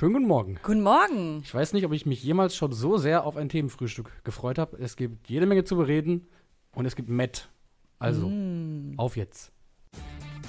Schönen 0.00 0.14
guten 0.14 0.28
Morgen. 0.28 0.58
Guten 0.62 0.80
Morgen. 0.80 1.42
Ich 1.44 1.52
weiß 1.52 1.74
nicht, 1.74 1.84
ob 1.84 1.92
ich 1.92 2.06
mich 2.06 2.24
jemals 2.24 2.56
schon 2.56 2.72
so 2.72 2.96
sehr 2.96 3.26
auf 3.26 3.36
ein 3.36 3.50
Themenfrühstück 3.50 4.24
gefreut 4.24 4.56
habe. 4.56 4.78
Es 4.78 4.96
gibt 4.96 5.28
jede 5.28 5.44
Menge 5.44 5.64
zu 5.64 5.76
bereden 5.76 6.26
und 6.74 6.86
es 6.86 6.96
gibt 6.96 7.10
Matt. 7.10 7.50
Also, 7.98 8.30
Mm. 8.30 8.94
auf 8.96 9.18
jetzt. 9.18 9.52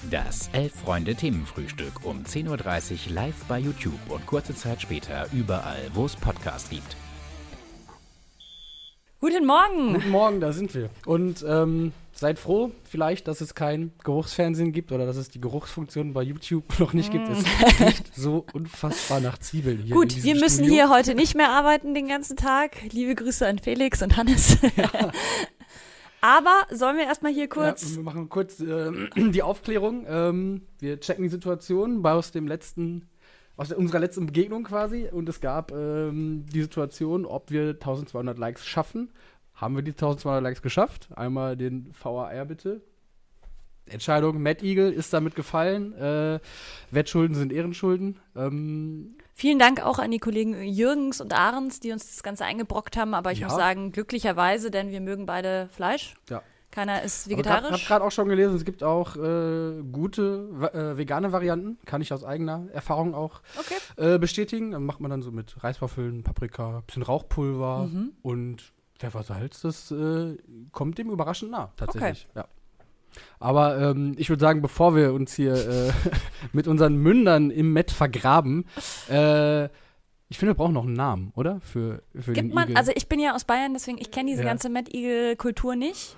Das 0.09 0.47
Elf-Freunde-Themenfrühstück 0.53 2.05
um 2.05 2.23
10.30 2.23 3.07
Uhr 3.09 3.13
live 3.13 3.43
bei 3.49 3.59
YouTube 3.59 3.99
und 4.07 4.25
kurze 4.25 4.55
Zeit 4.55 4.81
später 4.81 5.27
überall, 5.34 5.91
wo 5.93 6.05
es 6.05 6.15
Podcasts 6.15 6.70
gibt. 6.70 6.95
Guten 9.23 9.45
Morgen. 9.45 9.93
Guten 9.93 10.09
Morgen, 10.09 10.41
da 10.41 10.51
sind 10.51 10.73
wir. 10.73 10.89
Und 11.05 11.45
ähm, 11.47 11.93
seid 12.11 12.39
froh 12.39 12.71
vielleicht, 12.85 13.27
dass 13.27 13.39
es 13.39 13.53
kein 13.53 13.91
Geruchsfernsehen 14.03 14.71
gibt 14.71 14.91
oder 14.91 15.05
dass 15.05 15.15
es 15.15 15.29
die 15.29 15.39
Geruchsfunktion 15.39 16.13
bei 16.13 16.23
YouTube 16.23 16.63
noch 16.79 16.93
nicht 16.93 17.11
gibt. 17.11 17.29
Es 17.29 17.45
riecht 17.79 18.15
so 18.15 18.47
unfassbar 18.52 19.20
nach 19.20 19.38
Zwiebeln 19.38 19.77
hier. 19.77 19.93
Mm. 19.93 19.99
Gut, 19.99 20.23
wir 20.23 20.34
müssen 20.34 20.65
Studio. 20.65 20.73
hier 20.73 20.89
heute 20.89 21.13
nicht 21.13 21.35
mehr 21.35 21.52
arbeiten 21.52 21.93
den 21.93 22.07
ganzen 22.07 22.35
Tag. 22.35 22.77
Liebe 22.91 23.13
Grüße 23.13 23.45
an 23.45 23.59
Felix 23.59 24.02
und 24.02 24.17
Hannes. 24.17 24.57
Aber 26.21 26.65
sollen 26.71 26.98
wir 26.98 27.05
erstmal 27.05 27.31
hier 27.31 27.48
kurz. 27.48 27.91
Ja, 27.91 27.98
wir 27.98 28.03
machen 28.03 28.27
kurz 28.27 28.59
äh, 28.59 28.91
die 29.15 29.43
Aufklärung. 29.43 30.03
Ähm, 30.09 30.62
wir 30.79 30.99
checken 30.99 31.21
die 31.21 31.29
Situation 31.29 32.01
bei 32.01 32.13
aus 32.13 32.31
dem 32.31 32.48
letzten, 32.48 33.07
aus 33.61 33.71
unserer 33.71 33.99
letzten 33.99 34.25
Begegnung 34.25 34.63
quasi. 34.63 35.07
Und 35.11 35.29
es 35.29 35.39
gab 35.39 35.71
ähm, 35.71 36.45
die 36.51 36.61
Situation, 36.61 37.25
ob 37.25 37.51
wir 37.51 37.70
1200 37.71 38.37
Likes 38.37 38.65
schaffen. 38.65 39.11
Haben 39.53 39.75
wir 39.75 39.84
die 39.84 39.91
1200 39.91 40.41
Likes 40.43 40.61
geschafft? 40.61 41.09
Einmal 41.15 41.55
den 41.55 41.93
VAR 42.01 42.45
bitte. 42.45 42.81
Entscheidung, 43.85 44.41
Matt 44.41 44.63
Eagle 44.63 44.91
ist 44.91 45.11
damit 45.13 45.35
gefallen. 45.35 45.93
Äh, 45.93 46.39
Wettschulden 46.91 47.35
sind 47.35 47.51
Ehrenschulden. 47.51 48.20
Ähm, 48.35 49.15
Vielen 49.34 49.59
Dank 49.59 49.84
auch 49.85 49.99
an 49.99 50.12
die 50.12 50.20
Kollegen 50.20 50.62
Jürgens 50.63 51.20
und 51.20 51.34
Ahrens, 51.34 51.79
die 51.79 51.91
uns 51.91 52.07
das 52.07 52.23
Ganze 52.23 52.45
eingebrockt 52.45 52.95
haben. 52.98 53.13
Aber 53.13 53.31
ich 53.31 53.40
Ja. 53.40 53.48
muss 53.48 53.55
sagen, 53.55 53.91
glücklicherweise, 53.91 54.71
denn 54.71 54.91
wir 54.91 55.01
mögen 55.01 55.25
beide 55.25 55.68
Fleisch. 55.71 56.15
ja. 56.29 56.41
Keiner 56.72 57.02
ist 57.02 57.26
Aber 57.30 57.40
Ich 57.41 57.46
habe 57.48 57.58
vegetarisch. 57.64 57.88
gerade 57.88 58.05
auch 58.05 58.12
schon 58.12 58.30
gelesen, 58.30 58.55
es 58.55 58.64
gibt 58.66 58.82
auch 58.84 59.16
äh, 59.18 59.82
gute 59.91 60.72
äh, 60.74 60.98
vegane 60.98 61.32
Varianten. 61.34 61.77
Kann 61.86 62.02
ich 62.02 62.14
aus 62.14 62.24
eigener 62.24 62.68
Erfahrung 62.74 63.14
auch 63.14 63.41
Okay. 63.60 63.76
äh, 64.16 64.18
bestätigen. 64.18 64.72
Dann 64.72 64.86
macht 64.86 65.02
man 65.02 65.12
dann 65.12 65.22
so 65.22 65.31
mit 65.31 65.62
Reiswaffeln, 65.64 66.24
Paprika, 66.24 66.81
bisschen 66.88 67.03
Rauchpulver 67.03 67.90
Mhm. 67.92 68.12
und 68.22 68.72
Pfeffersalz. 68.97 69.62
Das 69.62 69.92
äh, 69.92 70.38
kommt 70.72 70.97
dem 70.97 71.09
überraschend 71.09 71.52
nah, 71.52 71.72
tatsächlich. 71.75 72.28
Ja. 72.36 72.46
Aber 73.40 73.78
ähm, 73.78 74.14
ich 74.18 74.30
würde 74.30 74.40
sagen, 74.40 74.62
bevor 74.62 74.96
wir 74.96 75.14
uns 75.14 75.34
hier 75.34 75.53
äh, 75.53 75.92
mit 76.53 76.68
unseren 76.68 76.96
Mündern 76.96 77.50
im 77.52 77.74
Met 77.74 77.92
vergraben, 77.92 78.66
äh, 79.09 79.66
ich 80.30 80.38
finde, 80.38 80.52
wir 80.52 80.53
brauchen 80.56 80.74
noch 80.74 80.86
einen 80.86 80.94
Namen, 80.94 81.34
oder? 81.36 81.59
Für, 81.59 82.03
für 82.16 82.31
den 82.31 82.34
Gibt 82.46 82.53
man, 82.56 82.66
Igel. 82.69 82.78
also 82.78 82.94
ich 82.96 83.09
bin 83.09 83.19
ja 83.19 83.36
aus 83.36 83.44
Bayern, 83.44 83.74
deswegen 83.74 83.97
ich 83.97 84.12
kenne 84.12 84.30
diese 84.30 84.44
Ja. 84.44 84.47
ganze 84.47 84.69
Mad 84.69 84.90
Eagle 84.97 85.36
Kultur 85.36 85.75
nicht. 85.75 86.16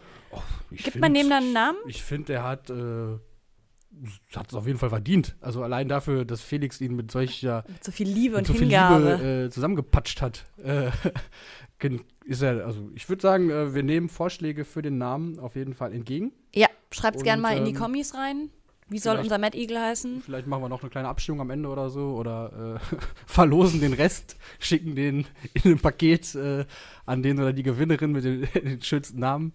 Ich 0.71 0.83
Gibt 0.83 0.93
find- 0.93 1.01
man 1.01 1.13
dem 1.13 1.29
dann 1.29 1.43
einen 1.43 1.53
Namen? 1.53 1.77
Ich 1.87 2.03
finde, 2.03 2.25
der 2.33 2.43
hat 2.43 2.69
äh, 2.69 3.17
hat 4.35 4.49
es 4.49 4.53
auf 4.55 4.65
jeden 4.65 4.79
Fall 4.79 4.89
verdient. 4.89 5.35
Also 5.39 5.63
allein 5.63 5.87
dafür, 5.87 6.25
dass 6.25 6.41
Felix 6.41 6.81
ihn 6.81 6.95
mit 6.95 7.11
solcher 7.11 7.63
Mit 7.67 7.83
so 7.83 7.91
viel 7.91 8.07
Liebe 8.07 8.37
und 8.37 8.47
so 8.47 8.53
viel 8.53 8.63
Hingabe. 8.63 9.15
Liebe 9.15 9.45
äh, 9.45 9.49
zusammengepatscht 9.49 10.21
hat. 10.21 10.45
Äh, 10.63 10.89
ist 12.25 12.41
er, 12.41 12.65
also 12.65 12.89
ich 12.95 13.07
würde 13.09 13.21
sagen, 13.21 13.49
äh, 13.49 13.73
wir 13.75 13.83
nehmen 13.83 14.09
Vorschläge 14.09 14.65
für 14.65 14.81
den 14.81 14.97
Namen 14.97 15.39
auf 15.39 15.55
jeden 15.55 15.73
Fall 15.73 15.93
entgegen. 15.93 16.31
Ja, 16.55 16.67
schreibt's 16.91 17.19
Und, 17.19 17.25
gerne 17.25 17.41
mal 17.41 17.57
in 17.57 17.65
die 17.65 17.71
ähm, 17.71 17.77
Kommis 17.77 18.15
rein. 18.15 18.49
Wie 18.89 18.99
soll 18.99 19.17
unser 19.17 19.37
Mad 19.37 19.57
Eagle 19.57 19.79
heißen? 19.79 20.21
Vielleicht 20.21 20.45
machen 20.45 20.61
wir 20.61 20.69
noch 20.69 20.81
eine 20.81 20.89
kleine 20.89 21.07
Abstimmung 21.07 21.41
am 21.41 21.49
Ende 21.49 21.69
oder 21.69 21.89
so 21.89 22.15
oder 22.15 22.79
äh, 22.91 22.95
verlosen 23.25 23.79
den 23.79 23.93
Rest, 23.93 24.37
schicken 24.59 24.95
den 24.95 25.25
in 25.53 25.73
ein 25.73 25.79
Paket 25.79 26.35
äh, 26.35 26.65
an 27.05 27.23
den 27.23 27.39
oder 27.39 27.53
die 27.53 27.63
Gewinnerin 27.63 28.11
mit 28.11 28.23
den, 28.23 28.47
den 28.53 28.81
schönsten 28.81 29.19
Namen 29.19 29.53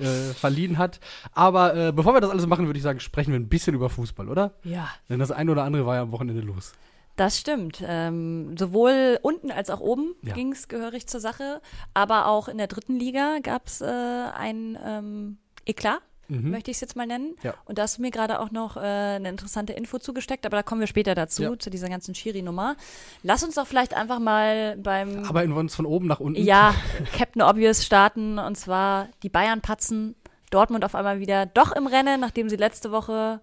äh, 0.00 0.32
verliehen 0.34 0.78
hat. 0.78 1.00
Aber 1.32 1.74
äh, 1.76 1.92
bevor 1.92 2.14
wir 2.14 2.20
das 2.20 2.30
alles 2.30 2.46
machen, 2.46 2.66
würde 2.66 2.78
ich 2.78 2.82
sagen, 2.82 3.00
sprechen 3.00 3.32
wir 3.32 3.38
ein 3.40 3.48
bisschen 3.48 3.74
über 3.74 3.90
Fußball, 3.90 4.28
oder? 4.28 4.54
Ja, 4.64 4.88
Denn 5.08 5.18
das 5.20 5.30
eine 5.30 5.50
oder 5.52 5.64
andere 5.64 5.86
war 5.86 5.96
ja 5.96 6.02
am 6.02 6.12
Wochenende 6.12 6.42
los. 6.42 6.72
das 7.16 7.38
stimmt. 7.38 7.82
Ähm, 7.86 8.56
sowohl 8.56 9.18
unten 9.22 9.50
als 9.50 9.68
auch 9.70 9.80
oben 9.80 10.14
Ja. 10.22 10.32
ging 10.34 10.52
es 10.52 10.68
gehörig 10.68 11.06
zur 11.06 11.20
Sache. 11.20 11.60
Aber 11.92 12.26
auch 12.26 12.48
in 12.48 12.56
der 12.58 12.66
dritten 12.66 12.96
Liga 12.96 13.38
gab 13.42 13.66
es 13.66 13.80
äh, 13.82 13.86
ein 13.86 14.78
ähm, 14.84 15.38
Eklat, 15.66 16.00
Mhm. 16.30 16.50
möchte 16.50 16.70
ich 16.70 16.76
es 16.76 16.80
jetzt 16.80 16.96
mal 16.96 17.06
nennen. 17.06 17.34
Ja. 17.42 17.54
Und 17.66 17.78
da 17.78 17.82
hast 17.82 17.98
du 17.98 18.02
mir 18.02 18.10
gerade 18.10 18.40
auch 18.40 18.50
noch 18.50 18.76
äh, 18.76 18.80
eine 18.80 19.28
interessante 19.28 19.72
Info 19.72 19.98
zugesteckt, 19.98 20.46
aber 20.46 20.56
da 20.56 20.62
kommen 20.62 20.80
wir 20.80 20.86
später 20.86 21.14
dazu, 21.14 21.42
Ja. 21.42 21.58
zu 21.58 21.70
dieser 21.70 21.88
ganzen 21.88 22.14
Schiri-Nummer. 22.14 22.76
Lass 23.22 23.42
uns 23.44 23.56
doch 23.56 23.66
vielleicht 23.66 23.94
einfach 23.94 24.18
mal 24.20 24.76
beim 24.76 25.24
Arbeiten 25.24 25.50
wir 25.52 25.58
uns 25.58 25.74
von 25.74 25.86
oben 25.86 26.06
nach 26.06 26.20
unten. 26.20 26.40
ja, 26.42 26.74
Captain 27.16 27.42
Obvious 27.42 27.84
starten 27.84 28.38
und 28.38 28.56
zwar 28.56 29.08
die 29.22 29.28
Bayern 29.28 29.60
patzen 29.60 30.14
Dortmund 30.50 30.84
auf 30.84 30.94
einmal 30.94 31.20
wieder 31.20 31.46
doch 31.46 31.72
im 31.72 31.86
Rennen, 31.86 32.20
nachdem 32.20 32.48
sie 32.48 32.56
letzte 32.56 32.90
Woche 32.90 33.40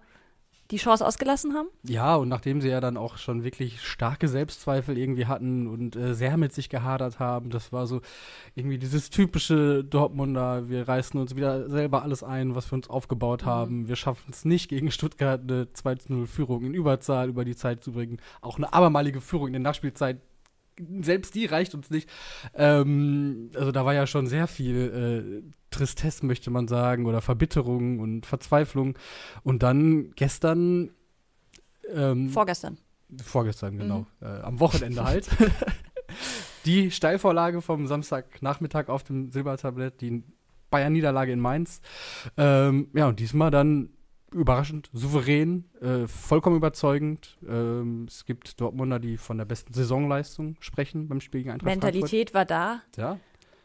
die 0.70 0.76
Chance 0.76 1.06
ausgelassen 1.06 1.54
haben. 1.54 1.68
Ja, 1.82 2.16
und 2.16 2.28
nachdem 2.28 2.60
sie 2.60 2.68
ja 2.68 2.80
dann 2.80 2.96
auch 2.96 3.16
schon 3.16 3.42
wirklich 3.42 3.80
starke 3.80 4.28
Selbstzweifel 4.28 4.98
irgendwie 4.98 5.26
hatten 5.26 5.66
und 5.66 5.96
äh, 5.96 6.14
sehr 6.14 6.36
mit 6.36 6.52
sich 6.52 6.68
gehadert 6.68 7.18
haben, 7.18 7.48
das 7.48 7.72
war 7.72 7.86
so 7.86 8.02
irgendwie 8.54 8.78
dieses 8.78 9.08
typische 9.08 9.82
Dortmunder, 9.82 10.68
wir 10.68 10.86
reißen 10.86 11.18
uns 11.18 11.36
wieder 11.36 11.70
selber 11.70 12.02
alles 12.02 12.22
ein, 12.22 12.54
was 12.54 12.70
wir 12.70 12.76
uns 12.76 12.90
aufgebaut 12.90 13.46
haben. 13.46 13.88
Wir 13.88 13.96
schaffen 13.96 14.30
es 14.30 14.44
nicht, 14.44 14.68
gegen 14.68 14.90
Stuttgart 14.90 15.40
eine 15.40 15.64
2-0-Führung 15.64 16.62
in 16.64 16.74
Überzahl 16.74 17.30
über 17.30 17.46
die 17.46 17.56
Zeit 17.56 17.82
zu 17.82 17.92
bringen. 17.92 18.18
Auch 18.42 18.58
eine 18.58 18.72
abermalige 18.72 19.22
Führung 19.22 19.46
in 19.46 19.54
der 19.54 19.60
Nachspielzeit, 19.60 20.20
selbst 21.00 21.34
die 21.34 21.46
reicht 21.46 21.74
uns 21.74 21.90
nicht. 21.90 22.08
Ähm, 22.54 23.50
also 23.54 23.72
da 23.72 23.84
war 23.84 23.94
ja 23.94 24.06
schon 24.06 24.26
sehr 24.26 24.46
viel 24.46 25.42
äh, 25.44 25.52
Tristesse, 25.70 26.24
möchte 26.26 26.50
man 26.50 26.68
sagen, 26.68 27.06
oder 27.06 27.20
Verbitterung 27.20 28.00
und 28.00 28.26
Verzweiflung. 28.26 28.98
Und 29.42 29.62
dann 29.62 30.12
gestern 30.16 30.90
ähm, 31.94 32.30
Vorgestern. 32.30 32.78
Vorgestern, 33.22 33.74
Mhm. 33.74 33.78
genau. 33.78 34.06
Äh, 34.20 34.26
am 34.42 34.60
Wochenende 34.60 35.04
halt. 35.04 35.28
die 36.66 36.90
Steilvorlage 36.90 37.62
vom 37.62 37.86
Samstagnachmittag 37.86 38.88
auf 38.88 39.04
dem 39.04 39.30
Silbertablett, 39.30 40.00
die 40.00 40.22
Bayern-Niederlage 40.70 41.32
in 41.32 41.40
Mainz. 41.40 41.80
Ähm, 42.36 42.88
ja, 42.94 43.08
und 43.08 43.20
diesmal 43.20 43.50
dann 43.50 43.90
überraschend, 44.32 44.90
souverän, 44.92 45.64
äh, 45.80 46.06
vollkommen 46.06 46.56
überzeugend. 46.56 47.38
Ähm, 47.48 48.06
es 48.08 48.24
gibt 48.24 48.60
Dortmunder, 48.60 48.98
die 48.98 49.16
von 49.16 49.38
der 49.38 49.44
besten 49.44 49.72
Saisonleistung 49.72 50.56
sprechen 50.60 51.08
beim 51.08 51.20
Spiel 51.20 51.40
gegen 51.40 51.52
Eintracht 51.52 51.66
Mentalität 51.66 52.34
war 52.34 52.44
da. 52.44 52.82
Frankfurt. 52.94 52.96
Ja. 52.98 53.18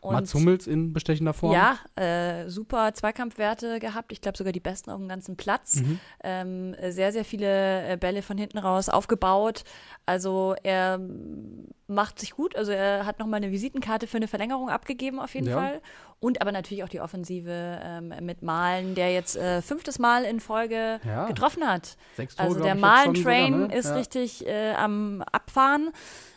Und 0.03 0.13
Mats 0.15 0.33
Hummels 0.33 0.67
in 0.67 0.91
bestechender 0.93 1.33
Form. 1.33 1.53
Ja, 1.53 1.77
äh, 1.95 2.49
super 2.49 2.93
Zweikampfwerte 2.93 3.79
gehabt. 3.79 4.11
Ich 4.11 4.21
glaube 4.21 4.37
sogar 4.37 4.51
die 4.53 4.59
besten 4.59 4.89
auf 4.91 4.97
dem 4.99 5.07
ganzen 5.07 5.37
Platz. 5.37 5.75
Mhm. 5.77 5.99
Ähm, 6.23 6.75
sehr, 6.89 7.11
sehr 7.11 7.23
viele 7.25 7.87
äh, 7.87 7.97
Bälle 7.97 8.21
von 8.21 8.37
hinten 8.37 8.57
raus 8.57 8.89
aufgebaut. 8.89 9.63
Also 10.05 10.55
er 10.63 10.99
macht 11.87 12.19
sich 12.19 12.31
gut. 12.31 12.55
Also 12.55 12.71
er 12.71 13.05
hat 13.05 13.19
nochmal 13.19 13.37
eine 13.37 13.51
Visitenkarte 13.51 14.07
für 14.07 14.17
eine 14.17 14.27
Verlängerung 14.27 14.69
abgegeben 14.69 15.19
auf 15.19 15.33
jeden 15.35 15.47
Ja. 15.47 15.57
Fall. 15.57 15.81
Und 16.19 16.41
aber 16.41 16.51
natürlich 16.53 16.83
auch 16.83 16.89
die 16.89 17.01
Offensive 17.01 17.51
ähm, 17.83 18.13
mit 18.21 18.41
Malen, 18.43 18.95
der 18.95 19.11
jetzt 19.13 19.35
äh, 19.35 19.61
fünftes 19.61 19.99
Mal 19.99 20.23
in 20.23 20.39
Folge 20.39 20.99
Ja. 21.05 21.25
getroffen 21.27 21.65
hat. 21.67 21.97
Sechs 22.15 22.35
Tore, 22.35 22.47
Also 22.49 22.63
der 22.63 22.75
Malen-Train 22.75 23.67
ne? 23.67 23.75
ist 23.75 23.89
Ja. 23.89 23.95
richtig 23.95 24.47
äh, 24.47 24.73
am 24.73 25.21
Abfahren. 25.31 25.89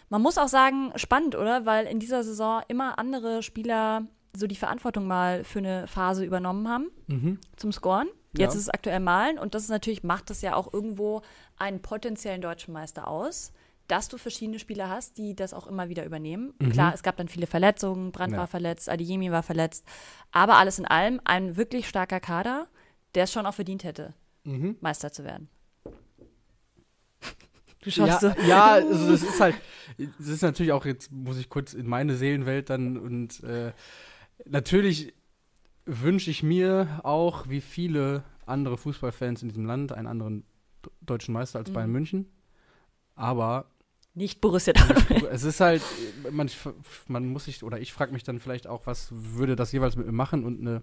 Man 0.09 0.23
muss 0.23 0.39
auch 0.39 0.49
sagen, 0.49 0.93
spannend, 0.97 1.35
oder? 1.35 1.67
Weil 1.67 1.87
in 1.87 1.99
dieser 1.99 2.23
Saison 2.23 2.63
immer 2.69 2.99
andere 2.99 3.43
Spieler 3.43 4.07
so 4.37 4.47
die 4.47 4.57
Verantwortung 4.57 5.07
mal 5.07 5.45
für 5.45 5.59
eine 5.61 5.87
Phase 5.89 6.25
übernommen 6.25 6.69
haben 6.69 6.89
Mhm. 7.09 7.39
zum 7.57 7.73
Scoren. 7.73 8.09
Jetzt 8.37 8.53
Ja. 8.53 8.59
ist 8.59 8.65
es 8.67 8.69
aktuell 8.69 9.01
Malen 9.01 9.39
und 9.39 9.55
das 9.55 9.63
ist 9.63 9.71
natürlich, 9.71 10.03
macht 10.03 10.29
das 10.31 10.43
ja 10.43 10.55
auch 10.55 10.73
irgendwo 10.73 11.23
einen 11.57 11.81
potenziellen 11.81 12.43
deutschen 12.43 12.75
Meister 12.75 13.09
aus, 13.09 13.53
dass 13.89 14.09
du 14.09 14.19
verschiedene 14.19 14.59
Spieler 14.59 14.91
hast, 14.91 15.17
die 15.17 15.35
das 15.35 15.55
auch 15.55 15.67
immer 15.67 15.89
wieder 15.89 16.05
übernehmen. 16.05 16.53
Klar, 16.71 16.93
es 16.93 17.03
gab 17.03 17.17
dann 17.17 17.29
viele 17.29 17.47
Verletzungen, 17.47 18.13
Brandt 18.13 18.33
Mhm. 18.33 18.35
Ja. 18.35 18.41
war 18.41 18.47
verletzt, 18.47 18.91
Adeyemi 18.91 19.31
war 19.33 19.43
verletzt, 19.43 19.87
aber 20.33 20.57
alles 20.59 20.79
in 20.79 20.85
allem 20.87 21.21
ein 21.25 21.57
wirklich 21.57 21.89
starker 21.89 22.21
Kader, 22.21 22.67
der 23.15 23.25
es 23.25 23.33
schon 23.33 23.47
auch 23.47 23.55
verdient 23.55 23.85
hätte, 23.85 24.13
Mhm. 24.45 24.77
Meister 24.81 25.13
zu 25.13 25.25
werden. 25.25 25.49
Du 27.87 27.91
Ja, 28.05 28.19
so. 28.21 28.29
ja, 28.47 28.65
also 28.75 29.11
das 29.11 29.23
ist 29.23 29.41
halt, 29.41 29.55
das 30.19 30.29
ist 30.29 30.43
natürlich 30.43 30.73
auch, 30.73 30.85
jetzt 30.85 31.11
muss 31.13 31.39
ich 31.39 31.49
kurz 31.49 31.73
in 31.73 31.87
meine 31.89 32.17
Seelenwelt 32.17 32.69
dann 32.69 32.97
und 32.99 33.43
äh, 33.45 33.73
natürlich 34.45 35.15
wünsche 35.85 36.31
ich 36.31 36.43
mir 36.43 37.01
auch, 37.05 37.49
wie 37.49 37.61
viele 37.61 38.25
andere 38.45 38.77
Fußballfans 38.77 39.43
in 39.43 39.49
diesem 39.49 39.67
Land, 39.67 39.93
einen 39.93 40.07
anderen 40.09 40.45
deutschen 41.01 41.33
Meister 41.33 41.59
als 41.61 41.71
Mhm. 41.71 41.75
Bayern 41.75 41.91
München. 41.93 42.27
Aber 43.15 43.67
Nicht 44.15 44.41
Borussia 44.41 44.73
Dortmund. 44.73 45.25
es 45.31 45.45
ist 45.45 45.61
halt, 45.61 45.83
man, 46.31 46.51
man 47.09 47.29
muss 47.29 47.45
sich, 47.45 47.63
oder 47.63 47.81
ich 47.81 47.93
frage 47.93 48.13
mich 48.13 48.25
dann 48.25 48.41
vielleicht 48.41 48.67
auch, 48.67 48.87
was 48.87 49.09
würde 49.13 49.57
das 49.57 49.73
jeweils 49.73 49.97
mit 49.97 50.07
mir 50.07 50.13
machen 50.13 50.45
und 50.45 50.61
eine 50.61 50.83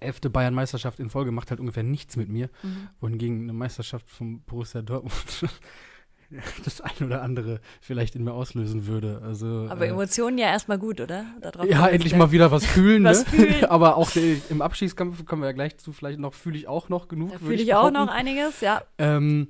elfte 0.00 0.28
Bayern-Meisterschaft 0.30 1.00
in 1.00 1.08
Folge 1.10 1.30
macht 1.32 1.50
halt 1.50 1.60
ungefähr 1.60 1.82
nichts 1.82 2.16
mit 2.16 2.28
mir. 2.28 2.50
Mhm. 2.62 2.88
Wohingegen 3.00 3.42
eine 3.44 3.52
Meisterschaft 3.54 4.08
vom 4.10 4.42
Borussia 4.42 4.82
Dortmund 4.82 5.14
das 6.64 6.80
eine 6.80 7.06
oder 7.06 7.22
andere 7.22 7.60
vielleicht 7.80 8.14
in 8.14 8.24
mir 8.24 8.32
auslösen 8.32 8.86
würde. 8.86 9.22
Also, 9.24 9.66
Aber 9.70 9.86
äh, 9.86 9.90
Emotionen 9.90 10.38
ja 10.38 10.48
erstmal 10.48 10.78
gut, 10.78 11.00
oder? 11.00 11.24
Ja, 11.66 11.88
endlich 11.88 12.14
mal 12.14 12.32
wieder 12.32 12.50
was 12.50 12.66
fühlen. 12.66 13.04
was 13.04 13.24
ne? 13.24 13.30
fühlen. 13.30 13.64
Aber 13.68 13.96
auch 13.96 14.14
äh, 14.16 14.36
im 14.50 14.60
Abschießkampf 14.60 15.24
kommen 15.24 15.42
wir 15.42 15.46
ja 15.46 15.52
gleich 15.52 15.78
zu, 15.78 15.92
vielleicht 15.92 16.18
noch 16.18 16.34
fühle 16.34 16.58
ich 16.58 16.68
auch 16.68 16.88
noch 16.88 17.08
genug. 17.08 17.38
Fühle 17.38 17.54
ich 17.54 17.74
auch 17.74 17.90
noch 17.90 18.08
einiges, 18.08 18.60
ja. 18.60 18.82
Ähm, 18.98 19.48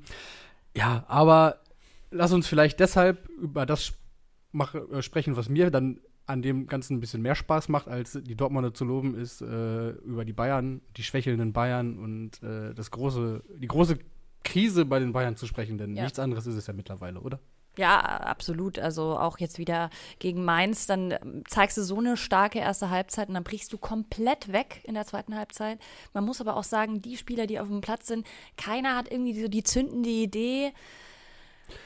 ja, 0.77 1.05
aber 1.09 1.61
lass 2.11 2.33
uns 2.33 2.47
vielleicht 2.47 2.79
deshalb 2.79 3.29
über 3.29 3.67
das 3.67 3.95
mach, 4.53 4.75
äh, 4.75 5.03
sprechen, 5.03 5.37
was 5.37 5.49
mir 5.49 5.71
dann 5.71 6.01
an 6.27 6.43
dem 6.43 6.67
Ganzen 6.67 6.99
ein 6.99 7.01
bisschen 7.01 7.23
mehr 7.23 7.35
Spaß 7.35 7.69
macht, 7.69 7.89
als 7.89 8.19
die 8.23 8.37
Dortmunder 8.37 8.75
zu 8.75 8.85
loben, 8.85 9.15
ist 9.15 9.41
äh, 9.41 9.91
über 9.91 10.27
die 10.27 10.35
Bayern, 10.35 10.83
die 10.97 11.03
schwächelnden 11.03 11.53
Bayern 11.53 11.99
und 11.99 12.43
äh, 12.43 12.75
das 12.75 12.91
große, 12.91 13.43
die 13.57 13.67
große 13.67 13.99
Krise 14.53 14.85
bei 14.85 14.99
den 14.99 15.13
Bayern 15.13 15.37
zu 15.37 15.47
sprechen, 15.47 15.79
denn 15.79 15.95
Ja. 15.97 16.05
nichts 16.05 16.19
anderes 16.19 16.47
ist 16.47 16.57
es 16.57 16.67
ja 16.67 16.73
mittlerweile, 16.73 17.21
oder? 17.21 17.39
Ja, 17.77 18.01
absolut. 18.01 18.79
Also 18.81 19.17
auch 19.17 19.39
jetzt 19.39 19.59
wieder 19.59 19.91
gegen 20.19 20.45
Mainz, 20.45 20.87
dann 20.87 21.13
ähm, 21.13 21.45
zeigst 21.47 21.77
du 21.77 21.83
so 21.85 21.99
eine 21.99 22.17
starke 22.17 22.59
erste 22.59 22.91
Halbzeit 22.91 23.29
und 23.29 23.35
dann 23.35 23.45
brichst 23.45 23.73
du 23.73 23.79
komplett 23.79 24.53
weg 24.53 24.81
in 24.85 24.95
der 24.95 25.07
zweiten 25.07 25.37
Halbzeit. 25.37 25.79
Man 26.13 26.25
muss 26.25 26.41
aber 26.41 26.57
auch 26.57 26.65
sagen, 26.65 27.03
die 27.03 27.17
Spieler, 27.17 27.47
die 27.47 27.61
auf 27.61 27.69
dem 27.69 27.81
Platz 27.81 28.09
sind, 28.09 28.27
keiner 28.57 28.97
hat 28.97 29.13
irgendwie 29.13 29.41
so 29.41 29.47
die 29.47 29.63
zündende 29.63 30.09
Idee. 30.11 30.73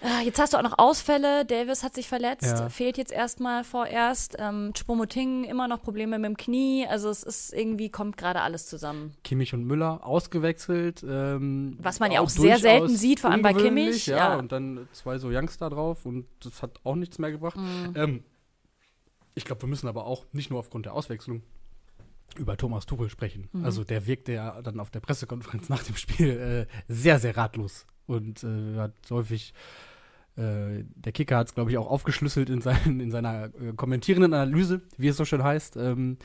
Ah, 0.03 0.21
Jetzt 0.23 0.39
hast 0.41 0.53
du 0.53 0.59
auch 0.59 0.63
noch 0.63 0.79
Ausfälle. 0.79 1.45
Davis 1.45 1.83
hat 1.83 1.95
sich 1.95 2.09
verletzt, 2.09 2.45
Ja. 2.45 2.69
fehlt 2.69 2.97
jetzt 2.99 3.13
erstmal 3.13 3.65
vorerst. 3.65 4.37
Ähm, 4.39 4.73
Choupo-Moting 4.75 5.45
immer 5.45 5.69
noch 5.69 5.83
Probleme 5.83 6.19
mit 6.19 6.29
dem 6.29 6.37
Knie. 6.37 6.87
Also 6.89 7.09
es 7.11 7.23
ist 7.23 7.53
irgendwie, 7.53 7.89
kommt 7.89 8.17
gerade 8.17 8.41
alles 8.43 8.67
zusammen. 8.67 9.15
Kimmich 9.25 9.55
und 9.55 9.65
Müller 9.65 10.05
ausgewechselt. 10.07 11.05
Ähm, 11.09 11.79
Was 11.81 12.01
man 12.01 12.13
ja 12.13 12.21
auch 12.21 12.29
sehr 12.29 12.59
selten 12.59 12.89
sieht, 12.97 13.21
vor 13.21 13.31
allem 13.31 13.43
bei 13.43 13.53
Kimmich, 13.55 14.07
Ja, 14.07 14.17
ja. 14.17 14.39
und 14.39 14.53
dann 14.53 14.89
zwei 14.93 15.19
so 15.19 15.29
Youngster 15.29 15.71
drauf 15.71 16.07
und 16.07 16.27
das 16.45 16.63
hat 16.63 16.81
auch 16.85 16.95
nichts 16.97 17.19
mehr 17.19 17.31
gebracht. 17.33 17.57
Mhm. 17.57 17.93
Ähm, 17.97 18.25
ich 19.35 19.45
glaube, 19.45 19.63
wir 19.63 19.69
müssen 19.69 19.89
aber 19.89 20.07
auch 20.07 20.27
nicht 20.33 20.51
nur 20.51 20.59
aufgrund 20.59 20.87
der 20.87 20.95
Auswechslung 20.95 21.43
über 22.39 22.57
Thomas 22.57 22.87
Tuchel 22.87 23.11
sprechen. 23.11 23.49
Mhm. 23.53 23.65
Also 23.65 23.85
der 23.85 24.07
wirkte 24.07 24.33
ja 24.33 24.63
dann 24.63 24.81
auf 24.81 24.91
der 24.91 25.01
Pressekonferenz 25.01 25.69
nach 25.69 25.83
dem 25.83 25.97
Spiel 25.97 26.67
äh, 26.69 26.93
sehr, 26.93 27.19
sehr 27.19 27.37
ratlos 27.37 27.87
und 28.13 28.45
äh, 28.45 28.77
hat 28.79 28.93
häufig 29.11 29.55
äh, 30.37 30.85
der 30.95 31.13
Kicker 31.13 31.37
hat 31.37 31.49
es, 31.49 31.55
glaube 31.55 31.71
ich, 31.71 31.79
auch 31.79 31.91
aufgeschlüsselt 31.91 32.49
in, 32.49 32.61
seinen, 32.61 33.01
in 33.01 33.11
seiner 33.11 33.47
äh, 33.61 33.73
kommentierenden 33.77 34.33
Analyse, 34.33 34.81
wie 34.97 35.09
es 35.09 35.17
so 35.17 35.25
schön 35.25 35.43
heißt, 35.43 35.77
ähm, 35.77 36.19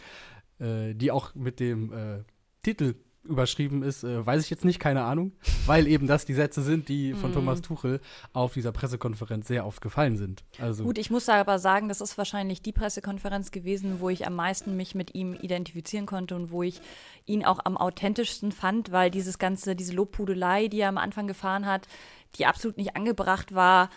äh, 0.60 0.94
die 0.94 1.12
auch 1.12 1.36
mit 1.36 1.60
dem 1.60 1.92
äh, 1.92 2.24
Titel 2.64 2.96
überschrieben 3.28 3.84
ist, 3.84 4.04
äh, 4.04 4.26
weiß 4.26 4.44
ich 4.44 4.50
jetzt 4.50 4.66
nicht, 4.66 4.80
keine 4.80 5.04
Ahnung, 5.04 5.34
weil 5.66 5.88
eben 5.88 6.08
das 6.08 6.26
die 6.26 6.34
Sätze 6.34 6.62
sind, 6.62 6.90
die 6.90 7.14
von 7.14 7.30
Mhm. 7.32 7.36
Thomas 7.36 7.62
Tuchel 7.62 8.00
auf 8.34 8.54
dieser 8.54 8.72
Pressekonferenz 8.72 9.48
sehr 9.48 9.66
oft 9.66 9.82
gefallen 9.82 10.18
sind. 10.18 10.44
Also 10.60 10.84
Gut, 10.84 10.98
ich 10.98 11.12
muss 11.12 11.28
aber 11.30 11.60
sagen, 11.60 11.88
das 11.90 12.02
ist 12.02 12.18
wahrscheinlich 12.18 12.62
die 12.62 12.72
Pressekonferenz 12.72 13.52
gewesen, 13.52 14.00
wo 14.00 14.10
ich 14.10 14.26
am 14.26 14.36
meisten 14.36 14.76
mich 14.76 14.96
mit 14.96 15.14
ihm 15.16 15.34
identifizieren 15.34 16.06
konnte 16.06 16.36
und 16.36 16.52
wo 16.52 16.64
ich 16.64 16.82
ihn 17.26 17.46
auch 17.46 17.60
am 17.66 17.78
authentischsten 17.78 18.52
fand, 18.52 18.92
weil 18.92 19.12
dieses 19.12 19.38
ganze, 19.40 19.76
diese 19.76 19.94
Lobpudelei, 19.94 20.68
die 20.68 20.80
er 20.80 20.90
am 20.90 20.98
Anfang 20.98 21.28
gefahren 21.28 21.66
hat, 21.66 21.88
die 22.36 22.46
absolut 22.46 22.78
nicht 22.78 22.96
angebracht 22.96 23.54
war, 23.54 23.90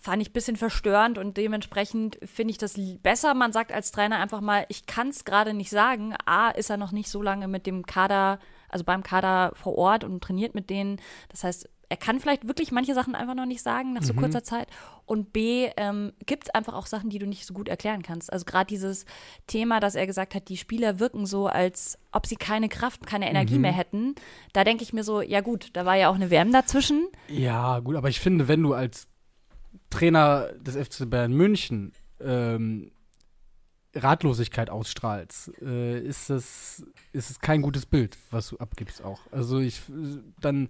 fand 0.00 0.20
ich 0.20 0.28
ein 0.28 0.32
bisschen 0.34 0.56
verstörend 0.56 1.16
und 1.16 1.38
dementsprechend 1.38 2.18
finde 2.22 2.50
ich 2.50 2.58
das 2.58 2.74
besser. 3.02 3.32
Man 3.32 3.52
sagt 3.52 3.72
als 3.72 3.90
Trainer 3.90 4.18
einfach 4.18 4.42
mal, 4.42 4.66
ich 4.68 4.84
kann 4.84 5.08
es 5.08 5.24
gerade 5.24 5.54
nicht 5.54 5.70
sagen. 5.70 6.14
A, 6.26 6.50
ist 6.50 6.68
er 6.68 6.76
noch 6.76 6.92
nicht 6.92 7.08
so 7.08 7.22
lange 7.22 7.48
mit 7.48 7.66
dem 7.66 7.86
Kader, 7.86 8.38
also 8.74 8.84
beim 8.84 9.04
Kader 9.04 9.52
vor 9.54 9.78
Ort 9.78 10.02
und 10.02 10.20
trainiert 10.22 10.54
mit 10.54 10.68
denen. 10.68 11.00
Das 11.28 11.44
heißt, 11.44 11.70
er 11.88 11.96
kann 11.96 12.18
vielleicht 12.18 12.48
wirklich 12.48 12.72
manche 12.72 12.92
Sachen 12.92 13.14
einfach 13.14 13.36
noch 13.36 13.46
nicht 13.46 13.62
sagen 13.62 13.92
nach 13.92 14.02
so 14.02 14.14
kurzer 14.14 14.42
Zeit. 14.42 14.66
Und 15.06 15.32
B, 15.32 15.68
ähm, 15.76 16.12
gibt 16.26 16.44
es 16.44 16.50
einfach 16.50 16.74
auch 16.74 16.86
Sachen, 16.86 17.08
die 17.08 17.20
du 17.20 17.26
nicht 17.26 17.46
so 17.46 17.54
gut 17.54 17.68
erklären 17.68 18.02
kannst. 18.02 18.32
Also 18.32 18.44
gerade 18.44 18.66
dieses 18.66 19.04
Thema, 19.46 19.78
dass 19.78 19.94
er 19.94 20.06
gesagt 20.06 20.34
hat, 20.34 20.48
die 20.48 20.56
Spieler 20.56 20.98
wirken 20.98 21.24
so, 21.24 21.46
als 21.46 21.98
ob 22.10 22.26
sie 22.26 22.34
keine 22.34 22.68
Kraft, 22.68 23.06
keine 23.06 23.30
Energie 23.30 23.58
mehr 23.58 23.72
hätten. 23.72 24.16
Da 24.52 24.64
denke 24.64 24.82
ich 24.82 24.92
mir 24.92 25.04
so, 25.04 25.20
ja 25.20 25.40
gut, 25.40 25.70
da 25.74 25.86
war 25.86 25.94
ja 25.94 26.08
auch 26.08 26.16
eine 26.16 26.30
WM 26.30 26.52
dazwischen. 26.52 27.06
Ja, 27.28 27.78
gut, 27.78 27.94
aber 27.94 28.08
ich 28.08 28.18
finde, 28.18 28.48
wenn 28.48 28.62
du 28.62 28.72
als 28.72 29.06
Trainer 29.90 30.48
des 30.54 30.76
FC 30.76 31.08
Bayern 31.08 31.32
München 31.32 31.92
ähm, 32.20 32.90
Ratlosigkeit 33.94 34.70
ausstrahlst, 34.70 35.52
äh, 35.62 35.98
ist 36.00 36.30
es 36.30 36.84
ist 37.12 37.30
es 37.30 37.40
kein 37.40 37.62
gutes 37.62 37.86
Bild, 37.86 38.16
was 38.30 38.48
du 38.48 38.58
abgibst 38.58 39.02
auch. 39.04 39.20
Also 39.30 39.60
ich 39.60 39.82
dann 40.40 40.68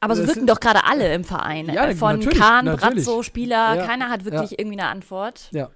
Aber 0.00 0.16
so 0.16 0.22
Das 0.22 0.34
wirken 0.34 0.46
doch 0.46 0.60
gerade 0.60 0.84
alle 0.84 1.14
im 1.14 1.24
Verein. 1.24 1.66
Ja, 1.66 1.94
Von 1.94 2.18
natürlich, 2.18 2.38
Kahn, 2.38 2.66
natürlich. 2.66 3.04
Brazzo, 3.04 3.22
Spieler, 3.22 3.76
Ja, 3.76 3.86
keiner 3.86 4.10
hat 4.10 4.24
wirklich 4.24 4.52
ja. 4.52 4.58
irgendwie 4.58 4.78
eine 4.78 4.88
Antwort. 4.88 5.48
ja, 5.52 5.70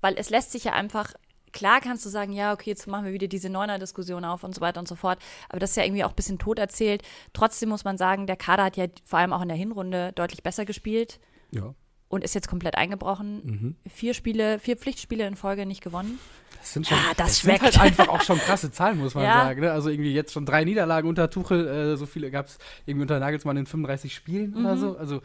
Weil 0.00 0.14
es 0.16 0.30
lässt 0.30 0.52
sich 0.52 0.64
ja 0.64 0.72
einfach, 0.72 1.12
klar 1.52 1.80
kannst 1.80 2.04
du 2.06 2.08
sagen, 2.08 2.32
ja, 2.32 2.52
okay, 2.52 2.70
jetzt 2.70 2.86
machen 2.86 3.04
wir 3.04 3.12
wieder 3.12 3.28
diese 3.28 3.50
Neuner-Diskussion 3.50 4.24
auf 4.24 4.42
und 4.42 4.54
so 4.54 4.60
weiter 4.60 4.80
und 4.80 4.88
so 4.88 4.94
fort. 4.96 5.18
Aber 5.48 5.58
das 5.60 5.70
ist 5.70 5.76
ja 5.76 5.84
irgendwie 5.84 6.04
auch 6.04 6.10
ein 6.10 6.16
bisschen 6.16 6.38
tot 6.38 6.58
erzählt. 6.58 7.02
Trotzdem 7.32 7.68
muss 7.68 7.84
man 7.84 7.98
sagen, 7.98 8.26
der 8.26 8.36
Kader 8.36 8.64
hat 8.64 8.76
ja 8.76 8.86
vor 9.04 9.18
allem 9.18 9.32
auch 9.32 9.42
in 9.42 9.48
der 9.48 9.56
Hinrunde 9.56 10.12
deutlich 10.14 10.42
besser 10.42 10.64
gespielt 10.64 11.20
ja. 11.54 11.74
Und 12.14 12.24
ist 12.24 12.34
jetzt 12.34 12.48
komplett 12.48 12.76
eingebrochen. 12.76 13.40
Mhm. 13.44 13.76
Vier 13.92 14.14
Spiele, 14.14 14.58
vier 14.58 14.76
Pflichtspiele 14.76 15.26
in 15.26 15.36
Folge 15.36 15.66
nicht 15.66 15.82
gewonnen. 15.82 16.18
Das 16.58 16.72
sind 16.72 16.86
schon, 16.86 16.96
Ja, 16.96 17.12
das 17.16 17.40
sind 17.40 17.50
schmeckt. 17.58 17.62
halt 17.62 17.80
einfach 17.80 18.08
auch 18.08 18.22
schon 18.22 18.38
krasse 18.38 18.70
Zahlen, 18.70 18.98
muss 18.98 19.14
man 19.14 19.24
Ja. 19.24 19.44
sagen. 19.44 19.60
Ne? 19.60 19.70
Also 19.72 19.90
irgendwie 19.90 20.14
jetzt 20.14 20.32
schon 20.32 20.46
drei 20.46 20.64
Niederlagen 20.64 21.08
unter 21.08 21.28
Tuchel, 21.28 21.66
äh, 21.68 21.96
so 21.98 22.06
viele 22.06 22.30
gab 22.30 22.46
es 22.46 22.58
irgendwie 22.86 23.02
unter 23.02 23.18
Nagelsmann 23.20 23.56
in 23.58 23.66
35 23.66 24.14
Spielen 24.14 24.52
Mhm. 24.52 24.56
oder 24.64 24.76
so. 24.78 24.96
Also 24.96 25.20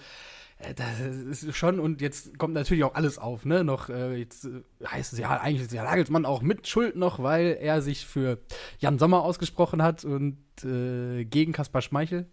äh, 0.58 0.74
das 0.74 1.00
ist 1.00 1.56
schon, 1.56 1.80
und 1.80 2.02
jetzt 2.02 2.38
kommt 2.38 2.54
natürlich 2.54 2.84
auch 2.84 2.94
alles 2.96 3.18
auf, 3.18 3.46
ne? 3.46 3.64
Noch, 3.64 3.88
äh, 3.88 4.16
jetzt 4.18 4.44
äh, 4.44 4.62
heißt 4.86 5.14
es 5.14 5.20
ja, 5.20 5.30
eigentlich 5.40 5.62
ist 5.62 5.72
ja 5.72 5.84
Nagelsmann 5.86 6.26
auch 6.26 6.42
mit 6.42 6.68
Schuld 6.68 6.98
noch, 6.98 7.24
weil 7.24 7.58
er 7.62 7.82
sich 7.82 8.06
für 8.06 8.40
Jan 8.80 9.00
Sommer 9.00 9.24
ausgesprochen 9.24 9.82
hat 9.82 10.04
und 10.04 10.38
äh, 10.66 11.24
gegen 11.24 11.54
Kaspar 11.54 11.82
Schmeichel, 11.82 12.28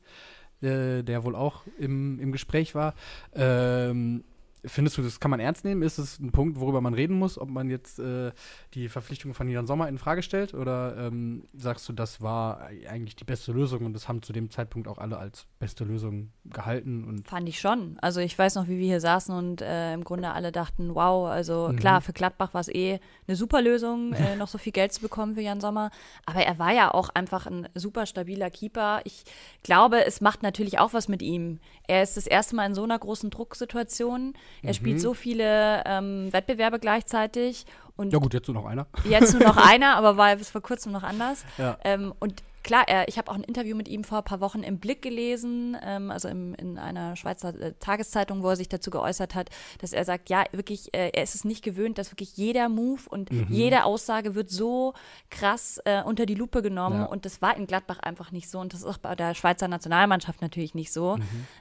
äh, 0.62 1.04
der 1.04 1.22
wohl 1.22 1.36
auch 1.36 1.62
im, 1.78 2.18
im 2.18 2.32
Gespräch 2.32 2.74
war. 2.74 2.94
Ähm, 3.36 4.24
Findest 4.66 4.98
du, 4.98 5.02
das 5.02 5.20
kann 5.20 5.30
man 5.30 5.40
ernst 5.40 5.64
nehmen? 5.64 5.82
Ist 5.82 5.98
es 5.98 6.18
ein 6.18 6.32
Punkt, 6.32 6.60
worüber 6.60 6.80
man 6.80 6.94
reden 6.94 7.18
muss, 7.18 7.38
ob 7.38 7.48
man 7.48 7.70
jetzt 7.70 7.98
äh, 7.98 8.32
die 8.74 8.88
Verpflichtung 8.88 9.34
von 9.34 9.48
Jan 9.48 9.66
Sommer 9.66 9.88
in 9.88 9.98
Frage 9.98 10.22
stellt? 10.22 10.54
Oder 10.54 10.96
ähm, 10.98 11.44
sagst 11.56 11.88
du, 11.88 11.92
das 11.92 12.20
war 12.20 12.68
eigentlich 12.88 13.16
die 13.16 13.24
beste 13.24 13.52
Lösung 13.52 13.84
und 13.86 13.92
das 13.92 14.08
haben 14.08 14.22
zu 14.22 14.32
dem 14.32 14.50
Zeitpunkt 14.50 14.88
auch 14.88 14.98
alle 14.98 15.18
als 15.18 15.46
beste 15.58 15.84
Lösung 15.84 16.32
gehalten? 16.44 17.04
Und 17.04 17.28
Fand 17.28 17.48
ich 17.48 17.60
schon. 17.60 17.96
Also 18.00 18.20
ich 18.20 18.38
weiß 18.38 18.54
noch, 18.56 18.68
wie 18.68 18.78
wir 18.78 18.86
hier 18.86 19.00
saßen 19.00 19.34
und 19.34 19.62
äh, 19.62 19.94
im 19.94 20.04
Grunde 20.04 20.32
alle 20.32 20.52
dachten, 20.52 20.94
wow, 20.94 21.28
also 21.28 21.68
Mhm. 21.70 21.76
klar, 21.76 22.00
für 22.00 22.12
Gladbach 22.12 22.54
war 22.54 22.60
es 22.60 22.68
eh 22.68 22.98
eine 23.26 23.36
super 23.36 23.62
Lösung, 23.62 24.12
äh, 24.12 24.36
noch 24.36 24.48
so 24.48 24.58
viel 24.58 24.72
Geld 24.72 24.92
zu 24.92 25.00
bekommen 25.00 25.34
für 25.34 25.40
Jan 25.42 25.60
Sommer. 25.60 25.90
Aber 26.24 26.40
er 26.40 26.58
war 26.58 26.72
ja 26.72 26.92
auch 26.92 27.08
einfach 27.10 27.46
ein 27.46 27.68
super 27.74 28.06
stabiler 28.06 28.50
Keeper. 28.50 29.00
Ich 29.04 29.24
glaube, 29.62 30.04
es 30.04 30.20
macht 30.20 30.42
natürlich 30.42 30.78
auch 30.78 30.92
was 30.92 31.08
mit 31.08 31.22
ihm. 31.22 31.60
Er 31.88 32.02
ist 32.02 32.16
das 32.16 32.26
erste 32.26 32.56
Mal 32.56 32.66
in 32.66 32.74
so 32.74 32.82
einer 32.82 32.98
großen 32.98 33.30
Drucksituation. 33.30 34.34
Er 34.62 34.74
spielt 34.74 35.00
so 35.00 35.14
viele 35.14 35.82
ähm, 35.86 36.32
Wettbewerbe 36.32 36.78
gleichzeitig 36.78 37.66
und 37.96 38.12
ja 38.12 38.18
gut, 38.18 38.34
jetzt 38.34 38.46
nur 38.46 38.54
noch 38.54 38.66
einer. 38.66 38.86
Jetzt 39.04 39.32
nur 39.32 39.42
noch 39.42 39.56
einer, 39.70 39.96
aber 39.96 40.16
war 40.16 40.36
bis 40.36 40.50
vor 40.50 40.60
kurzem 40.60 40.92
noch 40.92 41.02
anders. 41.02 41.44
Ja. 41.56 41.78
Ähm, 41.82 42.12
und 42.20 42.42
klar, 42.66 42.88
er, 42.88 43.06
ich 43.08 43.16
habe 43.16 43.30
auch 43.30 43.36
ein 43.36 43.44
Interview 43.44 43.76
mit 43.76 43.86
ihm 43.86 44.02
vor 44.02 44.18
ein 44.18 44.24
paar 44.24 44.40
Wochen 44.40 44.64
im 44.64 44.78
Blick 44.78 45.00
gelesen, 45.00 45.76
ähm, 45.82 46.10
also 46.10 46.28
im, 46.28 46.52
in 46.54 46.78
einer 46.78 47.14
Schweizer 47.14 47.58
äh, 47.58 47.72
Tageszeitung, 47.78 48.42
wo 48.42 48.50
er 48.50 48.56
sich 48.56 48.68
dazu 48.68 48.90
geäußert 48.90 49.36
hat, 49.36 49.50
dass 49.78 49.92
er 49.92 50.04
sagt, 50.04 50.28
ja, 50.28 50.44
wirklich, 50.50 50.92
äh, 50.92 51.10
er 51.14 51.22
ist 51.22 51.36
es 51.36 51.44
nicht 51.44 51.62
gewöhnt, 51.62 51.96
dass 51.96 52.10
wirklich 52.10 52.36
jeder 52.36 52.68
Move 52.68 53.02
und 53.08 53.30
jede 53.48 53.84
Aussage 53.84 54.34
wird 54.34 54.50
so 54.50 54.94
krass 55.30 55.80
äh, 55.84 56.02
unter 56.02 56.26
die 56.26 56.34
Lupe 56.34 56.60
genommen. 56.60 57.00
Ja. 57.00 57.04
Und 57.06 57.24
das 57.24 57.40
war 57.40 57.56
in 57.56 57.68
Gladbach 57.68 58.00
einfach 58.00 58.32
nicht 58.32 58.50
so. 58.50 58.58
Und 58.58 58.72
das 58.72 58.80
ist 58.80 58.86
auch 58.86 58.98
bei 58.98 59.14
der 59.14 59.34
Schweizer 59.34 59.68
Nationalmannschaft 59.68 60.42
natürlich 60.42 60.74
nicht 60.74 60.92
so. 60.92 61.18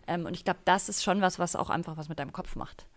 Ähm, 0.07 0.25
und 0.25 0.33
ich 0.33 0.43
glaube, 0.43 0.59
das 0.65 0.89
ist 0.89 1.03
schon 1.03 1.21
was, 1.21 1.37
was 1.37 1.55
auch 1.55 1.69
einfach 1.69 1.97
was 1.97 2.09
mit 2.09 2.17
deinem 2.17 2.33
Kopf 2.33 2.55
macht. 2.55 2.87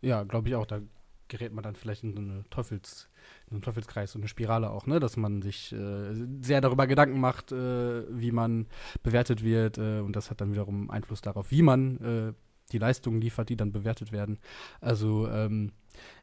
Ja, 0.00 0.22
glaube 0.22 0.48
ich 0.48 0.54
auch. 0.54 0.66
Da 0.66 0.80
gerät 1.28 1.52
man 1.52 1.62
dann 1.62 1.74
vielleicht 1.74 2.02
in 2.02 2.12
so 2.12 2.20
eine 2.20 2.44
Teufels, 2.50 3.08
in 3.46 3.50
so 3.50 3.54
einen 3.56 3.62
Teufelskreis, 3.62 4.12
so 4.12 4.18
eine 4.18 4.28
Spirale 4.28 4.70
auch, 4.70 4.86
ne? 4.86 5.00
Dass 5.00 5.16
man 5.16 5.42
sich 5.42 5.72
äh, 5.72 6.14
sehr 6.42 6.60
darüber 6.60 6.86
Gedanken 6.86 7.20
macht, 7.20 7.52
äh, 7.52 8.04
wie 8.10 8.32
man 8.32 8.66
bewertet 9.02 9.42
wird. 9.42 9.78
Äh, 9.78 10.00
und 10.00 10.16
das 10.16 10.30
hat 10.30 10.40
dann 10.40 10.52
wiederum 10.52 10.90
Einfluss 10.90 11.20
darauf, 11.20 11.50
wie 11.50 11.62
man 11.62 11.98
äh, 11.98 12.32
die 12.72 12.78
Leistungen 12.78 13.20
liefert, 13.20 13.48
die 13.48 13.56
dann 13.56 13.72
bewertet 13.72 14.12
werden. 14.12 14.38
Also 14.80 15.28
ähm, 15.28 15.72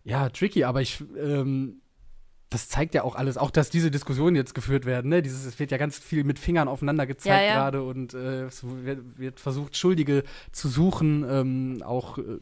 ja, 0.04 0.30
tricky, 0.30 0.64
aber 0.64 0.82
ich 0.82 1.04
ähm, 1.18 1.82
das 2.50 2.70
zeigt 2.70 2.94
ja 2.94 3.04
auch 3.04 3.16
alles, 3.16 3.38
auch 3.38 3.52
dass 3.52 3.70
diese 3.70 3.92
Diskussionen 3.92 4.36
jetzt 4.36 4.54
geführt 4.54 4.86
werden. 4.86 5.10
Ne? 5.10 5.22
Dieses, 5.22 5.46
es 5.46 5.60
wird 5.60 5.72
ja 5.72 5.78
ganz 5.78 5.98
viel 5.98 6.24
mit 6.24 6.40
Fingern 6.40 6.68
aufeinander 6.68 7.06
gezeigt 7.06 7.42
Ja, 7.42 7.48
ja. 7.48 7.56
gerade 7.56 7.84
und 7.84 8.14
äh, 8.14 8.46
es 8.46 8.64
wird, 8.64 9.18
wird 9.18 9.40
versucht, 9.40 9.76
Schuldige 9.76 10.24
zu 10.52 10.70
suchen. 10.70 11.26
Ähm, 11.28 11.84
auch 11.84 12.18
äh, 12.18 12.40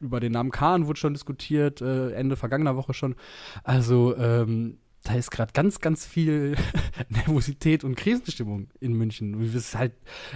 über 0.00 0.20
den 0.20 0.32
Namen 0.32 0.50
Kahn 0.50 0.86
wurde 0.86 0.98
schon 0.98 1.14
diskutiert, 1.14 1.80
äh, 1.80 2.12
Ende 2.12 2.36
vergangener 2.36 2.76
Woche 2.76 2.94
schon. 2.94 3.16
Also 3.62 4.16
ähm, 4.16 4.78
da 5.02 5.14
ist 5.14 5.30
gerade 5.30 5.52
ganz, 5.52 5.80
ganz 5.80 6.06
viel 6.06 6.56
Nervosität 7.08 7.84
und 7.84 7.96
Krisenstimmung 7.96 8.68
in 8.80 8.92
München, 8.94 9.40
wie 9.40 9.52
wir 9.52 9.58
es 9.58 9.74
halt, 9.74 9.92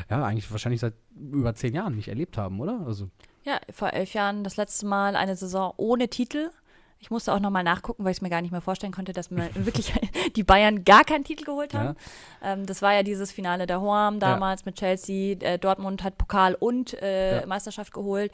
ja, 0.08 0.24
eigentlich 0.24 0.50
wahrscheinlich 0.50 0.80
seit 0.80 0.94
über 1.14 1.54
zehn 1.54 1.74
Jahren 1.74 1.96
nicht 1.96 2.08
erlebt 2.08 2.38
haben, 2.38 2.60
oder? 2.60 2.82
Also, 2.86 3.10
Ja, 3.44 3.58
vor 3.70 3.92
elf 3.92 4.14
Jahren 4.14 4.44
das 4.44 4.56
letzte 4.56 4.86
Mal 4.86 5.16
eine 5.16 5.36
Saison 5.36 5.74
ohne 5.76 6.08
Titel. 6.08 6.50
Ich 6.98 7.10
musste 7.10 7.34
auch 7.34 7.40
nochmal 7.40 7.64
nachgucken, 7.64 8.04
weil 8.04 8.12
ich 8.12 8.18
es 8.18 8.22
mir 8.22 8.30
gar 8.30 8.40
nicht 8.40 8.52
mehr 8.52 8.62
vorstellen 8.62 8.92
konnte, 8.92 9.12
dass 9.12 9.30
mir 9.30 9.50
wirklich 9.54 9.92
die 10.36 10.44
Bayern 10.44 10.84
gar 10.84 11.04
keinen 11.04 11.24
Titel 11.24 11.44
geholt 11.44 11.74
haben. 11.74 11.96
Ja. 12.40 12.52
Ähm, 12.54 12.64
das 12.64 12.80
war 12.80 12.94
ja 12.94 13.02
dieses 13.02 13.32
Finale 13.32 13.66
der 13.66 13.82
Horm 13.82 14.18
damals 14.18 14.62
ja. 14.62 14.66
mit 14.66 14.76
Chelsea. 14.76 15.36
Äh, 15.40 15.58
Dortmund 15.58 16.02
hat 16.02 16.16
Pokal 16.16 16.54
und 16.54 16.94
äh, 17.02 17.40
ja. 17.40 17.46
Meisterschaft 17.46 17.92
geholt. 17.92 18.32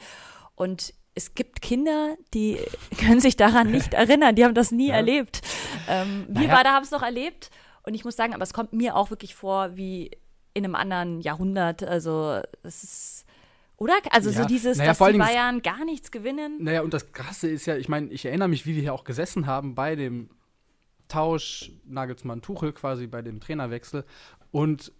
Und 0.55 0.93
es 1.15 1.33
gibt 1.33 1.61
Kinder, 1.61 2.15
die 2.33 2.57
können 2.97 3.19
sich 3.19 3.37
daran 3.37 3.71
nicht 3.71 3.93
erinnern. 3.93 4.35
Die 4.35 4.43
haben 4.43 4.55
das 4.55 4.71
nie 4.71 4.89
erlebt. 4.89 5.41
Ähm, 5.87 6.25
wir 6.27 6.47
naja. 6.47 6.55
beide 6.55 6.69
haben 6.69 6.83
es 6.83 6.91
noch 6.91 7.03
erlebt. 7.03 7.49
Und 7.83 7.95
ich 7.95 8.05
muss 8.05 8.15
sagen, 8.15 8.33
aber 8.33 8.43
es 8.43 8.53
kommt 8.53 8.73
mir 8.73 8.95
auch 8.95 9.09
wirklich 9.09 9.35
vor 9.35 9.75
wie 9.75 10.11
in 10.53 10.63
einem 10.65 10.75
anderen 10.75 11.21
Jahrhundert. 11.21 11.83
Also 11.83 12.41
es 12.63 12.83
ist 12.83 13.25
oder? 13.81 13.95
Also 14.11 14.29
ja. 14.29 14.43
so 14.43 14.45
dieses, 14.45 14.77
naja, 14.77 14.93
dass 14.93 15.11
die 15.11 15.17
Bayern 15.17 15.63
gar 15.63 15.83
nichts 15.85 16.11
gewinnen. 16.11 16.63
Naja, 16.63 16.83
und 16.83 16.93
das 16.93 17.13
Krasse 17.13 17.49
ist 17.49 17.65
ja, 17.65 17.77
ich 17.77 17.89
meine, 17.89 18.11
ich 18.11 18.25
erinnere 18.25 18.47
mich, 18.47 18.67
wie 18.67 18.75
wir 18.75 18.81
hier 18.83 18.93
auch 18.93 19.03
gesessen 19.03 19.47
haben 19.47 19.73
bei 19.73 19.95
dem 19.95 20.29
Tausch 21.07 21.71
Nagelsmann-Tuchel 21.85 22.73
quasi 22.73 23.07
bei 23.07 23.23
dem 23.23 23.39
Trainerwechsel 23.39 24.05
und 24.51 24.91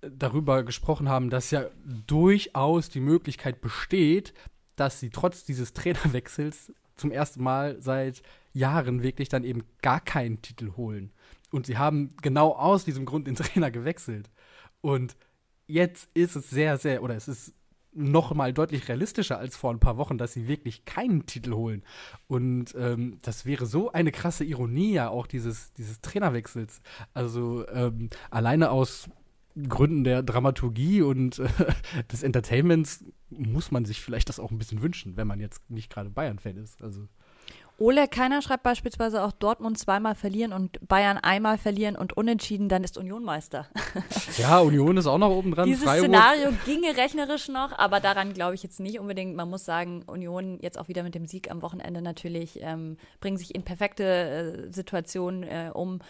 darüber 0.00 0.64
gesprochen 0.64 1.08
haben, 1.08 1.30
dass 1.30 1.52
ja 1.52 1.66
durchaus 2.08 2.88
die 2.88 2.98
Möglichkeit 2.98 3.60
besteht, 3.60 4.34
dass 4.80 5.00
sie 5.00 5.10
trotz 5.10 5.44
dieses 5.44 5.72
Trainerwechsels 5.72 6.72
zum 6.96 7.10
ersten 7.10 7.42
Mal 7.42 7.80
seit 7.80 8.22
Jahren 8.52 9.02
wirklich 9.02 9.28
dann 9.28 9.44
eben 9.44 9.62
gar 9.82 10.00
keinen 10.00 10.42
Titel 10.42 10.72
holen. 10.76 11.12
Und 11.50 11.66
sie 11.66 11.78
haben 11.78 12.14
genau 12.20 12.52
aus 12.52 12.84
diesem 12.84 13.06
Grund 13.06 13.26
den 13.26 13.36
Trainer 13.36 13.70
gewechselt. 13.70 14.28
Und 14.80 15.16
jetzt 15.66 16.08
ist 16.14 16.36
es 16.36 16.50
sehr, 16.50 16.76
sehr, 16.78 17.02
oder 17.02 17.16
es 17.16 17.28
ist 17.28 17.54
noch 17.92 18.34
mal 18.34 18.52
deutlich 18.52 18.88
realistischer 18.88 19.38
als 19.38 19.56
vor 19.56 19.72
ein 19.72 19.80
paar 19.80 19.96
Wochen, 19.96 20.18
dass 20.18 20.32
sie 20.32 20.46
wirklich 20.46 20.84
keinen 20.84 21.26
Titel 21.26 21.54
holen. 21.54 21.82
Und 22.26 22.74
ähm, 22.78 23.18
das 23.22 23.46
wäre 23.46 23.66
so 23.66 23.90
eine 23.92 24.12
krasse 24.12 24.44
Ironie 24.44 24.92
ja 24.92 25.08
auch 25.08 25.26
dieses, 25.26 25.72
dieses 25.72 26.00
Trainerwechsels. 26.00 26.80
Also 27.14 27.66
ähm, 27.68 28.10
alleine 28.30 28.70
aus 28.70 29.08
Gründen 29.68 30.04
der 30.04 30.22
Dramaturgie 30.22 31.02
und 31.02 31.38
äh, 31.38 31.48
des 32.12 32.22
Entertainments 32.22 33.04
muss 33.30 33.70
man 33.70 33.84
sich 33.84 34.00
vielleicht 34.00 34.28
das 34.28 34.40
auch 34.40 34.50
ein 34.50 34.58
bisschen 34.58 34.82
wünschen, 34.82 35.16
wenn 35.16 35.26
man 35.26 35.40
jetzt 35.40 35.68
nicht 35.70 35.90
gerade 35.90 36.10
Bayern-Fan 36.10 36.56
ist. 36.56 36.82
Also 36.82 37.08
Ole 37.80 38.08
Keiner 38.08 38.42
schreibt 38.42 38.64
beispielsweise 38.64 39.22
auch 39.22 39.30
Dortmund 39.30 39.78
zweimal 39.78 40.16
verlieren 40.16 40.52
und 40.52 40.88
Bayern 40.88 41.16
einmal 41.16 41.58
verlieren 41.58 41.94
und 41.94 42.16
unentschieden, 42.16 42.68
dann 42.68 42.82
ist 42.82 42.98
Union 42.98 43.22
Meister. 43.22 43.68
ja, 44.36 44.58
Union 44.58 44.96
ist 44.96 45.06
auch 45.06 45.18
noch 45.18 45.30
oben 45.30 45.52
dran. 45.52 45.66
Dieses 45.66 45.84
Freiburg. 45.84 46.08
Szenario 46.08 46.50
ginge 46.64 46.96
rechnerisch 46.96 47.46
noch, 47.48 47.78
aber 47.78 48.00
daran 48.00 48.34
glaube 48.34 48.56
ich 48.56 48.64
jetzt 48.64 48.80
nicht 48.80 48.98
unbedingt. 48.98 49.36
Man 49.36 49.48
muss 49.48 49.64
sagen, 49.64 50.02
Union 50.08 50.58
jetzt 50.60 50.76
auch 50.76 50.88
wieder 50.88 51.04
mit 51.04 51.14
dem 51.14 51.26
Sieg 51.26 51.52
am 51.52 51.62
Wochenende 51.62 52.02
natürlich 52.02 52.58
ähm, 52.62 52.96
bringen 53.20 53.36
sich 53.36 53.54
in 53.54 53.62
perfekte 53.62 54.04
äh, 54.04 54.72
Situationen 54.72 55.44
äh, 55.44 55.70
um 55.72 56.00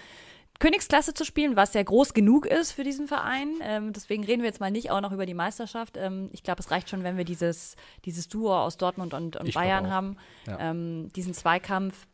Königsklasse 0.58 1.14
zu 1.14 1.24
spielen, 1.24 1.54
was 1.54 1.74
ja 1.74 1.82
groß 1.82 2.14
genug 2.14 2.44
ist 2.44 2.72
für 2.72 2.82
diesen 2.82 3.06
Verein. 3.06 3.54
Ähm, 3.62 3.92
deswegen 3.92 4.24
reden 4.24 4.42
wir 4.42 4.48
jetzt 4.48 4.60
mal 4.60 4.70
nicht 4.70 4.90
auch 4.90 5.00
noch 5.00 5.12
über 5.12 5.24
die 5.24 5.34
Meisterschaft. 5.34 5.96
Ähm, 5.96 6.30
ich 6.32 6.42
glaube, 6.42 6.60
es 6.60 6.70
reicht 6.70 6.90
schon, 6.90 7.04
wenn 7.04 7.16
wir 7.16 7.24
dieses, 7.24 7.76
dieses 8.04 8.28
Duo 8.28 8.56
aus 8.56 8.76
Dortmund 8.76 9.14
und, 9.14 9.36
und 9.36 9.54
Bayern 9.54 9.90
haben, 9.90 10.16
ja. 10.46 10.58
ähm, 10.58 11.10
diesen 11.14 11.32
Zweikampf. 11.32 12.06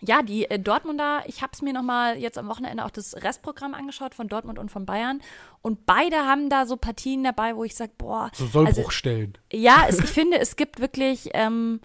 Ja, 0.00 0.22
die 0.22 0.50
äh, 0.50 0.58
Dortmunder, 0.58 1.22
ich 1.26 1.42
habe 1.42 1.52
es 1.52 1.62
mir 1.62 1.72
nochmal 1.72 2.18
jetzt 2.18 2.38
am 2.38 2.48
Wochenende 2.48 2.84
auch 2.84 2.90
das 2.90 3.14
Restprogramm 3.14 3.74
angeschaut 3.74 4.14
von 4.14 4.28
Dortmund 4.28 4.58
und 4.58 4.70
von 4.70 4.86
Bayern. 4.86 5.20
Und 5.60 5.84
beide 5.86 6.16
haben 6.16 6.48
da 6.48 6.66
so 6.66 6.76
Partien 6.76 7.24
dabei, 7.24 7.56
wo 7.56 7.64
ich 7.64 7.74
sage, 7.74 7.92
boah. 7.96 8.30
So 8.34 8.46
Sollbruchstellen. 8.46 9.36
Also, 9.52 9.64
ja, 9.64 9.86
es, 9.88 9.98
ich 9.98 10.10
finde, 10.10 10.38
es 10.38 10.56
gibt 10.56 10.80
wirklich 10.80 11.30
ähm, 11.34 11.80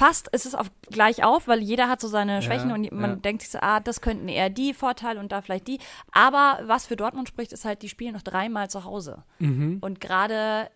fast 0.00 0.28
ist 0.28 0.46
es 0.46 0.54
auf, 0.54 0.70
gleich 0.90 1.24
auf, 1.24 1.46
weil 1.46 1.60
jeder 1.60 1.90
hat 1.90 2.00
so 2.00 2.08
seine 2.08 2.40
Schwächen 2.40 2.70
ja, 2.70 2.74
und 2.74 2.90
man 2.90 3.10
ja. 3.10 3.16
denkt 3.16 3.42
sich 3.42 3.50
so, 3.50 3.58
ah, 3.60 3.80
das 3.80 4.00
könnten 4.00 4.28
eher 4.28 4.48
die 4.48 4.72
Vorteile 4.72 5.20
und 5.20 5.30
da 5.30 5.42
vielleicht 5.42 5.68
die. 5.68 5.78
Aber 6.10 6.58
was 6.64 6.86
für 6.86 6.96
Dortmund 6.96 7.28
spricht, 7.28 7.52
ist 7.52 7.66
halt, 7.66 7.82
die 7.82 7.90
spielen 7.90 8.14
noch 8.14 8.22
dreimal 8.22 8.70
zu 8.70 8.86
Hause. 8.86 9.24
Mhm. 9.40 9.76
Und 9.82 10.00
gerade 10.00 10.70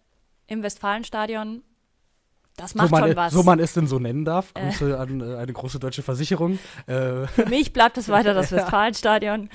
im 0.47 0.63
Westfalenstadion 0.63 1.63
das 2.57 2.75
macht 2.77 2.89
so 2.89 2.95
man, 2.95 3.09
schon 3.09 3.17
was. 3.17 3.33
So 3.33 3.43
man 3.43 3.59
es 3.59 3.73
denn 3.73 3.87
so 3.87 3.99
nennen 3.99 4.25
darf. 4.25 4.53
Äh. 4.55 4.63
Grüße 4.63 4.91
äh. 4.91 4.95
an 4.95 5.21
äh, 5.21 5.37
eine 5.37 5.53
große 5.53 5.81
deutsche 5.81 6.03
Versicherung. 6.03 6.59
Äh. 6.87 7.27
Für 7.27 7.47
mich 7.49 7.73
bleibt 7.73 7.99
es 7.99 8.09
weiter 8.09 8.33
das 8.33 8.53
Westfalenstadion. 8.53 9.51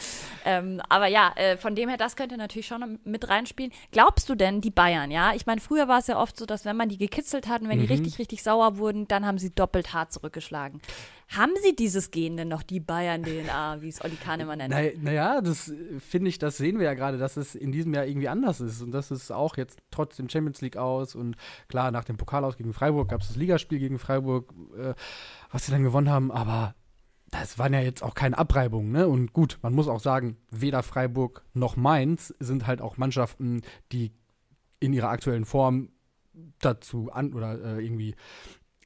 Ähm, 0.45 0.81
aber 0.89 1.07
ja, 1.07 1.31
äh, 1.35 1.57
von 1.57 1.75
dem 1.75 1.87
her, 1.87 1.97
das 1.97 2.15
könnte 2.15 2.35
natürlich 2.35 2.67
schon 2.67 2.99
mit 3.05 3.29
reinspielen. 3.29 3.71
Glaubst 3.91 4.27
du 4.27 4.35
denn, 4.35 4.59
die 4.59 4.71
Bayern, 4.71 5.11
ja? 5.11 5.33
Ich 5.33 5.45
meine, 5.45 5.61
früher 5.61 5.87
war 5.87 5.99
es 5.99 6.07
ja 6.07 6.19
oft 6.19 6.37
so, 6.37 6.45
dass 6.45 6.65
wenn 6.65 6.75
man 6.75 6.89
die 6.89 6.97
gekitzelt 6.97 7.47
hat 7.47 7.61
und 7.61 7.69
wenn 7.69 7.77
mhm. 7.77 7.87
die 7.87 7.93
richtig, 7.93 8.19
richtig 8.19 8.43
sauer 8.43 8.77
wurden, 8.77 9.07
dann 9.07 9.25
haben 9.25 9.37
sie 9.37 9.53
doppelt 9.53 9.93
hart 9.93 10.11
zurückgeschlagen. 10.11 10.81
Haben 11.29 11.53
sie 11.63 11.75
dieses 11.75 12.09
Gen 12.09 12.37
denn 12.37 12.47
noch, 12.47 12.63
die 12.63 12.79
Bayern-DNA, 12.79 13.81
wie 13.81 13.89
es 13.89 14.03
Olli 14.03 14.15
Kahnemann 14.15 14.57
nennt? 14.57 14.71
Naja, 14.71 15.35
na 15.35 15.41
das 15.41 15.71
finde 15.99 16.29
ich, 16.29 16.39
das 16.39 16.57
sehen 16.57 16.79
wir 16.79 16.85
ja 16.85 16.95
gerade, 16.95 17.19
dass 17.19 17.37
es 17.37 17.53
in 17.53 17.71
diesem 17.71 17.93
Jahr 17.93 18.07
irgendwie 18.07 18.27
anders 18.27 18.59
ist. 18.61 18.81
Und 18.81 18.91
das 18.91 19.11
ist 19.11 19.31
auch 19.31 19.55
jetzt 19.55 19.79
trotzdem 19.91 20.27
Champions 20.27 20.61
League 20.61 20.77
aus 20.77 21.13
und 21.13 21.35
klar, 21.67 21.91
nach 21.91 22.03
dem 22.03 22.17
Pokal 22.17 22.43
aus 22.43 22.57
gegen 22.57 22.73
Freiburg 22.73 23.09
gab 23.09 23.21
es 23.21 23.27
das 23.27 23.35
Ligaspiel 23.35 23.77
gegen 23.77 23.99
Freiburg, 23.99 24.51
äh, 24.75 24.95
was 25.51 25.67
sie 25.67 25.71
dann 25.71 25.83
gewonnen 25.83 26.09
haben, 26.09 26.31
aber 26.31 26.73
das 27.29 27.59
waren 27.59 27.73
ja 27.73 27.81
jetzt 27.81 28.01
auch 28.01 28.15
keine 28.15 28.37
Abreibungen, 28.37 28.91
ne? 28.91 29.07
Und 29.07 29.33
gut, 29.33 29.59
man 29.61 29.73
muss 29.73 29.87
auch 29.87 29.99
sagen, 29.99 30.37
weder 30.49 30.81
Freiburg 30.81 31.45
noch 31.53 31.75
Mainz 31.75 32.33
sind 32.39 32.65
halt 32.65 32.81
auch 32.81 32.97
Mannschaften, 32.97 33.61
die 33.91 34.11
in 34.79 34.93
ihrer 34.93 35.09
aktuellen 35.09 35.45
Form 35.45 35.89
dazu 36.59 37.11
an 37.11 37.33
oder 37.33 37.77
äh, 37.77 37.85
irgendwie 37.85 38.15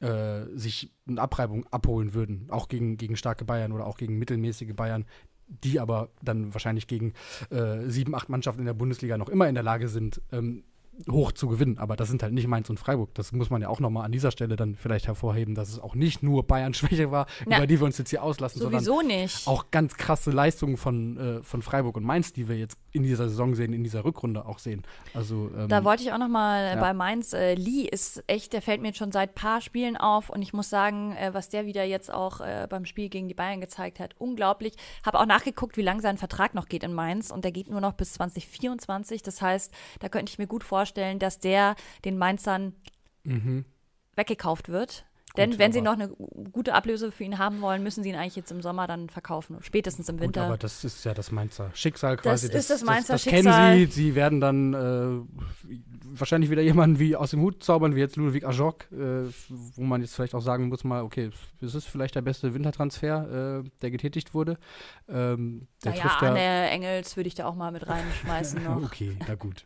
äh, 0.03 0.45
sich 0.53 0.91
eine 1.07 1.22
Abreibung 1.22 1.65
abholen 1.72 2.13
würden, 2.13 2.48
auch 2.50 2.67
gegen, 2.67 2.98
gegen 2.98 3.15
starke 3.15 3.45
Bayern 3.45 3.72
oder 3.72 3.88
auch 3.88 3.98
gegen 3.98 4.17
mittelmäßige 4.19 4.74
Bayern, 4.75 5.05
die 5.48 5.79
aber 5.79 6.10
dann 6.22 6.53
wahrscheinlich 6.53 6.88
gegen 6.88 7.13
äh, 7.50 7.88
sieben, 7.88 8.13
acht 8.15 8.29
Mannschaften 8.29 8.62
in 8.62 8.65
der 8.65 8.74
Bundesliga 8.74 9.17
noch 9.17 9.29
immer 9.29 9.48
in 9.48 9.55
der 9.55 9.63
Lage 9.63 9.88
sind, 9.88 10.22
ähm, 10.31 10.63
hoch 11.09 11.31
zu 11.31 11.47
gewinnen. 11.47 11.77
Aber 11.77 11.95
das 11.95 12.09
sind 12.09 12.23
halt 12.23 12.33
nicht 12.33 12.47
Mainz 12.47 12.69
und 12.69 12.79
Freiburg. 12.79 13.13
Das 13.15 13.31
muss 13.31 13.50
man 13.50 13.62
ja 13.62 13.69
auch 13.69 13.79
nochmal 13.79 14.05
an 14.05 14.12
dieser 14.12 14.31
Stelle 14.31 14.55
dann 14.55 14.75
vielleicht 14.75 15.07
hervorheben, 15.07 15.55
dass 15.55 15.69
es 15.69 15.79
auch 15.79 15.95
nicht 15.95 16.23
nur 16.23 16.43
Bayern-Schwäche 16.43 17.12
war, 17.12 17.27
Na, 17.45 17.57
über 17.57 17.67
die 17.67 17.79
wir 17.79 17.85
uns 17.85 17.97
jetzt 17.97 18.09
hier 18.09 18.23
auslassen, 18.23 18.62
sowieso 18.62 19.00
sondern 19.00 19.17
nicht. 19.17 19.47
auch 19.47 19.65
ganz 19.71 19.95
krasse 19.95 20.31
Leistungen 20.31 20.77
von, 20.77 21.17
äh, 21.17 21.43
von 21.43 21.62
Freiburg 21.62 21.97
und 21.97 22.03
Mainz, 22.03 22.33
die 22.33 22.47
wir 22.47 22.57
jetzt 22.57 22.77
in 22.91 23.03
dieser 23.03 23.27
Saison 23.27 23.55
sehen, 23.55 23.73
in 23.73 23.83
dieser 23.83 24.05
Rückrunde 24.05 24.45
auch 24.45 24.59
sehen. 24.59 24.83
Also, 25.13 25.50
ähm, 25.57 25.67
da 25.67 25.83
wollte 25.83 26.03
ich 26.03 26.12
auch 26.13 26.17
nochmal 26.17 26.75
ja. 26.75 26.81
bei 26.81 26.93
Mainz, 26.93 27.33
äh, 27.33 27.55
Lee 27.55 27.88
ist 27.88 28.23
echt, 28.27 28.53
der 28.53 28.62
fällt 28.62 28.81
mir 28.81 28.89
jetzt 28.89 28.97
schon 28.97 29.12
seit 29.12 29.35
paar 29.35 29.62
Spielen 29.62 29.97
auf 29.97 30.29
und 30.29 30.41
ich 30.41 30.53
muss 30.53 30.69
sagen, 30.69 31.15
äh, 31.15 31.33
was 31.33 31.50
der 31.50 31.65
wieder 31.65 31.83
jetzt 31.83 32.13
auch 32.13 32.39
äh, 32.39 32.67
beim 32.69 32.85
Spiel 32.85 33.09
gegen 33.09 33.27
die 33.27 33.33
Bayern 33.33 33.62
gezeigt 33.62 34.00
hat, 34.00 34.15
unglaublich. 34.19 34.75
Habe 35.05 35.19
auch 35.19 35.25
nachgeguckt, 35.25 35.75
wie 35.77 35.81
lange 35.81 36.01
sein 36.01 36.17
Vertrag 36.17 36.53
noch 36.53 36.67
geht 36.67 36.83
in 36.83 36.93
Mainz 36.93 37.31
und 37.31 37.43
der 37.43 37.51
geht 37.51 37.69
nur 37.69 37.81
noch 37.81 37.93
bis 37.93 38.13
2024. 38.13 39.23
Das 39.23 39.41
heißt, 39.41 39.73
da 40.00 40.09
könnte 40.09 40.31
ich 40.31 40.38
mir 40.38 40.47
gut 40.47 40.63
vorstellen, 40.63 40.83
dass 40.86 41.40
der 41.40 41.75
den 42.06 42.18
Mainzern 42.18 42.74
mhm. 43.24 43.66
weggekauft 44.16 44.70
wird. 44.70 45.06
Denn 45.36 45.52
Gut, 45.52 45.60
wenn 45.60 45.74
sie 45.74 45.82
noch 45.82 45.94
eine 45.94 46.10
gute 46.52 46.75
Ablöse 46.75 47.12
für 47.12 47.24
ihn 47.24 47.40
haben 47.40 47.62
wollen, 47.62 47.82
müssen 47.82 48.04
sie 48.04 48.10
ihn 48.10 48.16
eigentlich 48.16 48.36
jetzt 48.36 48.52
im 48.52 48.62
Sommer 48.62 48.86
dann 48.86 49.10
verkaufen, 49.10 49.58
spätestens 49.62 50.08
im 50.08 50.20
Winter. 50.20 50.42
Gut, 50.42 50.48
aber 50.48 50.58
das 50.58 50.84
ist 50.84 51.04
ja 51.06 51.16
das 51.16 51.32
Mainzer 51.32 51.72
Schicksal 51.74 52.18
quasi. 52.18 52.48
Das, 52.48 52.54
das 52.54 52.62
ist 52.62 52.70
das 52.70 52.84
Mainzer 52.84 53.13
das, 53.13 53.24
das 53.24 53.34
Schicksal. 53.34 53.74
Kennen 53.74 53.90
sie. 53.90 53.92
Sie 53.92 54.16
werden 54.16 54.40
dann 54.40 54.74
äh, 54.75 55.70
wahrscheinlich 56.20 56.52
wieder 56.52 56.62
jemanden 56.62 57.00
wie 57.00 57.16
aus 57.16 57.32
dem 57.32 57.42
Hut 57.42 57.63
zaubern, 57.63 57.96
wie 57.96 58.00
jetzt 58.00 58.16
Ludwig 58.16 58.46
Ajok, 58.46 58.92
äh, 58.92 59.32
wo 59.50 59.82
man 59.82 60.02
jetzt 60.02 60.13
vielleicht 60.13 60.36
auch 60.36 60.42
sagen 60.42 60.68
muss 60.68 60.84
mal, 60.84 61.02
okay, 61.02 61.32
das 61.60 61.74
ist 61.74 61.88
vielleicht 61.88 62.13
der 62.13 62.22
beste 62.22 62.54
Wintertransfer, 62.54 63.63
äh, 63.63 63.70
der 63.82 63.90
getätigt 63.90 64.36
wurde. 64.36 64.60
Ähm, 65.10 65.68
der 65.84 65.94
naja, 65.94 66.18
Anne 66.20 66.70
Engels 66.70 67.18
würde 67.18 67.28
ich 67.28 67.36
da 67.36 67.46
auch 67.46 67.56
mal 67.56 67.72
mit 67.72 67.88
reinschmeißen 67.88 68.63
noch. 68.66 68.84
okay, 68.84 69.18
na 69.28 69.34
gut. 69.34 69.66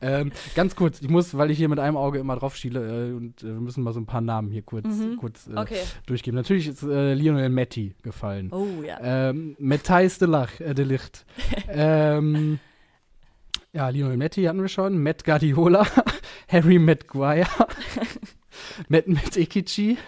Ähm, 0.00 0.32
ganz 0.54 0.76
kurz, 0.76 1.00
ich 1.00 1.08
muss, 1.08 1.36
weil 1.36 1.50
ich 1.50 1.58
hier 1.58 1.68
mit 1.68 1.78
einem 1.78 1.96
Auge 1.96 2.18
immer 2.18 2.36
drauf 2.36 2.56
schiele 2.56 3.10
äh, 3.10 3.12
und 3.12 3.42
äh, 3.42 3.46
wir 3.46 3.60
müssen 3.60 3.82
mal 3.82 3.92
so 3.92 4.00
ein 4.00 4.06
paar 4.06 4.20
Namen 4.20 4.50
hier 4.50 4.62
kurz, 4.62 4.86
mhm. 4.86 5.16
kurz 5.16 5.48
äh, 5.48 5.56
okay. 5.56 5.80
durchgeben. 6.06 6.36
Natürlich 6.36 6.68
ist 6.68 6.82
Lionel 6.82 7.48
Metti 7.48 7.94
gefallen. 8.02 8.50
Oh 8.52 8.82
ja. 8.84 8.98
Ähm, 9.02 9.56
Matthijs 9.58 10.18
de, 10.18 10.28
Lach, 10.28 10.52
de 10.58 10.84
Licht. 10.84 11.26
ähm, 11.68 12.58
ja, 13.72 13.90
Lionel 13.90 14.16
Messi 14.16 14.44
hatten 14.44 14.60
wir 14.60 14.68
schon. 14.68 15.02
Matt 15.02 15.24
Guardiola, 15.24 15.86
Harry 16.48 16.78
Maguire, 16.78 17.46
Matt 18.88 19.06
Matt 19.06 19.36
Ekici, 19.36 19.98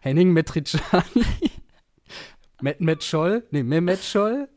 Henning 0.00 0.32
Metriciani, 0.32 1.24
Matt 2.60 2.80
Matt 2.80 3.02
Scholl, 3.02 3.46
nee, 3.50 3.62
Mehmet 3.62 4.02
Scholl. 4.02 4.48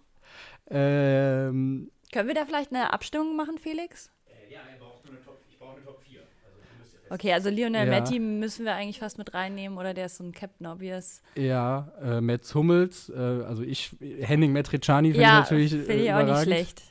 Ähm, 0.69 1.91
Können 2.13 2.27
wir 2.27 2.35
da 2.35 2.45
vielleicht 2.45 2.71
eine 2.71 2.93
Abstimmung 2.93 3.35
machen, 3.35 3.57
Felix? 3.57 4.11
Ja, 4.55 4.61
er 4.71 4.79
braucht 4.79 5.03
nur 5.03 5.13
eine 5.13 5.23
Top, 5.25 5.37
ich 5.49 5.59
brauche 5.59 5.75
eine 5.75 5.83
Top 5.83 5.99
4. 6.07 6.21
Also, 6.21 7.13
okay, 7.13 7.33
also 7.33 7.49
Lionel 7.49 7.87
ja. 7.87 7.99
Messi 7.99 8.19
müssen 8.19 8.63
wir 8.63 8.73
eigentlich 8.73 8.99
fast 8.99 9.17
mit 9.17 9.33
reinnehmen 9.33 9.77
oder 9.77 9.93
der 9.93 10.05
ist 10.05 10.15
so 10.17 10.23
ein 10.23 10.31
Captain 10.31 10.65
Obvious. 10.65 11.21
Ja, 11.35 11.91
äh, 12.01 12.21
Mats 12.21 12.55
Hummels, 12.55 13.09
äh, 13.09 13.19
also 13.19 13.63
ich, 13.63 13.91
Henning 14.21 14.53
Metriciani 14.53 15.11
finde 15.11 15.23
ja, 15.23 15.39
ich 15.39 15.43
natürlich. 15.43 15.71
Finde 15.71 15.95
ich 15.95 16.13
auch 16.13 16.23
nicht 16.23 16.43
schlecht. 16.43 16.81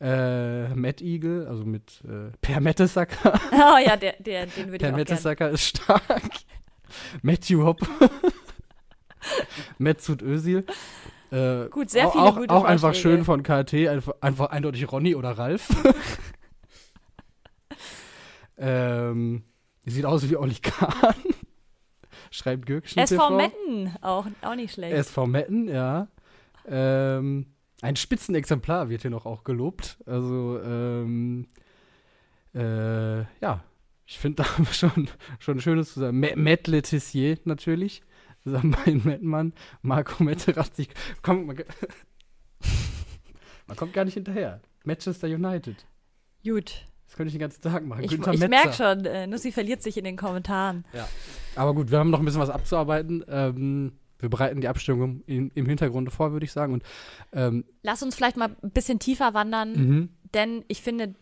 Äh, 0.00 0.68
Matt 0.74 1.00
Eagle, 1.00 1.48
also 1.48 1.64
mit 1.64 2.02
äh, 2.04 2.30
Per 2.40 2.60
Mertesacker. 2.60 3.40
Oh 3.52 3.78
ja, 3.84 3.96
der, 3.96 4.14
der, 4.20 4.46
den 4.46 4.66
würde 4.66 4.76
ich 4.76 4.78
Per 4.78 4.90
auch 4.90 4.96
gerne. 4.96 4.96
Mertesacker 4.96 5.50
ist 5.50 5.64
stark. 5.64 6.30
Matthew 7.22 7.64
Hopp. 7.64 7.80
Mesut 9.78 10.22
Özil. 10.22 10.64
Äh, 11.30 11.68
Gut, 11.70 11.90
sehr 11.90 12.10
viele 12.10 12.22
auch, 12.22 12.36
gute 12.36 12.54
Auch 12.54 12.64
einfach 12.64 12.88
Vorschläge. 12.88 13.16
schön 13.16 13.24
von 13.24 13.42
KT, 13.42 13.88
einfach, 13.88 14.14
einfach 14.20 14.50
eindeutig 14.50 14.90
Ronny 14.92 15.14
oder 15.16 15.30
Ralf. 15.30 15.68
Ähm, 18.58 19.42
sieht 19.84 20.04
aus 20.04 20.28
wie 20.28 20.36
Oli 20.36 20.54
Kahn. 20.54 21.14
Schreibt 22.30 22.66
Gürkchen 22.66 23.02
SV 23.02 23.36
Metten, 23.36 23.94
auch, 24.00 24.26
auch 24.42 24.54
nicht 24.54 24.74
schlecht. 24.74 24.94
SV 24.94 25.26
Metten, 25.26 25.68
ja. 25.68 26.08
Ähm, 26.66 27.46
ein 27.82 27.96
Spitzenexemplar 27.96 28.88
wird 28.88 29.02
hier 29.02 29.10
noch 29.10 29.26
auch 29.26 29.44
gelobt. 29.44 29.98
Also, 30.06 30.60
ähm, 30.62 31.46
äh, 32.54 33.18
ja, 33.40 33.62
ich 34.06 34.18
finde 34.18 34.36
da 34.42 34.52
haben 34.52 34.66
wir 34.66 34.72
schon, 34.72 35.08
schon 35.38 35.60
Schönes 35.60 35.92
zusammen. 35.92 36.20
Ma- 36.20 36.36
Matt 36.36 36.68
natürlich. 37.46 38.02
Sambain 38.46 39.00
Mettmann, 39.04 39.54
Marco 39.80 40.22
Metterazzi. 40.22 40.88
Komm, 41.22 41.46
man, 41.46 41.56
man 43.66 43.76
kommt 43.76 43.94
gar 43.94 44.04
nicht 44.04 44.14
hinterher. 44.14 44.60
Manchester 44.84 45.28
United. 45.28 45.86
Gut. 46.44 46.84
Das 47.14 47.18
könnte 47.18 47.28
ich 47.28 47.34
den 47.34 47.42
ganzen 47.42 47.62
Tag 47.62 47.86
machen. 47.86 48.02
Ich, 48.02 48.10
Günther 48.10 48.34
ich 48.34 48.40
merke 48.40 48.72
schon, 48.72 49.04
äh, 49.04 49.28
Nussi 49.28 49.52
verliert 49.52 49.84
sich 49.84 49.96
in 49.96 50.02
den 50.02 50.16
Kommentaren. 50.16 50.84
Aber 51.54 51.72
gut, 51.72 51.92
wir 51.92 52.00
haben 52.00 52.10
noch 52.10 52.18
ein 52.18 52.24
bisschen 52.24 52.40
was 52.40 52.50
abzuarbeiten. 52.50 53.24
Ähm, 53.28 53.92
wir 54.18 54.28
bereiten 54.28 54.60
die 54.60 54.66
Abstimmung 54.66 55.22
in, 55.26 55.52
im 55.54 55.66
Hintergrund 55.66 56.12
vor, 56.12 56.32
würde 56.32 56.44
ich 56.44 56.50
sagen. 56.50 56.72
Und 56.72 56.82
ähm, 57.32 57.64
Lass 57.84 58.02
uns 58.02 58.16
vielleicht 58.16 58.36
mal 58.36 58.56
ein 58.60 58.70
bisschen 58.70 58.98
tiefer 58.98 59.32
wandern, 59.32 59.72
mhm. 59.74 60.08
denn 60.34 60.64
ich 60.66 60.82
finde, 60.82 61.14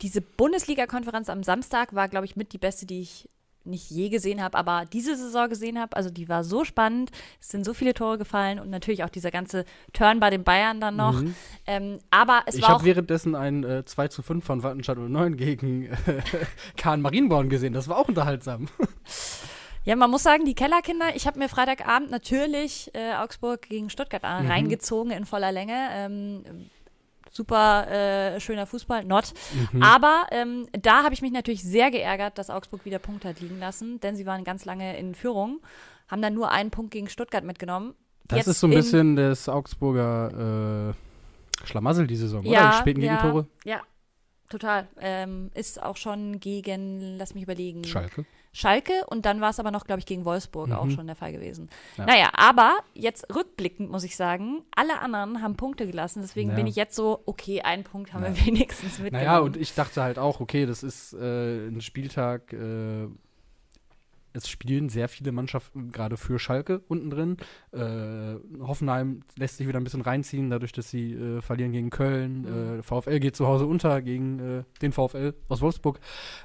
diese 0.00 0.22
Bundesliga-Konferenz 0.22 1.28
am 1.28 1.42
Samstag 1.42 1.94
war, 1.94 2.08
glaube 2.08 2.24
ich, 2.24 2.36
mit 2.36 2.54
die 2.54 2.58
beste, 2.58 2.86
die 2.86 3.02
ich 3.02 3.28
nicht 3.66 3.90
je 3.90 4.08
gesehen 4.08 4.42
habe, 4.42 4.56
aber 4.56 4.84
diese 4.92 5.16
Saison 5.16 5.48
gesehen 5.48 5.78
habe. 5.80 5.96
Also 5.96 6.10
die 6.10 6.28
war 6.28 6.44
so 6.44 6.64
spannend, 6.64 7.10
es 7.40 7.48
sind 7.50 7.64
so 7.64 7.74
viele 7.74 7.94
Tore 7.94 8.18
gefallen 8.18 8.58
und 8.58 8.70
natürlich 8.70 9.04
auch 9.04 9.08
dieser 9.10 9.30
ganze 9.30 9.64
Turn 9.92 10.20
bei 10.20 10.30
den 10.30 10.44
Bayern 10.44 10.80
dann 10.80 10.96
noch. 10.96 11.20
Mhm. 11.20 11.34
Ähm, 11.66 11.98
aber 12.10 12.42
es 12.46 12.54
Ich 12.54 12.62
war 12.62 12.70
auch 12.70 12.74
habe 12.74 12.84
währenddessen 12.84 13.34
ein 13.34 13.64
äh, 13.64 13.84
2 13.84 14.08
zu 14.08 14.22
5 14.22 14.44
von 14.44 14.62
Wattenscheid 14.62 14.96
09 14.98 15.36
gegen 15.36 15.86
äh, 15.86 15.92
Kahn 16.76 17.00
Marienborn 17.00 17.48
gesehen. 17.48 17.72
Das 17.72 17.88
war 17.88 17.98
auch 17.98 18.08
unterhaltsam. 18.08 18.68
Ja, 19.84 19.94
man 19.94 20.10
muss 20.10 20.24
sagen, 20.24 20.44
die 20.44 20.54
Kellerkinder, 20.54 21.14
ich 21.14 21.28
habe 21.28 21.38
mir 21.38 21.48
Freitagabend 21.48 22.10
natürlich 22.10 22.90
äh, 22.92 23.14
Augsburg 23.14 23.62
gegen 23.62 23.88
Stuttgart 23.88 24.24
äh, 24.24 24.42
Mhm. 24.42 24.50
reingezogen 24.50 25.12
in 25.12 25.24
voller 25.24 25.52
Länge. 25.52 25.76
Ähm, 25.92 26.42
super 27.36 27.86
äh, 27.90 28.40
schöner 28.40 28.66
Fußball, 28.66 29.04
not. 29.04 29.32
Mhm. 29.72 29.82
Aber 29.82 30.26
ähm, 30.30 30.66
da 30.72 31.04
habe 31.04 31.14
ich 31.14 31.22
mich 31.22 31.32
natürlich 31.32 31.62
sehr 31.62 31.90
geärgert, 31.90 32.38
dass 32.38 32.50
Augsburg 32.50 32.84
wieder 32.84 32.98
Punkte 32.98 33.28
hat 33.28 33.40
liegen 33.40 33.58
lassen, 33.60 34.00
denn 34.00 34.16
sie 34.16 34.26
waren 34.26 34.42
ganz 34.44 34.64
lange 34.64 34.98
in 34.98 35.14
Führung, 35.14 35.60
haben 36.08 36.22
dann 36.22 36.34
nur 36.34 36.50
einen 36.50 36.70
Punkt 36.70 36.90
gegen 36.90 37.08
Stuttgart 37.08 37.44
mitgenommen. 37.44 37.94
Das 38.28 38.38
Jetzt 38.38 38.46
ist 38.48 38.60
so 38.60 38.66
ein 38.66 38.72
in- 38.72 38.78
bisschen 38.78 39.16
das 39.16 39.48
Augsburger 39.48 40.90
äh, 40.90 41.66
Schlamassel 41.66 42.06
die 42.06 42.16
Saison, 42.16 42.42
Ja, 42.44 42.60
oder? 42.60 42.70
Die 42.70 42.76
späten 42.78 43.00
ja. 43.02 43.16
Gegentore. 43.16 43.46
Ja, 43.64 43.80
total. 44.50 44.88
Ähm, 45.00 45.50
ist 45.54 45.82
auch 45.82 45.96
schon 45.96 46.40
gegen, 46.40 47.16
lass 47.18 47.34
mich 47.34 47.42
überlegen. 47.44 47.84
Schalke. 47.84 48.24
Schalke 48.56 48.92
und 49.08 49.26
dann 49.26 49.40
war 49.40 49.50
es 49.50 49.60
aber 49.60 49.70
noch, 49.70 49.84
glaube 49.84 50.00
ich, 50.00 50.06
gegen 50.06 50.24
Wolfsburg 50.24 50.72
auch 50.72 50.84
Mhm. 50.84 50.90
schon 50.92 51.06
der 51.06 51.14
Fall 51.16 51.30
gewesen. 51.32 51.68
Ja. 51.98 52.06
Naja, 52.06 52.30
aber 52.34 52.78
jetzt 52.94 53.26
rückblickend 53.34 53.90
muss 53.90 54.02
ich 54.02 54.16
sagen, 54.16 54.62
alle 54.74 54.98
anderen 55.00 55.42
haben 55.42 55.56
Punkte 55.56 55.86
gelassen, 55.86 56.22
deswegen 56.22 56.50
Ja. 56.50 56.56
bin 56.56 56.66
ich 56.66 56.74
jetzt 56.76 56.96
so, 56.96 57.22
okay, 57.26 57.60
einen 57.62 57.84
Punkt 57.84 58.12
haben 58.14 58.24
Ja. 58.24 58.34
wir 58.34 58.46
wenigstens 58.46 58.98
mitgenommen. 58.98 59.26
Naja, 59.26 59.38
und 59.40 59.56
ich 59.56 59.74
dachte 59.74 60.02
halt 60.02 60.18
auch, 60.18 60.40
okay, 60.40 60.64
das 60.64 60.82
ist 60.82 61.12
äh, 61.12 61.68
ein 61.68 61.80
Spieltag. 61.82 62.52
Äh, 62.54 63.08
es 64.36 64.48
spielen 64.48 64.88
sehr 64.88 65.08
viele 65.08 65.32
Mannschaften 65.32 65.90
gerade 65.90 66.16
für 66.16 66.38
Schalke 66.38 66.82
unten 66.88 67.10
drin. 67.10 67.36
Äh, 67.72 68.36
Hoffenheim 68.60 69.22
lässt 69.36 69.56
sich 69.56 69.66
wieder 69.66 69.80
ein 69.80 69.84
bisschen 69.84 70.02
reinziehen, 70.02 70.50
dadurch, 70.50 70.72
dass 70.72 70.90
sie 70.90 71.14
äh, 71.14 71.40
verlieren 71.40 71.72
gegen 71.72 71.90
Köln. 71.90 72.42
Mhm. 72.42 72.80
Äh, 72.80 72.82
VfL 72.82 73.20
geht 73.20 73.36
zu 73.36 73.46
Hause 73.46 73.66
unter 73.66 74.02
gegen 74.02 74.38
äh, 74.38 74.64
den 74.82 74.92
VfL 74.92 75.34
aus 75.48 75.60
Wolfsburg. 75.60 76.00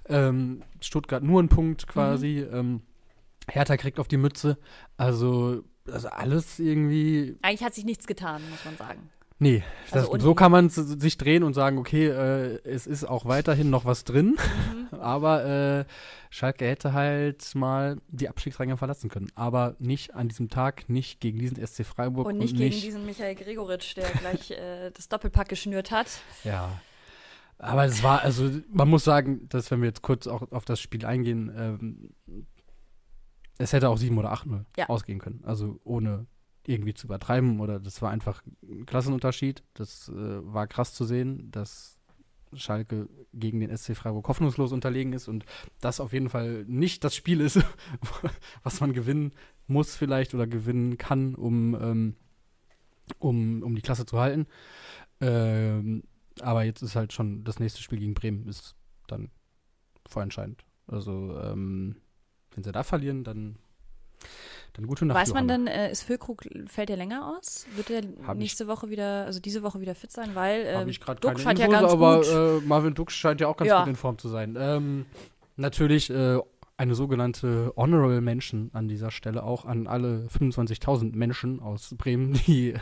Ähm, 0.08 0.64
Stuttgart 0.80 1.24
nur 1.24 1.42
ein 1.42 1.50
Punkt 1.50 1.88
quasi. 1.88 2.46
Mhm. 2.50 2.58
Ähm, 2.58 2.82
Hertha 3.50 3.78
kriegt 3.78 4.00
auf 4.00 4.08
die 4.08 4.18
Mütze. 4.18 4.58
Also, 4.98 5.64
also 5.92 6.08
alles 6.10 6.60
irgendwie 6.60 7.38
Eigentlich 7.42 7.64
hat 7.64 7.74
sich 7.74 7.86
nichts 7.86 8.08
getan, 8.08 8.42
muss 8.50 8.64
man 8.66 8.78
sagen. 8.78 9.10
Nee, 9.44 9.64
das, 9.90 9.94
Also 10.04 10.12
und- 10.12 10.20
so 10.20 10.36
kann 10.36 10.52
man 10.52 10.70
sich 10.70 11.18
drehen 11.18 11.42
und 11.44 11.56
sagen, 11.56 11.80
okay, 11.80 12.08
äh, 12.10 12.60
es 12.64 12.86
ist 12.86 13.06
auch 13.06 13.26
weiterhin 13.26 13.72
noch 13.72 13.86
was 13.86 14.04
drin, 14.04 14.38
Mhm. 14.92 15.00
aber 15.00 15.46
äh, 15.80 15.86
Schalke 16.30 16.66
hätte 16.68 16.94
halt 16.94 17.56
mal 17.56 17.98
die 18.08 18.30
Abstiegsränge 18.30 18.78
verlassen 18.78 19.10
können. 19.10 19.32
Aber 19.34 19.76
nicht 19.80 20.14
an 20.14 20.28
diesem 20.30 20.50
Tag, 20.50 20.88
nicht 20.90 21.20
gegen 21.22 21.40
diesen 21.40 21.58
SC 21.58 21.84
Freiburg 21.84 22.28
Und 22.28 22.38
nicht 22.38 22.56
gegen 22.56 22.70
diesen 22.80 23.04
Michael 23.08 23.34
Gregoritsch, 23.34 23.98
der 23.98 24.10
gleich 24.12 24.52
äh, 24.52 24.92
das 24.96 25.10
Doppelpack 25.10 25.50
geschnürt 25.50 25.90
hat. 25.90 26.08
Ja. 26.44 26.80
Aber 27.58 27.86
es 27.86 28.04
war, 28.04 28.22
also 28.22 28.48
man 28.72 28.90
muss 28.90 29.04
sagen, 29.04 29.50
dass 29.50 29.72
wenn 29.72 29.82
wir 29.82 29.88
jetzt 29.88 30.04
kurz 30.04 30.28
auch 30.28 30.52
auf 30.52 30.66
das 30.66 30.80
Spiel 30.80 31.04
eingehen, 31.04 31.52
ähm, 31.58 32.46
es 33.58 33.74
hätte 33.74 33.90
auch 33.90 33.98
7 33.98 34.18
oder 34.20 34.32
8-0 34.34 34.66
Ja. 34.78 34.88
ausgehen 34.88 35.18
können. 35.20 35.42
Also 35.46 35.80
ohne 35.84 36.28
irgendwie 36.66 36.94
zu 36.94 37.08
übertreiben 37.08 37.60
oder 37.60 37.80
das 37.80 38.02
war 38.02 38.12
einfach 38.12 38.44
ein 38.64 38.86
Klassenunterschied. 38.86 39.64
Das 39.74 40.10
äh, 40.10 40.54
war 40.54 40.68
krass 40.68 40.94
zu 40.94 41.06
sehen, 41.06 41.50
dass 41.52 41.98
Schalke 42.54 43.08
gegen 43.34 43.60
den 43.60 43.76
SC 43.76 43.96
Freiburg 43.96 44.28
hoffnungslos 44.28 44.72
unterlegen 44.72 45.14
ist 45.14 45.28
und 45.28 45.46
das 45.80 46.00
auf 46.00 46.14
jeden 46.14 46.30
Fall 46.30 46.66
nicht 46.68 47.04
das 47.04 47.16
Spiel 47.16 47.42
ist, 47.42 47.60
was 48.64 48.82
man 48.82 48.94
gewinnen 48.94 49.34
muss 49.68 49.96
vielleicht 49.96 50.34
oder 50.34 50.48
gewinnen 50.48 50.98
kann, 50.98 51.36
um, 51.36 51.76
ähm, 51.76 52.16
um, 53.20 53.64
um 53.64 53.76
die 53.76 53.82
Klasse 53.82 54.06
zu 54.06 54.20
halten. 54.20 54.48
Ähm, 55.22 56.04
aber 56.42 56.64
jetzt 56.64 56.82
ist 56.82 56.96
halt 56.96 57.14
schon 57.14 57.44
das 57.44 57.60
nächste 57.60 57.82
Spiel 57.82 58.00
gegen 58.00 58.14
Bremen 58.14 58.48
ist 58.48 58.76
dann 59.08 59.30
vorentscheidend. 60.08 60.66
Also 60.88 61.38
ähm, 61.42 61.98
wenn 62.54 62.64
sie 62.64 62.72
da 62.72 62.84
verlieren, 62.84 63.24
dann 63.24 63.58
dann 64.74 64.88
gute 64.88 65.06
Nacht. 65.06 65.18
Weiß 65.18 65.34
man 65.34 65.48
Johanna. 65.50 65.66
denn, 65.72 65.82
äh, 65.82 65.92
ist 65.92 66.04
Füllkrug, 66.04 66.44
fällt 66.68 66.90
der 66.90 66.98
länger 66.98 67.36
aus? 67.38 67.66
Wird 67.76 67.90
er 67.90 68.02
Hab 68.26 68.36
ich- 68.36 68.40
nächste 68.42 68.68
Woche 68.68 68.90
wieder, 68.90 69.26
also 69.26 69.40
diese 69.40 69.64
Woche 69.64 69.82
wieder 69.82 69.96
fit 69.96 70.12
sein? 70.12 70.32
Weil 70.34 70.62
äh, 70.66 70.76
Habe 70.76 70.90
ich 70.90 71.00
gerade 71.02 71.20
Duck 71.20 71.32
keine 71.32 71.40
scheint 71.44 71.60
Infos, 71.60 71.74
ja 71.74 71.82
ganz 71.82 71.92
aber 71.94 72.18
gut. 72.58 72.64
äh, 72.64 72.68
Marvin 72.68 72.94
Duck 72.94 73.12
scheint 73.12 73.42
ja 73.42 73.48
auch 73.48 73.58
ganz 73.58 73.68
Ja. 73.70 73.80
gut 73.80 73.90
in 73.90 73.96
Form 73.96 74.18
zu 74.18 74.30
sein. 74.30 74.56
Ähm, 74.60 75.06
natürlich 75.58 76.10
äh, 76.10 76.40
eine 76.78 76.96
sogenannte 76.96 77.74
Honorable 77.76 78.22
Mention 78.22 78.72
an 78.74 78.88
dieser 78.88 79.12
Stelle 79.12 79.44
auch 79.44 79.66
an 79.66 79.86
alle 79.86 80.26
25.000 80.36 81.16
Menschen 81.16 81.60
aus 81.60 81.94
Bremen, 81.98 82.34
die 82.48 82.72
äh, 82.72 82.80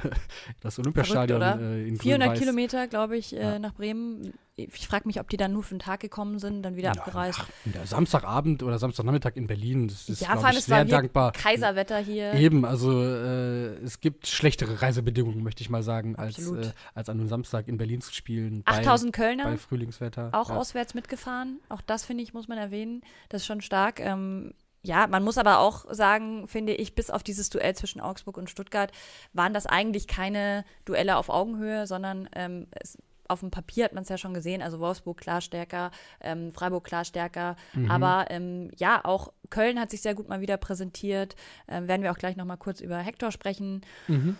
das 0.62 0.80
Olympiastadion 0.80 1.41
Verrückt, 1.41 1.62
äh, 1.62 1.88
in 1.88 1.97
400 1.97 2.30
Grün-Weiß- 2.30 2.39
Kilometer, 2.39 2.88
glaube 2.88 3.17
ich, 3.17 3.36
äh, 3.36 3.41
Ja. 3.41 3.60
nach 3.60 3.73
Bremen. 3.73 4.34
Ich 4.73 4.87
frage 4.87 5.07
mich, 5.07 5.19
ob 5.19 5.29
die 5.29 5.37
dann 5.37 5.53
nur 5.53 5.63
für 5.63 5.71
einen 5.71 5.79
Tag 5.79 5.99
gekommen 5.99 6.39
sind, 6.39 6.63
dann 6.63 6.75
wieder 6.75 6.93
Ja, 6.93 7.01
abgereist. 7.01 7.39
ach, 7.41 7.85
Samstagabend 7.85 8.63
oder 8.63 8.79
Samstagnachmittag 8.79 9.35
in 9.35 9.47
Berlin, 9.47 9.87
das 9.87 10.09
ist 10.09 10.21
ja, 10.21 10.35
vor 10.35 10.45
allem, 10.45 10.57
ich, 10.57 10.63
sehr 10.63 10.85
dankbar. 10.85 11.31
Kaiserwetter 11.31 11.97
hier. 11.97 12.33
Eben, 12.33 12.65
also 12.65 13.03
äh, 13.03 13.75
es 13.83 13.99
gibt 13.99 14.27
schlechtere 14.27 14.81
Reisebedingungen, 14.81 15.43
möchte 15.43 15.61
ich 15.61 15.69
mal 15.69 15.83
sagen, 15.83 16.15
als, 16.15 16.37
äh, 16.39 16.71
als 16.93 17.09
an 17.09 17.19
einem 17.19 17.27
Samstag 17.29 17.67
in 17.67 17.77
Berlin 17.77 18.01
zu 18.01 18.13
spielen. 18.13 18.63
bei- 18.63 18.79
8000 18.79 19.13
Kölner. 19.13 19.43
bei 19.45 19.57
Frühlingswetter. 19.57 20.29
auch 20.33 20.49
ja. 20.49 20.55
auswärts 20.55 20.93
mitgefahren. 20.93 21.59
Auch 21.69 21.81
das, 21.81 22.05
finde 22.05 22.23
ich, 22.23 22.33
muss 22.33 22.47
man 22.47 22.57
erwähnen. 22.57 23.01
Das 23.29 23.41
ist 23.41 23.47
schon 23.47 23.61
stark. 23.61 23.99
Ähm, 23.99 24.53
ja, 24.81 25.07
man 25.07 25.23
muss 25.23 25.37
aber 25.37 25.59
auch 25.59 25.85
sagen, 25.93 26.47
finde 26.47 26.73
ich, 26.73 26.95
bis 26.95 27.09
auf 27.09 27.21
dieses 27.21 27.49
Duell 27.49 27.75
zwischen 27.75 27.99
Augsburg 27.99 28.37
und 28.37 28.49
Stuttgart 28.49 28.91
waren 29.33 29.53
das 29.53 29.65
eigentlich 29.65 30.07
keine 30.07 30.63
Duelle 30.85 31.17
auf 31.17 31.29
Augenhöhe, 31.29 31.85
sondern 31.85 32.29
ähm, 32.33 32.67
es, 32.71 32.97
auf 33.29 33.41
dem 33.41 33.51
Papier 33.51 33.85
hat 33.85 33.93
man 33.93 34.03
es 34.03 34.09
ja 34.09 34.17
schon 34.17 34.33
gesehen. 34.33 34.61
Also 34.61 34.79
Wolfsburg 34.79 35.17
klar 35.17 35.41
stärker, 35.41 35.91
ähm, 36.21 36.53
Freiburg 36.53 36.83
klar 36.83 37.05
stärker. 37.05 37.55
Mhm. 37.73 37.91
Aber 37.91 38.25
ähm, 38.29 38.71
ja, 38.77 39.01
auch 39.03 39.31
Köln 39.49 39.79
hat 39.79 39.91
sich 39.91 40.01
sehr 40.01 40.15
gut 40.15 40.29
mal 40.29 40.41
wieder 40.41 40.57
präsentiert. 40.57 41.35
Ähm, 41.67 41.87
werden 41.87 42.03
wir 42.03 42.11
auch 42.11 42.17
gleich 42.17 42.35
noch 42.35 42.45
mal 42.45 42.57
kurz 42.57 42.81
über 42.81 42.97
Hector 42.97 43.31
sprechen. 43.31 43.81
Mhm. 44.07 44.35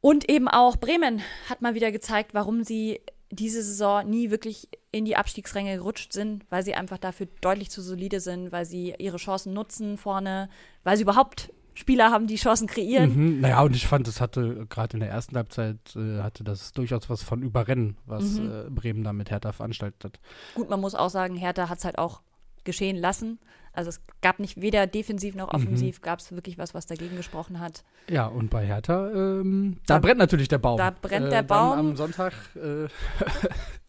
Und 0.00 0.28
eben 0.28 0.48
auch 0.48 0.76
Bremen 0.76 1.22
hat 1.48 1.60
mal 1.62 1.74
wieder 1.74 1.92
gezeigt, 1.92 2.32
warum 2.34 2.64
sie 2.64 3.00
diese 3.30 3.62
Saison 3.62 4.08
nie 4.08 4.30
wirklich 4.30 4.68
in 4.90 5.04
die 5.04 5.16
Abstiegsränge 5.16 5.76
gerutscht 5.76 6.12
sind, 6.12 6.44
weil 6.50 6.64
sie 6.64 6.74
einfach 6.74 6.98
dafür 6.98 7.28
deutlich 7.40 7.70
zu 7.70 7.80
solide 7.80 8.20
sind, 8.20 8.50
weil 8.50 8.64
sie 8.64 8.94
ihre 8.98 9.18
Chancen 9.18 9.52
nutzen 9.52 9.98
vorne, 9.98 10.48
weil 10.82 10.96
sie 10.96 11.04
überhaupt 11.04 11.52
Spieler 11.80 12.10
haben, 12.10 12.26
die 12.26 12.36
Chancen 12.36 12.66
kreieren. 12.68 13.16
Mhm. 13.36 13.40
Naja, 13.40 13.62
und 13.62 13.74
ich 13.74 13.86
fand, 13.86 14.06
es 14.06 14.20
hatte 14.20 14.66
gerade 14.68 14.94
in 14.94 15.00
der 15.00 15.10
ersten 15.10 15.36
Halbzeit 15.36 15.78
äh, 15.96 16.20
hatte 16.20 16.44
das 16.44 16.72
durchaus 16.72 17.10
was 17.10 17.22
von 17.22 17.42
Überrennen, 17.42 17.96
was 18.06 18.38
Mhm. 18.38 18.50
äh, 18.66 18.70
Bremen 18.70 19.02
da 19.02 19.12
mit 19.12 19.30
Hertha 19.30 19.52
veranstaltet 19.52 20.04
hat. 20.04 20.20
Gut, 20.54 20.70
man 20.70 20.80
muss 20.80 20.94
auch 20.94 21.10
sagen, 21.10 21.36
Hertha 21.36 21.68
hat 21.68 21.78
es 21.78 21.84
halt 21.84 21.98
auch 21.98 22.20
geschehen 22.64 22.96
lassen. 22.96 23.38
Also 23.72 23.88
es 23.90 24.00
gab 24.20 24.40
nicht 24.40 24.60
weder 24.60 24.86
defensiv 24.88 25.36
noch 25.36 25.52
Mhm. 25.52 25.54
offensiv, 25.54 26.00
gab 26.02 26.18
es 26.18 26.32
wirklich 26.32 26.58
was, 26.58 26.74
was 26.74 26.86
dagegen 26.86 27.16
gesprochen 27.16 27.60
hat. 27.60 27.84
Ja, 28.10 28.26
und 28.26 28.50
bei 28.50 28.66
Hertha, 28.66 29.10
ähm, 29.12 29.76
da, 29.86 29.94
Da- 29.94 30.00
brennt 30.00 30.18
natürlich 30.18 30.48
der 30.48 30.58
Baum. 30.58 30.76
da 30.76 30.90
brennt 30.90 31.26
äh, 31.26 31.30
der 31.30 31.42
dann 31.44 31.46
Baum. 31.46 31.78
Am 31.78 31.96
Sonntag 31.96 32.32
äh, 32.56 32.88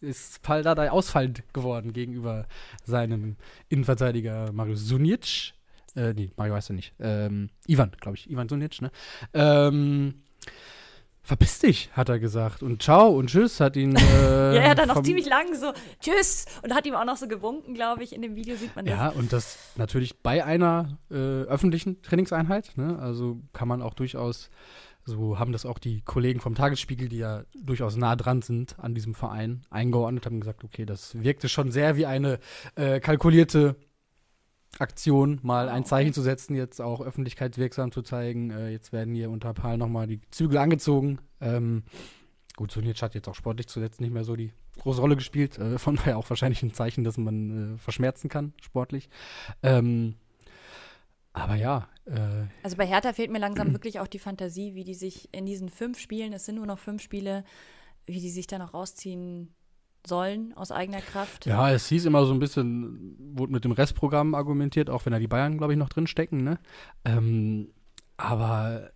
ist 0.00 0.40
Paldadei 0.42 0.90
ausfallend 0.90 1.42
geworden 1.52 1.92
gegenüber 1.92 2.46
seinem 2.84 3.36
Innenverteidiger 3.68 4.52
Marius 4.52 4.86
Sunic. 4.86 5.52
Äh, 5.96 6.14
nee, 6.14 6.30
Mario 6.36 6.54
heißt 6.54 6.70
er 6.70 6.76
nicht. 6.76 6.94
Ähm, 7.00 7.50
Ivan, 7.66 7.92
glaube 8.00 8.16
ich. 8.16 8.30
Ivan 8.30 8.48
Sunic, 8.48 8.80
ne? 8.80 8.90
Ähm, 9.34 10.22
verpiss 11.22 11.60
dich, 11.60 11.90
hat 11.92 12.08
er 12.08 12.18
gesagt. 12.18 12.62
Und 12.62 12.82
ciao 12.82 13.08
und 13.10 13.28
tschüss 13.28 13.60
hat 13.60 13.76
ihn. 13.76 13.96
Äh, 14.12 14.56
ja, 14.56 14.62
er 14.62 14.70
hat 14.70 14.78
dann 14.78 14.88
noch 14.88 15.02
ziemlich 15.02 15.26
lang 15.26 15.54
so, 15.54 15.72
tschüss, 16.00 16.46
und 16.62 16.74
hat 16.74 16.84
ihm 16.84 16.94
auch 16.94 17.04
noch 17.04 17.16
so 17.16 17.26
gewunken, 17.26 17.74
glaube 17.74 18.02
ich, 18.02 18.14
in 18.14 18.20
dem 18.20 18.36
Video 18.36 18.56
sieht 18.56 18.74
man 18.76 18.84
das. 18.84 18.94
Ja, 18.94 19.08
und 19.08 19.32
das 19.32 19.58
natürlich 19.76 20.20
bei 20.20 20.44
einer 20.44 20.98
äh, 21.10 21.14
öffentlichen 21.14 22.02
Trainingseinheit. 22.02 22.76
Ne? 22.76 22.98
Also 22.98 23.40
kann 23.52 23.68
man 23.68 23.80
auch 23.80 23.94
durchaus, 23.94 24.50
so 25.04 25.38
haben 25.38 25.52
das 25.52 25.64
auch 25.64 25.78
die 25.78 26.02
Kollegen 26.02 26.40
vom 26.40 26.54
Tagesspiegel, 26.54 27.08
die 27.08 27.18
ja 27.18 27.44
durchaus 27.54 27.96
nah 27.96 28.16
dran 28.16 28.42
sind 28.42 28.78
an 28.78 28.94
diesem 28.94 29.14
Verein, 29.14 29.62
eingeordnet, 29.70 30.26
haben 30.26 30.40
gesagt, 30.40 30.64
okay, 30.64 30.84
das 30.84 31.22
wirkte 31.22 31.48
schon 31.48 31.70
sehr 31.70 31.96
wie 31.96 32.06
eine 32.06 32.38
äh, 32.74 33.00
kalkulierte 33.00 33.76
Aktion, 34.78 35.38
mal 35.42 35.68
ein 35.68 35.84
Zeichen 35.84 36.12
zu 36.12 36.22
setzen, 36.22 36.54
jetzt 36.54 36.80
auch 36.80 37.00
öffentlichkeitswirksam 37.00 37.92
zu 37.92 38.02
zeigen. 38.02 38.50
Äh, 38.50 38.70
jetzt 38.70 38.92
werden 38.92 39.14
hier 39.14 39.30
unter 39.30 39.52
Pal 39.54 39.76
nochmal 39.78 40.06
die 40.06 40.20
Zügel 40.30 40.58
angezogen. 40.58 41.18
Ähm, 41.40 41.84
gut, 42.56 42.72
Sunic 42.72 43.00
hat 43.02 43.14
jetzt 43.14 43.28
auch 43.28 43.34
sportlich 43.34 43.68
zuletzt 43.68 44.00
nicht 44.00 44.12
mehr 44.12 44.24
so 44.24 44.34
die 44.34 44.52
große 44.80 45.00
Rolle 45.00 45.16
gespielt. 45.16 45.58
Äh, 45.58 45.78
von 45.78 45.96
daher 45.96 46.18
auch 46.18 46.28
wahrscheinlich 46.30 46.62
ein 46.62 46.74
Zeichen, 46.74 47.04
dass 47.04 47.18
man 47.18 47.74
äh, 47.74 47.78
verschmerzen 47.78 48.28
kann, 48.28 48.54
sportlich. 48.60 49.08
Ähm, 49.62 50.14
aber 51.34 51.54
ja, 51.54 51.88
äh, 52.06 52.46
Also 52.62 52.76
bei 52.76 52.86
Hertha 52.86 53.12
fehlt 53.12 53.30
mir 53.30 53.38
langsam 53.38 53.72
wirklich 53.72 54.00
auch 54.00 54.08
die 54.08 54.18
Fantasie, 54.18 54.74
wie 54.74 54.84
die 54.84 54.94
sich 54.94 55.28
in 55.32 55.46
diesen 55.46 55.68
fünf 55.68 55.98
Spielen, 55.98 56.32
es 56.32 56.46
sind 56.46 56.56
nur 56.56 56.66
noch 56.66 56.78
fünf 56.78 57.02
Spiele, 57.02 57.44
wie 58.06 58.20
die 58.20 58.30
sich 58.30 58.46
da 58.46 58.58
noch 58.58 58.74
rausziehen 58.74 59.54
sollen 60.06 60.52
aus 60.54 60.72
eigener 60.72 61.00
Kraft. 61.00 61.46
ja, 61.46 61.70
es 61.70 61.86
hieß 61.88 62.06
immer 62.06 62.24
so 62.26 62.32
ein 62.32 62.38
bisschen, 62.38 63.16
wurde 63.34 63.52
mit 63.52 63.64
dem 63.64 63.72
Restprogramm 63.72 64.34
argumentiert, 64.34 64.90
auch 64.90 65.04
wenn 65.06 65.12
da 65.12 65.18
die 65.18 65.28
Bayern, 65.28 65.58
glaube 65.58 65.72
ich, 65.72 65.78
noch 65.78 65.88
drin 65.88 66.06
stecken. 66.06 66.42
Ne? 66.42 66.58
Ähm, 67.04 67.68
aber 68.16 68.90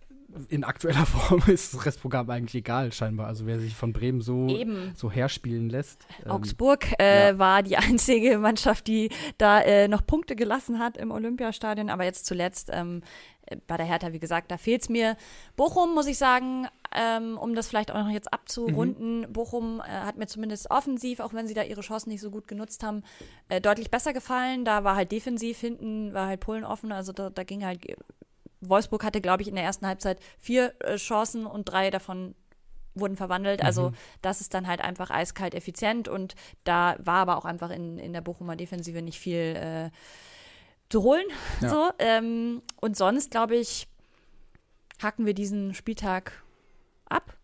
in 0.48 0.64
aktueller 0.64 1.06
Form 1.06 1.42
ist 1.46 1.74
das 1.74 1.86
Restprogramm 1.86 2.28
eigentlich 2.30 2.54
egal, 2.56 2.92
scheinbar. 2.92 3.26
Also 3.26 3.46
wer 3.46 3.58
sich 3.58 3.74
von 3.74 3.92
Bremen 3.92 4.20
so, 4.20 4.48
Eben. 4.48 4.92
so 4.94 5.10
herspielen 5.10 5.70
lässt. 5.70 6.06
ähm, 6.24 6.32
Augsburg 6.32 6.86
äh, 6.98 7.28
ja. 7.28 7.38
war 7.38 7.62
die 7.62 7.76
einzige 7.76 8.38
Mannschaft, 8.38 8.86
die 8.86 9.10
da 9.38 9.60
äh, 9.60 9.88
noch 9.88 10.06
Punkte 10.06 10.36
gelassen 10.36 10.78
hat 10.78 10.96
im 10.96 11.10
Olympiastadion. 11.10 11.90
Aber 11.90 12.04
jetzt 12.04 12.26
zuletzt 12.26 12.70
ähm, 12.72 13.02
äh, 13.46 13.56
bei 13.66 13.76
der 13.76 13.86
Hertha, 13.86 14.12
wie 14.12 14.18
gesagt, 14.18 14.50
da 14.50 14.58
fehlt 14.58 14.82
es 14.82 14.88
mir. 14.88 15.16
Bochum, 15.56 15.94
muss 15.94 16.06
ich 16.06 16.18
sagen, 16.18 16.66
ähm, 16.96 17.36
um 17.36 17.54
das 17.54 17.68
vielleicht 17.68 17.90
auch 17.90 18.02
noch 18.02 18.10
jetzt 18.10 18.32
abzurunden, 18.32 19.30
Bochum 19.32 19.80
äh, 19.80 19.84
hat 19.84 20.16
mir 20.16 20.26
zumindest 20.26 20.70
offensiv, 20.70 21.20
auch 21.20 21.34
wenn 21.34 21.46
sie 21.46 21.54
da 21.54 21.62
ihre 21.62 21.82
Chancen 21.82 22.08
nicht 22.08 22.22
so 22.22 22.30
gut 22.30 22.48
genutzt 22.48 22.82
haben, 22.82 23.02
äh, 23.48 23.60
deutlich 23.60 23.90
besser 23.90 24.12
gefallen. 24.12 24.64
Da 24.64 24.82
war 24.82 24.96
halt 24.96 25.12
defensiv, 25.12 25.60
hinten 25.60 26.14
war 26.14 26.26
halt 26.26 26.40
Polen 26.40 26.64
offen. 26.64 26.92
Also 26.92 27.12
da, 27.12 27.30
da 27.30 27.44
ging 27.44 27.64
halt. 27.64 27.86
Wolfsburg 28.62 29.04
hatte, 29.04 29.20
glaube 29.20 29.42
ich, 29.42 29.48
in 29.48 29.54
der 29.54 29.64
ersten 29.64 29.86
Halbzeit 29.86 30.18
vier 30.40 30.72
äh, 30.80 30.96
Chancen 30.96 31.44
und 31.44 31.66
drei 31.66 31.90
davon 31.90 32.34
wurden 32.94 33.16
verwandelt. 33.16 33.62
Also 33.62 33.92
das 34.22 34.40
ist 34.40 34.54
dann 34.54 34.66
halt 34.66 34.80
einfach 34.80 35.10
eiskalt 35.10 35.54
effizient 35.54 36.08
und 36.08 36.34
da 36.64 36.96
war 36.98 37.18
aber 37.18 37.36
auch 37.36 37.44
einfach 37.44 37.70
in, 37.70 37.98
in 37.98 38.14
der 38.14 38.22
Bochumer 38.22 38.56
Defensive 38.56 39.02
nicht 39.02 39.20
viel 39.20 39.54
äh, 39.56 39.90
zu 40.88 41.02
holen. 41.02 41.26
Ja. 41.60 41.68
So, 41.68 41.90
ähm, 41.98 42.62
und 42.80 42.96
sonst, 42.96 43.30
glaube 43.30 43.56
ich, 43.56 43.86
hacken 45.02 45.26
wir 45.26 45.34
diesen 45.34 45.74
Spieltag 45.74 46.42
ab. 47.08 47.36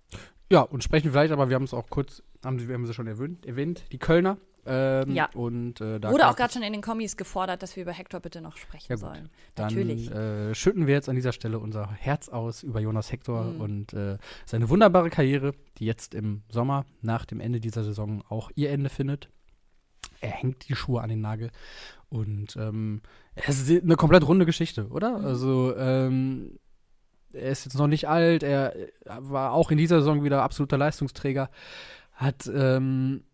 Ja, 0.50 0.60
und 0.62 0.84
sprechen 0.84 1.10
vielleicht, 1.10 1.32
aber 1.32 1.48
wir 1.48 1.54
haben 1.56 1.64
es 1.64 1.72
auch 1.74 1.88
kurz, 1.88 2.22
haben 2.44 2.58
sie, 2.58 2.68
wir 2.68 2.74
haben 2.74 2.86
sie 2.86 2.92
schon 2.94 3.06
erwähnt, 3.06 3.46
erwähnt 3.46 3.84
die 3.92 3.98
Kölner. 3.98 4.36
Ähm, 4.64 5.12
Ja. 5.14 5.28
Und 5.34 5.80
äh, 5.80 5.98
da 5.98 6.12
Wurde 6.12 6.28
auch 6.28 6.36
gerade 6.36 6.52
schon 6.52 6.62
in 6.62 6.72
den 6.72 6.82
Kommis 6.82 7.16
gefordert, 7.16 7.62
dass 7.64 7.74
wir 7.74 7.82
über 7.82 7.90
Hector 7.92 8.20
bitte 8.20 8.40
noch 8.40 8.56
sprechen 8.56 8.86
Ja, 8.92 8.96
sollen. 8.96 9.28
Dann 9.56 9.66
Natürlich. 9.68 10.08
äh, 10.10 10.54
schütten 10.54 10.86
wir 10.86 10.94
jetzt 10.94 11.08
an 11.08 11.16
dieser 11.16 11.32
Stelle 11.32 11.58
unser 11.58 11.90
Herz 11.90 12.28
aus 12.28 12.62
über 12.62 12.78
Jonas 12.80 13.10
Hector 13.10 13.44
Mhm. 13.44 13.60
und 13.60 13.92
äh, 13.94 14.18
seine 14.44 14.68
wunderbare 14.68 15.10
Karriere, 15.10 15.52
die 15.78 15.86
jetzt 15.86 16.14
im 16.14 16.42
Sommer 16.48 16.84
nach 17.00 17.24
dem 17.24 17.40
Ende 17.40 17.58
dieser 17.58 17.82
Saison 17.82 18.22
auch 18.28 18.50
ihr 18.54 18.70
Ende 18.70 18.88
findet. 18.90 19.30
Er 20.20 20.30
hängt 20.30 20.68
die 20.68 20.76
Schuhe 20.76 21.00
an 21.00 21.08
den 21.08 21.20
Nagel 21.20 21.50
und 22.08 22.54
ähm, 22.56 23.00
es 23.34 23.68
ist 23.68 23.82
eine 23.82 23.96
komplett 23.96 24.24
runde 24.28 24.46
Geschichte, 24.46 24.86
oder? 24.90 25.18
Mhm. 25.18 25.24
Also 25.24 25.74
ähm, 25.76 26.58
er 27.34 27.50
ist 27.50 27.64
jetzt 27.64 27.78
noch 27.78 27.86
nicht 27.86 28.08
alt, 28.08 28.42
er 28.42 28.76
äh, 28.76 28.88
war 29.04 29.52
auch 29.52 29.70
in 29.70 29.78
dieser 29.78 29.98
Saison 30.00 30.24
wieder 30.24 30.42
absoluter 30.42 30.78
Leistungsträger, 30.78 31.50
hat 32.12 32.50
ähm, 32.52 33.24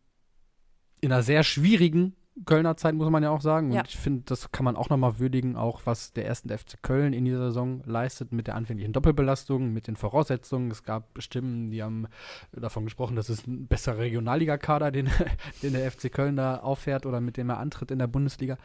in 1.00 1.12
einer 1.12 1.22
sehr 1.22 1.42
schwierigen 1.42 2.14
Kölner 2.44 2.76
Zeit, 2.76 2.94
muss 2.94 3.10
man 3.10 3.22
ja 3.22 3.30
auch 3.30 3.40
sagen. 3.40 3.72
Ja. 3.72 3.80
Und 3.80 3.88
ich 3.88 3.96
finde, 3.96 4.22
das 4.26 4.52
kann 4.52 4.64
man 4.64 4.76
auch 4.76 4.90
nochmal 4.90 5.18
würdigen, 5.18 5.56
auch 5.56 5.82
was 5.84 6.12
der 6.12 6.26
ersten 6.26 6.56
FC 6.56 6.82
Köln 6.82 7.12
in 7.12 7.24
dieser 7.24 7.48
Saison 7.48 7.82
leistet 7.84 8.32
mit 8.32 8.46
der 8.46 8.54
anfänglichen 8.54 8.92
Doppelbelastung, 8.92 9.72
mit 9.72 9.86
den 9.86 9.96
Voraussetzungen. 9.96 10.70
Es 10.70 10.82
gab 10.82 11.20
Stimmen, 11.20 11.70
die 11.70 11.82
haben 11.82 12.06
davon 12.52 12.84
gesprochen, 12.84 13.16
dass 13.16 13.28
es 13.28 13.46
ein 13.46 13.66
besserer 13.66 13.98
Regionalligakader, 13.98 14.90
den, 14.90 15.10
den 15.62 15.72
der 15.72 15.90
FC 15.90 16.12
Köln 16.12 16.36
da 16.36 16.58
auffährt 16.58 17.06
oder 17.06 17.20
mit 17.20 17.36
dem 17.36 17.50
er 17.50 17.58
antritt 17.58 17.90
in 17.90 17.98
der 17.98 18.06
Bundesliga. 18.06 18.56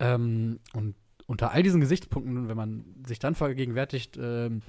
Ähm, 0.00 0.58
und 0.72 0.96
unter 1.26 1.52
all 1.52 1.62
diesen 1.62 1.80
Gesichtspunkten, 1.80 2.48
wenn 2.48 2.56
man 2.56 2.84
sich 3.06 3.18
dann 3.18 3.34
vergegenwärtigt, 3.34 4.18
ähm, 4.20 4.62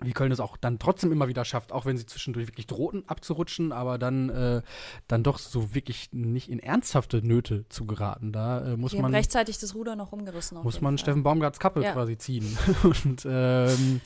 wie 0.00 0.12
Köln 0.12 0.30
es 0.30 0.38
auch 0.38 0.56
dann 0.56 0.78
trotzdem 0.78 1.10
immer 1.10 1.26
wieder 1.28 1.44
schafft, 1.44 1.72
auch 1.72 1.84
wenn 1.84 1.96
sie 1.96 2.06
zwischendurch 2.06 2.46
wirklich 2.46 2.66
drohten 2.66 3.08
abzurutschen, 3.08 3.72
aber 3.72 3.98
dann, 3.98 4.28
äh, 4.28 4.62
dann 5.08 5.24
doch 5.24 5.38
so 5.38 5.74
wirklich 5.74 6.10
nicht 6.12 6.48
in 6.48 6.60
ernsthafte 6.60 7.20
Nöte 7.20 7.68
zu 7.68 7.84
geraten. 7.84 8.32
Da 8.32 8.64
äh, 8.64 8.76
muss 8.76 8.96
man, 8.96 9.12
rechtzeitig 9.12 9.58
das 9.58 9.74
Ruder 9.74 9.96
noch 9.96 10.12
umgerissen. 10.12 10.58
muss 10.62 10.80
man 10.80 10.96
Fall. 10.96 11.02
Steffen 11.02 11.22
Baumgarts 11.24 11.58
Kappe 11.58 11.82
Ja. 11.82 11.92
quasi 11.92 12.16
ziehen. 12.16 12.56
Und, 12.84 13.26
ähm, 13.28 14.00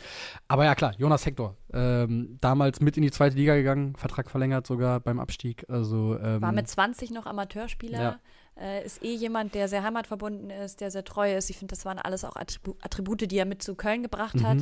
aber 0.49 0.65
ja, 0.65 0.75
klar, 0.75 0.95
Jonas 0.97 1.27
Hector. 1.27 1.57
Ähm, 1.73 2.39
damals 2.41 2.81
mit 2.81 2.97
in 2.97 3.03
die 3.03 3.11
zweite 3.11 3.37
Liga 3.37 3.55
gegangen, 3.55 3.95
Vertrag 3.97 4.31
verlängert 4.31 4.67
sogar 4.67 5.01
beim 5.01 5.21
Abstieg. 5.21 5.67
Also, 5.69 6.19
ähm, 6.19 6.41
War 6.41 6.53
mit 6.53 6.69
20 6.69 7.11
noch 7.11 7.27
Amateurspieler. 7.27 8.03
Ja. 8.03 8.21
Äh, 8.61 8.85
ist 8.85 9.03
eh 9.03 9.15
jemand, 9.15 9.55
der 9.55 9.67
sehr 9.69 9.83
heimatverbunden 9.83 10.51
ist, 10.51 10.81
der 10.83 10.91
sehr 10.91 11.05
treu 11.05 11.35
ist. 11.35 11.49
Ich 11.49 11.57
finde, 11.57 11.73
das 11.75 11.85
waren 11.87 11.99
alles 11.99 12.23
auch 12.25 12.37
Attribu 12.37 12.75
Attribute, 12.83 13.31
die 13.31 13.39
er 13.39 13.47
mit 13.47 13.63
zu 13.63 13.75
Köln 13.75 14.03
gebracht 14.03 14.35
Mhm. 14.37 14.47
hat. 14.47 14.59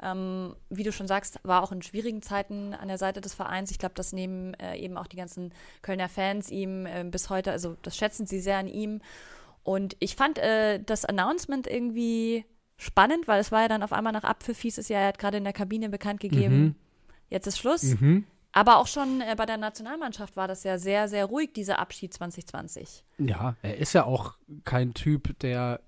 Ähm, 0.00 0.54
wie 0.70 0.84
du 0.84 0.92
schon 0.92 1.08
sagst, 1.08 1.38
war 1.42 1.62
auch 1.62 1.72
in 1.72 1.82
schwierigen 1.82 2.22
Zeiten 2.22 2.72
an 2.74 2.88
der 2.88 2.98
Seite 2.98 3.20
des 3.20 3.34
Vereins. 3.34 3.70
Ich 3.72 3.78
glaube, 3.78 3.94
das 3.96 4.12
nehmen 4.12 4.54
äh, 4.54 4.76
eben 4.76 4.96
auch 4.96 5.06
die 5.08 5.16
ganzen 5.16 5.52
Kölner 5.82 6.08
Fans 6.08 6.50
ihm 6.50 6.86
äh, 6.86 7.04
bis 7.04 7.30
heute, 7.30 7.50
also 7.52 7.76
das 7.82 7.96
schätzen 7.96 8.26
sie 8.26 8.40
sehr 8.40 8.58
an 8.58 8.68
ihm. 8.68 9.00
Und 9.64 9.96
ich 10.00 10.16
fand 10.16 10.38
äh, 10.38 10.80
das 10.80 11.04
Announcement 11.04 11.66
irgendwie 11.68 12.44
spannend, 12.76 13.28
weil 13.28 13.40
es 13.40 13.52
war 13.52 13.62
ja 13.62 13.68
dann 13.68 13.82
auf 13.84 13.92
einmal 13.92 14.12
nach 14.12 14.24
Abpfiff 14.24 14.60
hieß 14.60 14.78
es 14.78 14.88
ja, 14.88 14.98
er 14.98 15.08
hat 15.08 15.18
gerade 15.18 15.36
in 15.38 15.44
der 15.44 15.52
Kabine 15.52 15.88
bekannt 15.88 16.18
gegeben, 16.20 16.60
Mhm. 16.62 16.74
jetzt 17.28 17.46
ist 17.46 17.58
Schluss. 17.58 17.82
Mhm. 18.00 18.24
Aber 18.52 18.76
auch 18.76 18.86
schon 18.86 19.20
äh, 19.22 19.34
bei 19.36 19.46
der 19.46 19.56
Nationalmannschaft 19.56 20.36
war 20.36 20.46
das 20.46 20.62
ja 20.62 20.78
sehr, 20.78 21.08
sehr 21.08 21.24
ruhig, 21.24 21.52
dieser 21.54 21.78
Abschied 21.78 22.12
2020. 22.12 23.04
Ja, 23.18 23.56
er 23.62 23.78
ist 23.78 23.94
ja 23.94 24.04
auch 24.04 24.34
kein 24.64 24.94
Typ, 24.94 25.38
der 25.40 25.80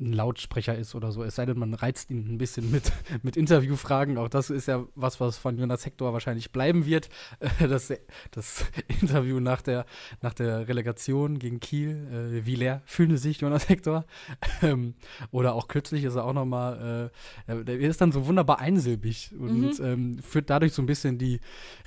ein 0.00 0.12
Lautsprecher 0.12 0.76
ist 0.78 0.94
oder 0.94 1.10
so. 1.10 1.24
Es 1.24 1.34
sei 1.34 1.44
denn, 1.44 1.58
man 1.58 1.74
reizt 1.74 2.10
ihn 2.10 2.32
ein 2.32 2.38
bisschen 2.38 2.70
mit, 2.70 2.92
mit 3.22 3.36
Interviewfragen. 3.36 4.16
Auch 4.16 4.28
das 4.28 4.48
ist 4.48 4.68
ja 4.68 4.86
was, 4.94 5.18
was 5.18 5.36
von 5.38 5.58
Jonas 5.58 5.84
Hector 5.86 6.12
wahrscheinlich 6.12 6.52
bleiben 6.52 6.86
wird. 6.86 7.08
Äh, 7.40 7.48
Das, 7.68 7.92
das 8.30 8.64
Interview 9.00 9.40
nach 9.40 9.60
der, 9.62 9.86
nach 10.22 10.34
der 10.34 10.68
Relegation 10.68 11.38
gegen 11.38 11.58
Kiel. 11.60 12.06
Äh, 12.40 12.46
wie 12.46 12.54
leer 12.54 12.82
fühlte 12.86 13.18
sich 13.18 13.40
Jonas 13.40 13.68
Hector? 13.68 14.04
Ähm, 14.62 14.94
oder 15.30 15.54
auch 15.54 15.68
kürzlich 15.68 16.02
ist 16.04 16.14
er 16.16 16.24
auch 16.24 16.32
nochmal, 16.32 17.10
äh, 17.46 17.50
er- 17.52 17.64
der 17.64 17.78
ist 17.80 18.00
dann 18.00 18.10
so 18.12 18.26
wunderbar 18.26 18.58
einsilbig 18.58 19.32
und 19.38 19.78
ähm, 19.80 20.18
führt 20.20 20.50
dadurch 20.50 20.72
so 20.72 20.82
ein 20.82 20.86
bisschen 20.86 21.18
die 21.18 21.40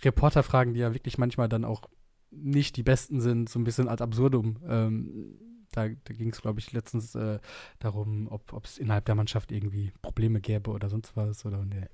Reporterfragen, 0.04 0.74
die 0.74 0.80
ja 0.82 0.94
wirklich 0.94 1.18
manchmal 1.18 1.50
dann 1.50 1.66
auch 1.66 1.82
nicht 2.32 2.78
die 2.78 2.84
besten 2.84 3.20
sind, 3.20 3.50
so 3.50 3.60
ein 3.60 3.64
bisschen 3.66 3.88
als 3.90 4.02
Absurdum. 4.02 4.58
Ähm, 4.68 5.36
da 5.72 5.88
da 5.88 6.14
ging 6.14 6.30
es, 6.30 6.42
glaube 6.42 6.60
ich, 6.60 6.72
letztens 6.74 7.16
äh, 7.16 7.40
darum, 7.80 8.28
ob 8.30 8.66
es 8.66 8.78
innerhalb 8.78 9.06
der 9.06 9.16
Mannschaft 9.16 9.52
irgendwie 9.52 9.92
Probleme 10.02 10.40
gäbe 10.42 10.72
oder 10.72 10.90
sonst 10.90 11.16
was. 11.16 11.46
Oder 11.46 11.66
er 11.72 11.88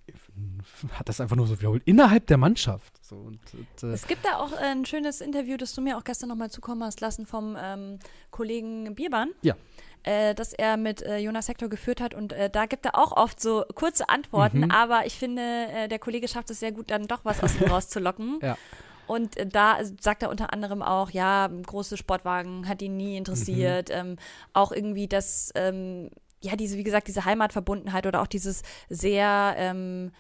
hat 0.91 1.09
das 1.09 1.21
einfach 1.21 1.35
nur 1.35 1.47
so 1.47 1.59
wiederholt. 1.59 1.83
Innerhalb 1.85 2.27
der 2.27 2.37
Mannschaft. 2.37 3.03
So, 3.03 3.15
und, 3.15 3.39
und, 3.53 3.83
äh, 3.83 3.93
Es 3.93 4.07
gibt 4.07 4.25
da 4.25 4.37
auch 4.37 4.53
ein 4.53 4.85
schönes 4.85 5.21
Interview, 5.21 5.57
das 5.57 5.73
du 5.73 5.81
mir 5.81 5.97
auch 5.97 6.03
gestern 6.03 6.29
nochmal 6.29 6.49
zukommen 6.51 6.83
hast 6.83 7.01
lassen 7.01 7.25
vom 7.25 7.57
ähm, 7.59 7.99
Kollegen 8.31 8.95
Bierbahn. 8.95 9.29
Ja. 9.41 9.55
Äh, 10.03 10.35
das 10.35 10.53
er 10.53 10.77
mit 10.77 11.01
äh, 11.01 11.17
Jonas 11.17 11.47
Hector 11.47 11.69
geführt 11.69 12.01
hat. 12.01 12.13
Und 12.13 12.33
äh, 12.33 12.49
da 12.49 12.65
gibt 12.65 12.85
er 12.85 12.97
auch 12.97 13.11
oft 13.15 13.39
so 13.39 13.65
kurze 13.75 14.09
Antworten, 14.09 14.59
Mhm. 14.61 14.71
aber 14.71 15.05
ich 15.05 15.15
finde, 15.15 15.41
äh, 15.41 15.87
der 15.87 15.99
Kollege 15.99 16.27
schafft 16.27 16.49
es 16.49 16.59
sehr 16.59 16.71
gut, 16.71 16.89
dann 16.91 17.07
doch 17.07 17.25
was 17.25 17.43
aus 17.43 17.59
ihm 17.59 17.67
rauszulocken. 17.71 18.39
Ja. 18.41 18.57
Und 19.07 19.37
äh, 19.37 19.47
da 19.47 19.77
sagt 20.01 20.23
er 20.23 20.29
unter 20.29 20.53
anderem 20.53 20.81
auch, 20.81 21.09
ja, 21.11 21.47
große 21.47 21.97
Sportwagen 21.97 22.67
hat 22.67 22.81
ihn 22.81 22.97
nie 22.97 23.17
interessiert. 23.17 23.89
Ähm, 23.91 24.17
auch 24.53 24.71
irgendwie 24.71 25.07
das, 25.07 25.51
ähm, 25.55 26.09
ja, 26.41 26.55
diese, 26.55 26.77
wie 26.77 26.83
gesagt, 26.83 27.07
diese 27.07 27.25
Heimatverbundenheit 27.25 28.05
oder 28.05 28.21
auch 28.21 28.27
dieses 28.27 28.61
sehr, 28.89 29.55
ähm, 29.57 30.11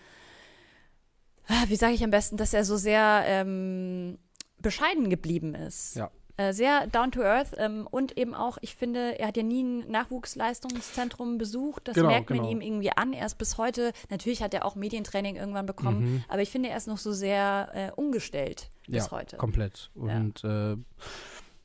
wie 1.67 1.75
sage 1.75 1.93
ich 1.93 2.03
am 2.03 2.11
besten, 2.11 2.37
dass 2.37 2.53
er 2.53 2.65
so 2.65 2.77
sehr 2.77 3.23
ähm, 3.25 4.17
bescheiden 4.59 5.09
geblieben 5.09 5.55
ist. 5.55 5.95
Ja. 5.95 6.09
Äh, 6.39 6.53
sehr 6.53 6.85
down 6.87 7.11
to 7.11 7.21
earth 7.23 7.53
ähm, 7.57 7.87
und 7.89 8.15
eben 8.17 8.35
auch, 8.35 8.59
ich 8.61 8.75
finde, 8.75 9.17
er 9.17 9.27
hat 9.27 9.37
ja 9.37 9.43
nie 9.43 9.63
ein 9.63 9.89
Nachwuchsleistungszentrum 9.89 11.37
besucht. 11.39 11.87
Das 11.87 11.95
Genau, 11.95 12.09
merkt 12.09 12.29
man 12.29 12.39
genau. 12.39 12.51
ihm 12.51 12.61
irgendwie 12.61 12.91
an. 12.91 13.13
Er 13.13 13.25
ist 13.25 13.39
bis 13.39 13.57
heute, 13.57 13.91
natürlich 14.09 14.43
hat 14.43 14.53
er 14.53 14.63
auch 14.65 14.75
Medientraining 14.75 15.35
irgendwann 15.35 15.65
bekommen, 15.65 15.99
Mhm. 16.01 16.23
aber 16.27 16.41
ich 16.43 16.51
finde, 16.51 16.69
er 16.69 16.77
ist 16.77 16.87
noch 16.87 16.99
so 16.99 17.11
sehr 17.11 17.69
äh, 17.73 17.91
umgestellt 17.95 18.69
bis 18.87 19.05
ja, 19.05 19.11
heute. 19.11 19.37
komplett. 19.37 19.91
Und 19.95 20.43
äh, 20.43 20.75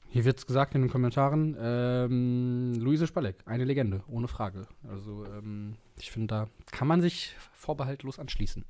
hier 0.09 0.25
wird 0.25 0.39
es 0.39 0.47
gesagt 0.47 0.75
in 0.75 0.83
den 0.83 0.91
Kommentaren, 0.91 1.57
ähm, 1.59 2.75
Luise 2.79 3.07
Spalleck, 3.07 3.37
eine 3.47 3.65
Legende, 3.65 4.03
ohne 4.09 4.29
Frage. 4.29 4.67
Also 4.89 5.25
ähm, 5.25 5.77
ich 5.99 6.11
finde, 6.11 6.27
da 6.27 6.49
kann 6.71 6.87
man 6.87 7.01
sich 7.01 7.35
vorbehaltlos 7.55 8.19
anschließen. 8.19 8.65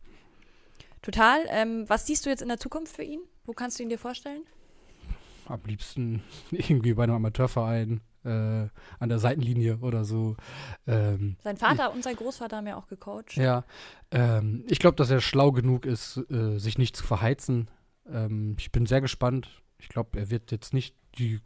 Total. 1.02 1.40
Ähm, 1.48 1.84
was 1.88 2.06
siehst 2.06 2.24
du 2.24 2.30
jetzt 2.30 2.42
in 2.42 2.48
der 2.48 2.58
Zukunft 2.58 2.94
für 2.94 3.02
ihn? 3.02 3.20
Wo 3.44 3.52
kannst 3.52 3.78
du 3.78 3.82
ihn 3.82 3.88
dir 3.88 3.98
vorstellen? 3.98 4.42
Am 5.46 5.60
liebsten 5.66 6.22
irgendwie 6.52 6.94
bei 6.94 7.02
einem 7.02 7.16
Amateurverein 7.16 8.00
äh, 8.24 8.28
an 8.28 9.08
der 9.08 9.18
Seitenlinie 9.18 9.78
oder 9.78 10.04
so. 10.04 10.36
Ähm, 10.86 11.36
Sein 11.42 11.56
Vater 11.56 11.92
und 11.92 12.04
sein 12.04 12.14
Großvater 12.14 12.58
haben 12.58 12.68
ja 12.68 12.76
auch 12.76 12.86
gecoacht. 12.86 13.34
Ja, 13.34 13.64
ähm, 14.12 14.64
ich 14.68 14.78
glaube, 14.78 14.96
dass 14.96 15.10
er 15.10 15.20
schlau 15.20 15.50
genug 15.50 15.86
ist, 15.86 16.18
äh, 16.30 16.58
sich 16.58 16.78
nicht 16.78 16.96
zu 16.96 17.04
verheizen. 17.04 17.68
Ähm, 18.12 18.56
ich 18.58 18.70
bin 18.72 18.86
sehr 18.86 19.00
gespannt. 19.00 19.62
Ich 19.78 19.88
glaube, 19.88 20.18
er 20.18 20.30
wird 20.30 20.52
jetzt 20.52 20.74
nicht 20.74 20.94
die 21.18 21.40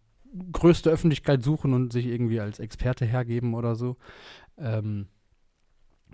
größte 0.53 0.91
Öffentlichkeit 0.91 1.43
suchen 1.43 1.73
und 1.73 1.93
sich 1.93 2.07
irgendwie 2.07 2.41
als 2.41 2.59
Experte 2.59 3.07
hergeben 3.07 3.55
oder 3.55 3.77
so. 3.77 3.97
Ähm, 4.59 5.09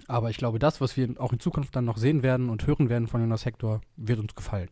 aber 0.06 0.30
ich 0.30 0.36
glaube, 0.36 0.58
das, 0.58 0.80
was 0.80 0.96
wir 0.96 1.20
auch 1.20 1.32
in 1.32 1.40
Zukunft 1.40 1.76
dann 1.76 1.84
noch 1.84 1.98
sehen 1.98 2.22
werden 2.22 2.48
und 2.48 2.66
hören 2.66 2.88
werden 2.88 3.08
von 3.08 3.20
Jonas 3.20 3.44
Hector, 3.44 3.80
wird 3.96 4.18
uns 4.18 4.34
gefallen. 4.34 4.70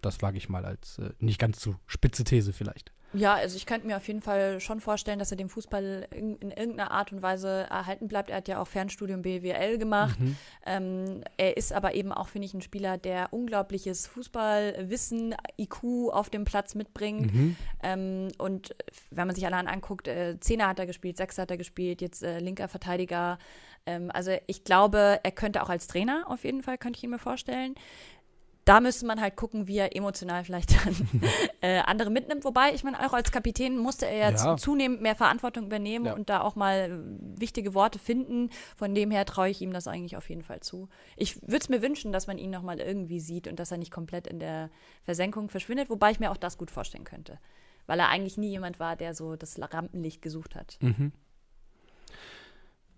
Das 0.00 0.22
wage 0.22 0.36
ich 0.36 0.48
mal 0.48 0.64
als 0.64 0.98
äh, 0.98 1.10
nicht 1.18 1.38
ganz 1.38 1.60
so 1.60 1.76
spitze 1.86 2.24
These 2.24 2.52
vielleicht. 2.52 2.92
Ja, 3.14 3.34
also 3.34 3.56
ich 3.56 3.66
könnte 3.66 3.86
mir 3.86 3.96
auf 3.96 4.06
jeden 4.06 4.22
Fall 4.22 4.60
schon 4.60 4.80
vorstellen, 4.80 5.18
dass 5.18 5.30
er 5.30 5.36
dem 5.36 5.48
Fußball 5.48 6.06
in, 6.10 6.36
in 6.36 6.50
irgendeiner 6.50 6.90
Art 6.90 7.12
und 7.12 7.22
Weise 7.22 7.66
erhalten 7.70 8.08
bleibt. 8.08 8.30
Er 8.30 8.38
hat 8.38 8.48
ja 8.48 8.60
auch 8.60 8.66
Fernstudium 8.66 9.22
BWL 9.22 9.78
gemacht. 9.78 10.18
Mhm. 10.18 10.36
Ähm, 10.64 11.24
er 11.36 11.56
ist 11.56 11.72
aber 11.72 11.94
eben 11.94 12.12
auch, 12.12 12.28
finde 12.28 12.46
ich, 12.46 12.54
ein 12.54 12.62
Spieler, 12.62 12.98
der 12.98 13.32
unglaubliches 13.32 14.06
Fußballwissen, 14.06 15.34
IQ 15.58 16.10
auf 16.10 16.30
dem 16.30 16.44
Platz 16.44 16.74
mitbringt. 16.74 17.34
Mhm. 17.34 17.56
Ähm, 17.82 18.28
und 18.38 18.74
wenn 19.10 19.26
man 19.26 19.36
sich 19.36 19.46
allein 19.46 19.68
anguckt, 19.68 20.08
äh, 20.08 20.38
Zehner 20.40 20.68
hat 20.68 20.78
er 20.78 20.86
gespielt, 20.86 21.16
Sechser 21.16 21.42
hat 21.42 21.50
er 21.50 21.58
gespielt, 21.58 22.00
jetzt 22.00 22.22
äh, 22.22 22.38
linker 22.38 22.68
Verteidiger. 22.68 23.38
Ähm, 23.86 24.10
also 24.12 24.32
ich 24.46 24.64
glaube, 24.64 25.20
er 25.22 25.32
könnte 25.32 25.62
auch 25.62 25.68
als 25.68 25.86
Trainer 25.86 26.24
auf 26.28 26.44
jeden 26.44 26.62
Fall, 26.62 26.78
könnte 26.78 26.98
ich 26.98 27.04
ihn 27.04 27.10
mir 27.10 27.18
vorstellen. 27.18 27.74
Da 28.64 28.78
müsste 28.80 29.06
man 29.06 29.20
halt 29.20 29.34
gucken, 29.34 29.66
wie 29.66 29.78
er 29.78 29.96
emotional 29.96 30.44
vielleicht 30.44 30.72
dann 30.86 30.94
äh, 31.62 31.78
andere 31.80 32.10
mitnimmt. 32.10 32.44
Wobei, 32.44 32.72
ich 32.74 32.84
meine, 32.84 33.04
auch 33.04 33.12
als 33.12 33.32
Kapitän 33.32 33.76
musste 33.76 34.06
er 34.06 34.30
jetzt 34.30 34.44
Ja. 34.44 34.56
zunehmend 34.56 35.02
mehr 35.02 35.16
Verantwortung 35.16 35.66
übernehmen 35.66 36.06
Ja. 36.06 36.14
und 36.14 36.30
da 36.30 36.42
auch 36.42 36.54
mal 36.54 36.90
äh, 36.90 37.40
wichtige 37.40 37.74
Worte 37.74 37.98
finden. 37.98 38.50
Von 38.76 38.94
dem 38.94 39.10
her 39.10 39.24
traue 39.24 39.48
ich 39.48 39.60
ihm 39.62 39.72
das 39.72 39.88
eigentlich 39.88 40.16
auf 40.16 40.28
jeden 40.28 40.42
Fall 40.42 40.60
zu. 40.60 40.88
Ich 41.16 41.42
würde 41.42 41.56
es 41.58 41.68
mir 41.68 41.82
wünschen, 41.82 42.12
dass 42.12 42.28
man 42.28 42.38
ihn 42.38 42.50
noch 42.50 42.62
mal 42.62 42.78
irgendwie 42.78 43.18
sieht 43.18 43.48
und 43.48 43.58
dass 43.58 43.72
er 43.72 43.78
nicht 43.78 43.90
komplett 43.90 44.28
in 44.28 44.38
der 44.38 44.70
Versenkung 45.02 45.48
verschwindet, 45.48 45.90
wobei 45.90 46.12
ich 46.12 46.20
mir 46.20 46.30
auch 46.30 46.36
das 46.36 46.56
gut 46.56 46.70
vorstellen 46.70 47.04
könnte. 47.04 47.40
Weil 47.86 47.98
er 47.98 48.10
eigentlich 48.10 48.38
nie 48.38 48.50
jemand 48.50 48.78
war, 48.78 48.94
der 48.94 49.12
so 49.14 49.34
das 49.34 49.58
Rampenlicht 49.60 50.22
gesucht 50.22 50.54
hat. 50.54 50.78
Mhm. 50.80 51.10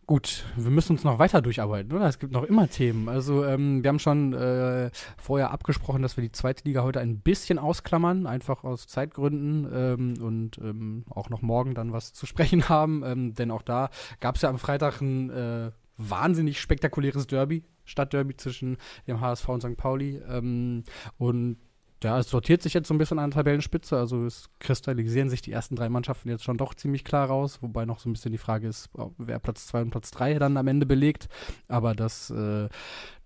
Gut, 0.07 0.45
wir 0.57 0.71
müssen 0.71 0.93
uns 0.93 1.05
noch 1.05 1.19
weiter 1.19 1.41
durcharbeiten, 1.41 1.93
oder? 1.93 2.07
Es 2.07 2.19
gibt 2.19 2.33
noch 2.33 2.43
immer 2.43 2.69
Themen. 2.69 3.09
Also 3.09 3.45
ähm, 3.45 3.83
wir 3.83 3.89
haben 3.89 3.99
schon 3.99 4.35
äh, 4.35 4.91
vorher 5.17 5.51
abgesprochen, 5.51 6.03
dass 6.03 6.19
wir 6.19 6.23
die 6.23 6.33
zweite 6.33 6.65
Liga 6.65 6.83
heute 6.83 7.01
ein 7.01 7.21
bisschen 7.21 7.59
ausklammern, 7.59 8.27
einfach 8.27 8.65
aus 8.65 8.87
Zeitgründen 8.87 9.67
ähm, 9.73 10.15
und 10.23 10.59
ähm, 10.59 11.05
auch 11.09 11.31
noch 11.31 11.41
morgen 11.41 11.75
dann 11.75 11.93
was 11.93 12.13
zu 12.13 12.27
sprechen 12.27 12.69
haben. 12.69 13.03
Ähm, 13.03 13.35
denn 13.35 13.51
auch 13.51 13.63
da 13.63 13.89
gab 14.21 14.37
es 14.37 14.43
ja 14.43 14.51
am 14.51 14.59
Freitag 14.59 15.01
ein 15.01 15.31
äh, 15.31 15.71
wahnsinnig 15.97 16.61
spektakuläres 16.61 17.27
Derby, 17.27 17.65
Stadtderby 17.85 18.37
zwischen 18.37 18.77
dem 19.07 19.21
HSV 19.21 19.49
und 19.49 19.63
St. 19.63 19.77
Pauli. 19.77 20.21
Ähm, 20.29 20.85
und 21.17 21.57
ja, 22.05 22.19
es 22.19 22.29
sortiert 22.29 22.63
sich 22.63 22.75
jetzt 22.75 22.87
so 22.89 22.95
ein 22.95 22.99
bisschen 22.99 23.19
an 23.19 23.31
der 23.31 23.39
Tabellenspitze. 23.39 23.97
Also 23.97 24.25
es 24.27 24.49
kristallisieren 24.61 25.29
sich 25.31 25.43
die 25.43 25.53
ersten 25.53 25.75
drei 25.75 25.89
Mannschaften 25.89 26.29
jetzt 26.29 26.45
schon 26.45 26.59
doch 26.59 26.75
ziemlich 26.75 27.03
klar 27.05 27.27
raus, 27.27 27.59
wobei 27.63 27.85
noch 27.87 27.99
so 27.99 28.09
ein 28.09 28.13
bisschen 28.13 28.33
die 28.33 28.39
Frage 28.39 28.69
ist, 28.69 28.91
wer 29.19 29.39
Platz 29.39 29.67
zwei 29.67 29.83
und 29.83 29.91
Platz 29.91 30.11
drei 30.11 30.39
dann 30.39 30.57
am 30.57 30.67
Ende 30.69 30.87
belegt. 30.87 31.29
Aber 31.69 31.95
dass 31.95 32.31
äh, 32.31 32.69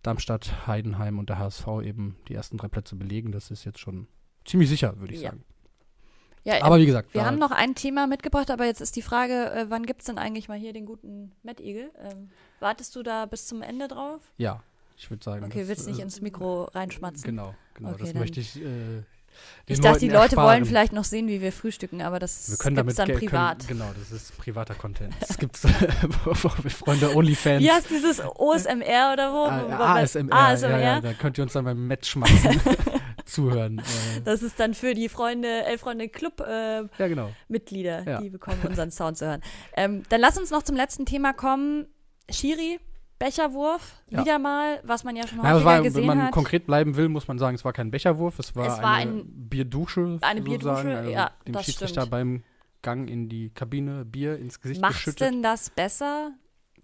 Darmstadt, 0.03 0.67
Heidenheim 0.67 1.19
und 1.19 1.29
der 1.29 1.38
HSV 1.38 1.67
eben 1.83 2.17
die 2.29 2.35
ersten 2.35 2.57
drei 2.57 2.69
Plätze 2.69 2.97
belegen, 2.97 3.33
das 3.33 3.51
ist 3.51 3.64
jetzt 3.64 3.81
schon 3.81 4.07
ziemlich 4.45 4.69
sicher, 4.69 4.99
würde 5.01 5.12
ich 5.14 5.21
Ja. 5.21 5.31
sagen. 5.31 5.45
Ja, 6.45 6.62
Aber 6.62 6.79
wie 6.79 6.87
gesagt, 6.87 7.12
wir 7.12 7.27
haben 7.27 7.38
noch 7.38 7.51
ein 7.51 7.75
Thema 7.75 8.07
mitgebracht, 8.07 8.51
aber 8.51 8.64
jetzt 8.64 8.81
ist 8.81 8.97
die 8.97 9.03
Frage, 9.03 9.51
äh, 9.53 9.67
wann 9.69 9.85
gibt 9.85 10.01
es 10.01 10.07
denn 10.07 10.17
eigentlich 10.17 10.49
mal 10.49 10.57
hier 10.57 10.73
den 10.73 10.87
guten 10.87 11.33
Eagle? 11.45 11.91
Ähm, 11.99 12.31
wartest 12.59 12.97
du 12.97 13.03
da 13.03 13.27
bis 13.27 13.47
zum 13.47 13.61
Ende 13.61 13.87
drauf? 13.88 14.23
ja, 14.38 14.62
ich 14.99 15.11
würde 15.11 15.23
sagen. 15.25 15.45
Okay, 15.45 15.61
das, 15.61 15.69
willst 15.69 15.87
nicht 15.87 16.01
äh, 16.01 16.03
ins 16.03 16.21
Mikro 16.21 16.65
reinschmatzen? 16.65 17.23
Genau, 17.25 17.55
genau. 17.75 17.91
Okay, 17.91 17.99
das 18.05 18.15
möchte 18.15 18.41
ich. 18.41 18.57
Äh, 18.61 19.03
Ich 19.67 19.79
dachte, 19.81 20.01
die 20.01 20.09
Leute 20.09 20.35
wollen 20.37 20.47
ersparen. 20.49 20.65
vielleicht 20.65 20.93
noch 20.93 21.05
sehen, 21.05 21.29
wie 21.29 21.41
wir 21.41 21.53
frühstücken, 21.53 22.03
aber 22.03 22.19
das 22.19 22.47
gibt's 22.49 22.65
damit 22.75 22.99
dann 22.99 23.09
privat. 23.13 23.67
Können, 23.69 23.79
genau, 23.81 23.91
das 23.97 24.11
ist 24.11 24.37
privater 24.37 24.75
Content. 24.75 25.15
Das 25.21 25.39
gibt's 25.39 25.61
für 26.25 26.71
Freunde 26.71 27.15
OnlyFans. 27.15 27.63
Wie 27.63 27.71
heißt 27.71 27.89
dieses 27.91 28.21
OSMR 28.21 29.13
oder 29.13 29.33
wo? 29.33 29.45
Ah, 29.45 30.01
ASMR, 30.01 30.33
ASMR? 30.33 30.71
Ja, 30.71 30.79
ja, 30.81 31.01
da 31.01 31.13
könnt 31.13 31.39
ihr 31.39 31.45
uns 31.45 31.53
dann 31.53 31.65
beim 31.65 31.87
Match 31.87 32.11
schmatzen 32.11 32.61
zuhören. 33.27 33.79
Äh, 33.79 34.21
Das 34.25 34.43
ist 34.43 34.59
dann 34.59 34.75
für 34.75 34.95
die 34.95 35.09
Freunde, 35.09 35.65
Elf 35.67 35.83
Freunde 35.83 36.09
Club 36.09 36.41
äh, 36.41 36.79
ja, 36.83 36.89
genau. 37.09 37.31
Mitglieder, 37.47 38.03
Ja. 38.09 38.21
die 38.21 38.31
bekommen 38.31 38.59
unseren 38.67 38.91
Sound 38.91 39.19
zu 39.19 39.27
hören. 39.27 39.43
Ähm, 39.77 40.03
dann 40.09 40.21
lass 40.21 40.37
uns 40.39 40.51
noch 40.51 40.63
zum 40.65 40.75
letzten 40.77 41.07
Thema 41.07 41.33
kommen. 41.33 41.87
Schiri, 42.31 42.81
Becherwurf, 43.19 44.03
Ja. 44.11 44.21
wieder 44.23 44.39
mal, 44.39 44.81
was 44.85 45.03
man 45.05 45.17
ja 45.17 45.27
schon 45.27 45.39
Ja, 45.39 45.45
es 45.45 45.51
häufiger 45.55 45.65
war, 45.67 45.77
wenn 45.79 45.83
gesehen 45.85 46.07
man 46.07 46.23
hat. 46.23 46.33
konkret 46.33 46.67
bleiben 46.67 46.97
will, 46.97 47.09
muss 47.09 47.27
man 47.29 47.39
sagen, 47.39 47.55
es 47.57 47.65
war 47.65 47.73
kein 47.73 47.91
Becherwurf, 47.91 48.39
es 48.39 48.55
war, 48.55 48.67
Es 48.67 48.83
war 48.83 48.95
eine 48.95 49.11
ein- 49.13 49.49
Bierdusche. 49.49 50.19
eine 50.21 50.41
Bierdusche, 50.43 50.97
also 50.97 51.11
ja, 51.11 51.31
Dem 51.47 51.53
das 51.55 51.65
Schiedsrichter 51.67 52.03
stimmt. 52.03 52.11
beim 52.11 52.43
Gang 52.83 53.11
in 53.11 53.29
die 53.29 53.51
Kabine 53.51 54.05
Bier 54.05 54.39
ins 54.39 54.61
Gesicht 54.61 54.81
Macht's 54.81 54.99
geschüttet. 54.99 55.21
denn 55.33 55.43
das 55.43 55.71
besser? 55.71 56.33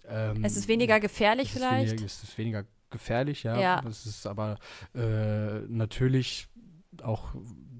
Ähm, 0.08 0.44
Es 0.44 0.56
ist 0.56 0.66
weniger 0.68 0.98
gefährlich 1.00 1.48
es 1.48 1.52
vielleicht? 1.54 1.92
Weniger, 1.92 2.04
es 2.06 2.22
ist 2.22 2.36
weniger 2.36 2.64
gefährlich, 2.90 3.44
ja. 3.44 3.58
Ja. 3.58 3.82
Es 3.88 4.04
ist 4.04 4.26
aber 4.26 4.58
äh, 4.94 5.60
natürlich 5.68 6.48
auch, 7.02 7.34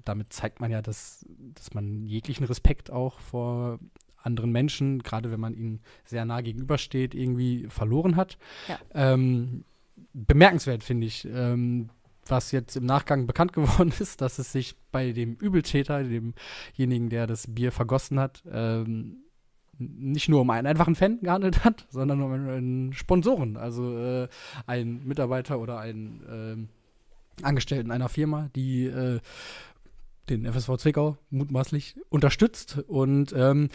damit 0.05 0.31
zeigt 0.33 0.59
man 0.61 0.71
ja, 0.71 0.81
dass, 0.81 1.25
dass 1.53 1.73
man 1.73 2.05
jeglichen 2.05 2.45
Respekt 2.45 2.89
auch 2.89 3.19
vor 3.19 3.79
anderen 4.25 4.51
Menschen, 4.51 5.03
gerade 5.03 5.31
wenn 5.31 5.39
man 5.39 5.53
ihnen 5.53 5.81
sehr 6.03 6.25
nah 6.25 6.41
gegenübersteht, 6.41 7.13
irgendwie 7.13 7.67
verloren 7.69 8.15
hat. 8.15 8.37
Ja. 8.67 8.79
Ähm, 8.93 9.63
bemerkenswert 10.13 10.83
finde 10.83 11.07
ich, 11.07 11.27
ähm, 11.31 11.89
was 12.27 12.51
jetzt 12.51 12.75
im 12.75 12.85
Nachgang 12.85 13.27
bekannt 13.27 13.53
geworden 13.53 13.93
ist, 13.99 14.21
dass 14.21 14.39
es 14.39 14.51
sich 14.51 14.75
bei 14.91 15.11
dem 15.11 15.35
Übeltäter, 15.35 16.03
demjenigen, 16.03 17.09
der 17.09 17.27
das 17.27 17.47
Bier 17.47 17.71
vergossen 17.71 18.19
hat, 18.19 18.43
ähm, 18.51 19.17
nicht 19.77 20.29
nur 20.29 20.41
um 20.41 20.49
einen 20.49 20.67
einfachen 20.67 20.95
Fan 20.95 21.19
gehandelt 21.21 21.65
hat, 21.65 21.85
sondern 21.89 22.21
um 22.21 22.31
einen 22.31 22.93
Sponsoren, 22.93 23.57
also 23.57 23.97
äh, 23.97 24.27
einen 24.67 25.05
Mitarbeiter 25.05 25.59
oder 25.59 25.79
einen 25.79 26.23
ähm, 26.29 26.69
Angestellten 27.41 27.91
einer 27.91 28.07
Firma, 28.07 28.49
die 28.55 28.85
äh, 28.85 29.19
den 30.29 30.45
FSV 30.45 30.77
Zwickau 30.77 31.17
mutmaßlich 31.29 31.95
unterstützt. 32.09 32.79
Und 32.87 33.33
ähm, 33.35 33.69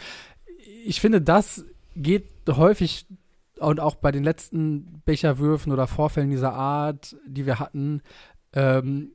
ich 0.85 1.01
finde, 1.01 1.21
das 1.21 1.65
geht 1.95 2.25
häufig 2.49 3.05
und 3.59 3.79
auch 3.79 3.95
bei 3.95 4.11
den 4.11 4.23
letzten 4.23 5.01
Becherwürfen 5.05 5.71
oder 5.71 5.87
Vorfällen 5.87 6.31
dieser 6.31 6.53
Art, 6.53 7.15
die 7.27 7.45
wir 7.45 7.59
hatten, 7.59 8.01
ähm, 8.53 9.13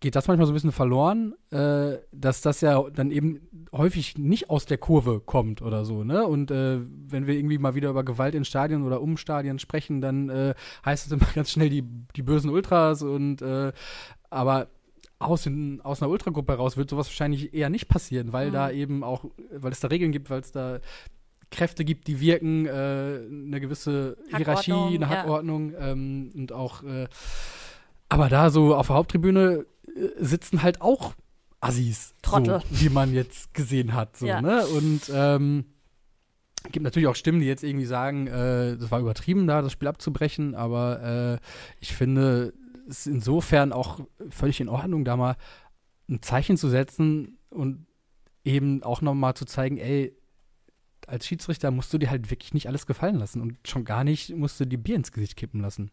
geht 0.00 0.16
das 0.16 0.26
manchmal 0.26 0.46
so 0.46 0.52
ein 0.52 0.54
bisschen 0.54 0.72
verloren, 0.72 1.34
äh, 1.50 1.98
dass 2.12 2.40
das 2.40 2.60
ja 2.60 2.82
dann 2.90 3.10
eben 3.10 3.40
häufig 3.72 4.18
nicht 4.18 4.50
aus 4.50 4.66
der 4.66 4.78
Kurve 4.78 5.20
kommt 5.20 5.62
oder 5.62 5.84
so, 5.84 6.02
ne? 6.02 6.26
Und 6.26 6.50
äh, 6.50 6.80
wenn 6.82 7.26
wir 7.26 7.34
irgendwie 7.34 7.58
mal 7.58 7.74
wieder 7.74 7.90
über 7.90 8.04
Gewalt 8.04 8.34
in 8.34 8.44
Stadien 8.44 8.82
oder 8.82 9.00
um 9.00 9.16
Stadien 9.16 9.58
sprechen, 9.58 10.00
dann 10.00 10.28
äh, 10.28 10.54
heißt 10.84 11.06
es 11.06 11.12
immer 11.12 11.26
ganz 11.34 11.52
schnell 11.52 11.70
die, 11.70 11.84
die 12.16 12.22
bösen 12.22 12.50
Ultras 12.50 13.02
und 13.02 13.42
äh, 13.42 13.72
aber 14.28 14.68
aus, 15.28 15.42
den, 15.42 15.80
aus 15.82 16.02
einer 16.02 16.10
Ultragruppe 16.10 16.52
heraus 16.52 16.76
wird 16.76 16.90
sowas 16.90 17.06
wahrscheinlich 17.08 17.52
eher 17.54 17.70
nicht 17.70 17.88
passieren, 17.88 18.32
weil 18.32 18.48
Mhm. 18.48 18.52
da 18.52 18.70
eben 18.70 19.04
auch, 19.04 19.24
weil 19.52 19.72
es 19.72 19.80
da 19.80 19.88
Regeln 19.88 20.12
gibt, 20.12 20.30
weil 20.30 20.40
es 20.40 20.52
da 20.52 20.80
Kräfte 21.50 21.84
gibt, 21.84 22.06
die 22.08 22.18
wirken, 22.20 22.66
äh, 22.66 22.70
eine 22.70 23.60
gewisse 23.60 24.16
Hierarchie, 24.34 24.72
Hackordnung, 24.72 24.94
eine 24.94 25.04
ja. 25.04 25.08
Hackordnung 25.10 25.72
ähm, 25.78 26.30
und 26.34 26.52
auch, 26.52 26.82
äh, 26.82 27.08
aber 28.08 28.28
da 28.28 28.50
so 28.50 28.74
auf 28.74 28.86
der 28.86 28.96
Haupttribüne 28.96 29.66
äh, 29.86 30.24
sitzen 30.24 30.62
halt 30.62 30.80
auch 30.80 31.14
Assis, 31.60 32.14
Trottel. 32.22 32.60
So, 32.70 32.80
wie 32.80 32.88
man 32.88 33.12
jetzt 33.14 33.54
gesehen 33.54 33.94
hat. 33.94 34.16
So, 34.16 34.26
Ja. 34.26 34.40
ne? 34.40 34.66
Und 34.66 35.02
ähm, 35.14 35.64
gibt 36.70 36.84
natürlich 36.84 37.06
auch 37.08 37.14
Stimmen, 37.14 37.40
die 37.40 37.46
jetzt 37.46 37.62
irgendwie 37.64 37.84
sagen, 37.86 38.26
äh, 38.26 38.76
das 38.76 38.90
war 38.90 39.00
übertrieben, 39.00 39.46
da 39.46 39.62
das 39.62 39.72
Spiel 39.72 39.88
abzubrechen, 39.88 40.54
aber 40.54 41.38
äh, 41.40 41.46
ich 41.80 41.94
finde 41.94 42.52
ist 42.98 43.06
insofern 43.06 43.72
auch 43.72 44.00
völlig 44.30 44.60
in 44.60 44.68
Ordnung, 44.68 45.04
da 45.04 45.16
mal 45.16 45.36
ein 46.08 46.22
Zeichen 46.22 46.56
zu 46.56 46.68
setzen 46.68 47.38
und 47.50 47.86
eben 48.44 48.82
auch 48.82 49.00
nochmal 49.00 49.34
zu 49.34 49.44
zeigen, 49.44 49.78
ey, 49.78 50.16
als 51.06 51.26
Schiedsrichter 51.26 51.70
musst 51.70 51.92
du 51.92 51.98
dir 51.98 52.10
halt 52.10 52.30
wirklich 52.30 52.54
nicht 52.54 52.68
alles 52.68 52.86
gefallen 52.86 53.16
lassen 53.16 53.40
und 53.40 53.56
schon 53.66 53.84
gar 53.84 54.04
nicht 54.04 54.30
musst 54.30 54.60
du 54.60 54.66
dir 54.66 54.78
Bier 54.78 54.96
ins 54.96 55.12
Gesicht 55.12 55.36
kippen 55.36 55.60
lassen. 55.60 55.90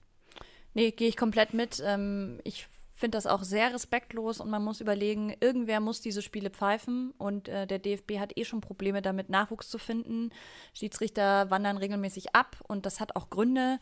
Nee, 0.73 0.91
gehe 0.91 1.07
ich 1.07 1.17
komplett 1.17 1.53
mit. 1.53 1.81
Ähm, 1.83 2.39
ich 2.43 2.67
finde 2.93 3.17
das 3.17 3.27
auch 3.27 3.43
sehr 3.43 3.73
respektlos 3.73 4.39
und 4.39 4.49
man 4.49 4.63
muss 4.63 4.81
überlegen, 4.81 5.33
irgendwer 5.39 5.79
muss 5.79 6.01
diese 6.01 6.21
Spiele 6.21 6.49
pfeifen 6.49 7.11
und 7.17 7.47
äh, 7.47 7.65
der 7.65 7.79
DFB 7.79 8.19
hat 8.19 8.37
eh 8.37 8.43
schon 8.43 8.61
Probleme 8.61 9.01
damit, 9.01 9.29
Nachwuchs 9.29 9.69
zu 9.69 9.77
finden. 9.77 10.31
Schiedsrichter 10.73 11.49
wandern 11.49 11.77
regelmäßig 11.77 12.35
ab 12.35 12.57
und 12.67 12.85
das 12.85 12.99
hat 12.99 13.15
auch 13.15 13.29
Gründe. 13.29 13.79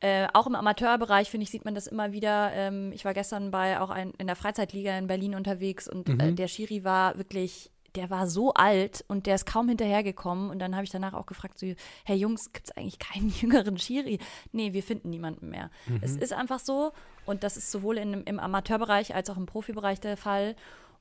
Äh, 0.00 0.28
auch 0.34 0.46
im 0.46 0.54
Amateurbereich, 0.54 1.30
finde 1.30 1.44
ich, 1.44 1.50
sieht 1.50 1.64
man 1.64 1.74
das 1.74 1.86
immer 1.86 2.12
wieder. 2.12 2.52
Ähm, 2.52 2.92
ich 2.92 3.04
war 3.04 3.14
gestern 3.14 3.50
bei 3.50 3.80
auch 3.80 3.90
ein, 3.90 4.12
in 4.18 4.26
der 4.26 4.36
Freizeitliga 4.36 4.96
in 4.98 5.06
Berlin 5.06 5.34
unterwegs 5.34 5.88
und 5.88 6.08
äh, 6.08 6.32
der 6.32 6.48
Schiri 6.48 6.84
war 6.84 7.16
wirklich, 7.16 7.70
der 7.94 8.10
war 8.10 8.26
so 8.26 8.52
alt 8.52 9.04
und 9.08 9.26
der 9.26 9.36
ist 9.36 9.46
kaum 9.46 9.68
hinterhergekommen. 9.68 10.50
Und 10.50 10.58
dann 10.58 10.74
habe 10.74 10.84
ich 10.84 10.90
danach 10.90 11.14
auch 11.14 11.24
gefragt, 11.24 11.58
so, 11.58 11.66
Herr 12.04 12.16
Jungs, 12.16 12.52
gibt 12.52 12.68
es 12.68 12.76
eigentlich 12.76 12.98
keinen 12.98 13.30
jüngeren 13.40 13.78
Schiri? 13.78 14.18
Nee, 14.52 14.74
wir 14.74 14.82
finden 14.82 15.08
niemanden 15.08 15.48
mehr. 15.48 15.70
Es 16.02 16.16
ist 16.16 16.32
einfach 16.32 16.58
so 16.58 16.92
und 17.24 17.42
das 17.42 17.56
ist 17.56 17.70
sowohl 17.70 17.96
in, 17.96 18.22
im 18.24 18.38
Amateurbereich 18.38 19.14
als 19.14 19.30
auch 19.30 19.36
im 19.36 19.46
Profibereich 19.46 20.00
der 20.00 20.16
Fall. 20.16 20.56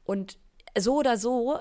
Und 0.05 0.37
so 0.77 0.95
oder 0.97 1.17
so, 1.17 1.59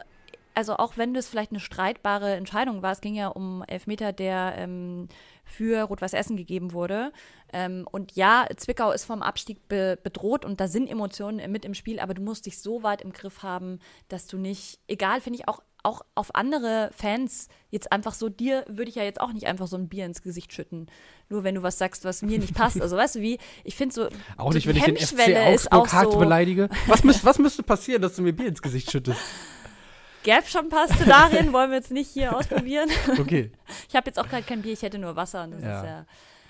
also 0.54 0.76
auch 0.76 0.96
wenn 0.96 1.14
das 1.14 1.28
vielleicht 1.28 1.50
eine 1.50 1.60
streitbare 1.60 2.34
Entscheidung 2.34 2.82
war, 2.82 2.92
es 2.92 3.00
ging 3.00 3.14
ja 3.14 3.28
um 3.28 3.64
Elfmeter, 3.66 4.12
der 4.12 4.54
ähm, 4.56 5.08
für 5.44 5.82
Rot-Weiß 5.82 6.14
Essen 6.14 6.36
gegeben 6.36 6.72
wurde. 6.72 7.12
Ähm, 7.52 7.86
und 7.90 8.12
ja, 8.16 8.46
Zwickau 8.56 8.92
ist 8.92 9.04
vom 9.04 9.22
Abstieg 9.22 9.68
be 9.68 9.98
bedroht 10.02 10.44
und 10.44 10.60
da 10.60 10.68
sind 10.68 10.88
Emotionen 10.88 11.50
mit 11.50 11.64
im 11.64 11.74
Spiel, 11.74 12.00
aber 12.00 12.14
du 12.14 12.22
musst 12.22 12.46
dich 12.46 12.58
so 12.58 12.82
weit 12.82 13.02
im 13.02 13.12
Griff 13.12 13.42
haben, 13.42 13.78
dass 14.08 14.26
du 14.26 14.38
nicht, 14.38 14.78
egal, 14.88 15.20
finde 15.20 15.40
ich 15.40 15.48
auch, 15.48 15.60
auch 15.82 16.02
auf 16.14 16.34
andere 16.34 16.90
Fans 16.96 17.48
jetzt 17.70 17.92
einfach 17.92 18.14
so, 18.14 18.30
dir 18.30 18.64
würde 18.68 18.88
ich 18.88 18.94
ja 18.94 19.02
jetzt 19.02 19.20
auch 19.20 19.32
nicht 19.32 19.46
einfach 19.46 19.66
so 19.66 19.76
ein 19.76 19.88
Bier 19.88 20.06
ins 20.06 20.22
Gesicht 20.22 20.52
schütten. 20.52 20.86
Nur 21.28 21.44
wenn 21.44 21.54
du 21.54 21.62
was 21.62 21.76
sagst, 21.76 22.04
was 22.04 22.22
mir 22.22 22.38
nicht 22.38 22.54
passt. 22.54 22.80
Also 22.80 22.96
weißt 22.96 23.16
du 23.16 23.20
wie, 23.20 23.38
ich 23.64 23.76
finde 23.76 23.94
so. 23.94 24.08
Auch 24.38 24.50
so 24.50 24.56
nicht, 24.56 24.66
wenn 24.66 24.76
ich 24.76 24.84
den 24.84 24.96
FC 24.96 25.10
Hemmschwelle 25.10 25.54
ist 25.54 25.70
auch 25.70 25.80
Augsburg 25.80 25.92
hart 25.92 26.12
so, 26.12 26.18
beleidige. 26.18 26.70
Was, 26.86 27.04
müsst, 27.04 27.24
was 27.24 27.38
müsste 27.38 27.62
passieren, 27.62 28.00
dass 28.00 28.16
du 28.16 28.22
mir 28.22 28.32
Bier 28.32 28.46
ins 28.46 28.62
Gesicht 28.62 28.90
schüttest? 28.90 29.20
Gelbschammpaste 30.24 31.04
darin 31.06 31.52
wollen 31.52 31.70
wir 31.70 31.76
jetzt 31.78 31.92
nicht 31.92 32.10
hier 32.10 32.36
ausprobieren. 32.36 32.90
Okay. 33.20 33.52
Ich 33.88 33.94
habe 33.94 34.06
jetzt 34.08 34.18
auch 34.18 34.28
gerade 34.28 34.42
kein 34.42 34.62
Bier, 34.62 34.72
ich 34.72 34.82
hätte 34.82 34.98
nur 34.98 35.14
Wasser 35.16 35.44
und 35.44 35.52
das 35.52 35.62
Ja. 35.62 35.78
ist 35.80 35.86
ja. 35.86 36.06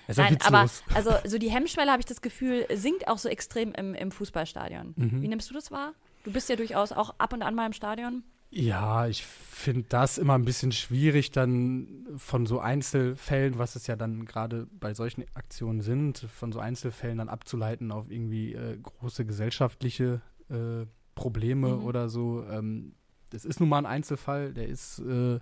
Das 0.07 0.17
ist 0.17 0.23
Nein, 0.23 0.37
aber 0.43 0.69
also 0.95 1.11
so 1.25 1.37
die 1.37 1.49
Hemmschwelle 1.51 1.91
habe 1.91 1.99
ich 1.99 2.05
das 2.05 2.21
Gefühl, 2.21 2.65
sinkt 2.73 3.07
auch 3.07 3.17
so 3.19 3.29
extrem 3.29 3.71
im, 3.73 3.93
im 3.95 4.11
Fußballstadion. 4.11 4.93
Mhm. 4.95 5.21
Wie 5.21 5.27
nimmst 5.27 5.49
du 5.49 5.53
das 5.53 5.71
wahr? 5.71 5.93
Du 6.23 6.31
bist 6.31 6.49
ja 6.49 6.55
durchaus 6.55 6.91
auch 6.91 7.13
ab 7.19 7.33
und 7.33 7.41
an 7.43 7.53
mal 7.55 7.65
im 7.67 7.73
Stadion. 7.73 8.23
Ja, 8.51 9.07
ich 9.07 9.25
finde 9.25 9.85
das 9.89 10.17
immer 10.17 10.35
ein 10.35 10.45
bisschen 10.45 10.71
schwierig, 10.71 11.31
dann 11.31 12.07
von 12.17 12.45
so 12.45 12.59
Einzelfällen, 12.59 13.57
was 13.57 13.75
es 13.75 13.87
ja 13.87 13.95
dann 13.95 14.25
gerade 14.25 14.67
bei 14.79 14.93
solchen 14.93 15.25
Aktionen 15.33 15.81
sind, 15.81 16.19
von 16.33 16.51
so 16.51 16.59
Einzelfällen 16.59 17.17
dann 17.17 17.27
abzuleiten 17.29 17.91
auf 17.91 18.09
irgendwie 18.09 18.53
äh, 18.53 18.77
große 18.77 19.25
gesellschaftliche 19.25 20.21
äh, 20.49 20.85
Probleme 21.15 21.69
Mhm. 21.69 21.83
oder 21.85 22.07
so. 22.09 22.43
Ähm, 22.49 22.93
das 23.35 23.45
ist 23.45 23.59
nun 23.59 23.69
mal 23.69 23.77
ein 23.79 23.85
Einzelfall, 23.85 24.53
der 24.53 24.67
ist 24.67 24.99
äh, 24.99 25.39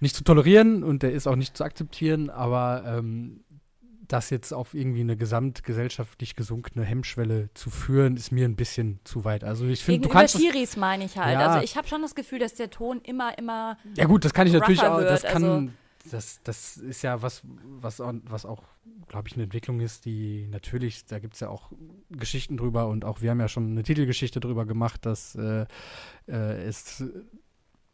nicht 0.00 0.16
zu 0.16 0.24
tolerieren 0.24 0.82
und 0.82 1.02
der 1.02 1.12
ist 1.12 1.26
auch 1.26 1.36
nicht 1.36 1.56
zu 1.56 1.64
akzeptieren, 1.64 2.30
aber 2.30 2.82
ähm, 2.86 3.40
das 4.06 4.28
jetzt 4.30 4.52
auf 4.52 4.74
irgendwie 4.74 5.00
eine 5.00 5.16
gesamtgesellschaftlich 5.16 6.36
gesunkene 6.36 6.84
Hemmschwelle 6.84 7.48
zu 7.54 7.70
führen, 7.70 8.16
ist 8.16 8.32
mir 8.32 8.44
ein 8.46 8.56
bisschen 8.56 9.00
zu 9.04 9.24
weit. 9.24 9.44
Also 9.44 9.64
ich 9.64 9.82
finde, 9.82 10.02
du 10.02 10.08
kannst 10.10 10.34
es- 10.34 10.42
Schiris 10.42 10.76
meine 10.76 11.04
ich 11.06 11.16
halt. 11.16 11.32
Ja. 11.34 11.46
Also 11.52 11.64
ich 11.64 11.76
habe 11.76 11.88
schon 11.88 12.02
das 12.02 12.14
Gefühl, 12.14 12.38
dass 12.38 12.54
der 12.54 12.68
Ton 12.70 13.00
immer, 13.02 13.38
immer. 13.38 13.78
Ja 13.96 14.04
gut, 14.04 14.24
das 14.24 14.34
kann 14.34 14.46
ich 14.46 14.52
natürlich 14.52 14.82
auch, 14.82 15.00
das 15.00 15.22
wird, 15.22 15.32
kann, 15.32 15.44
also- 15.44 15.70
das, 16.10 16.40
das 16.44 16.76
ist 16.76 17.02
ja 17.02 17.22
was, 17.22 17.42
was 17.64 18.00
auch, 18.00 18.14
was 18.24 18.44
auch 18.44 18.62
glaube 19.08 19.28
ich, 19.28 19.34
eine 19.34 19.44
Entwicklung 19.44 19.80
ist, 19.80 20.04
die 20.04 20.46
natürlich, 20.48 21.04
da 21.06 21.18
gibt 21.18 21.34
es 21.34 21.40
ja 21.40 21.48
auch 21.48 21.72
Geschichten 22.10 22.56
drüber 22.56 22.88
und 22.88 23.04
auch 23.04 23.20
wir 23.20 23.30
haben 23.30 23.40
ja 23.40 23.48
schon 23.48 23.70
eine 23.70 23.82
Titelgeschichte 23.82 24.40
drüber 24.40 24.66
gemacht, 24.66 25.06
dass 25.06 25.34
äh, 25.34 25.66
äh, 26.26 26.62
es 26.64 27.04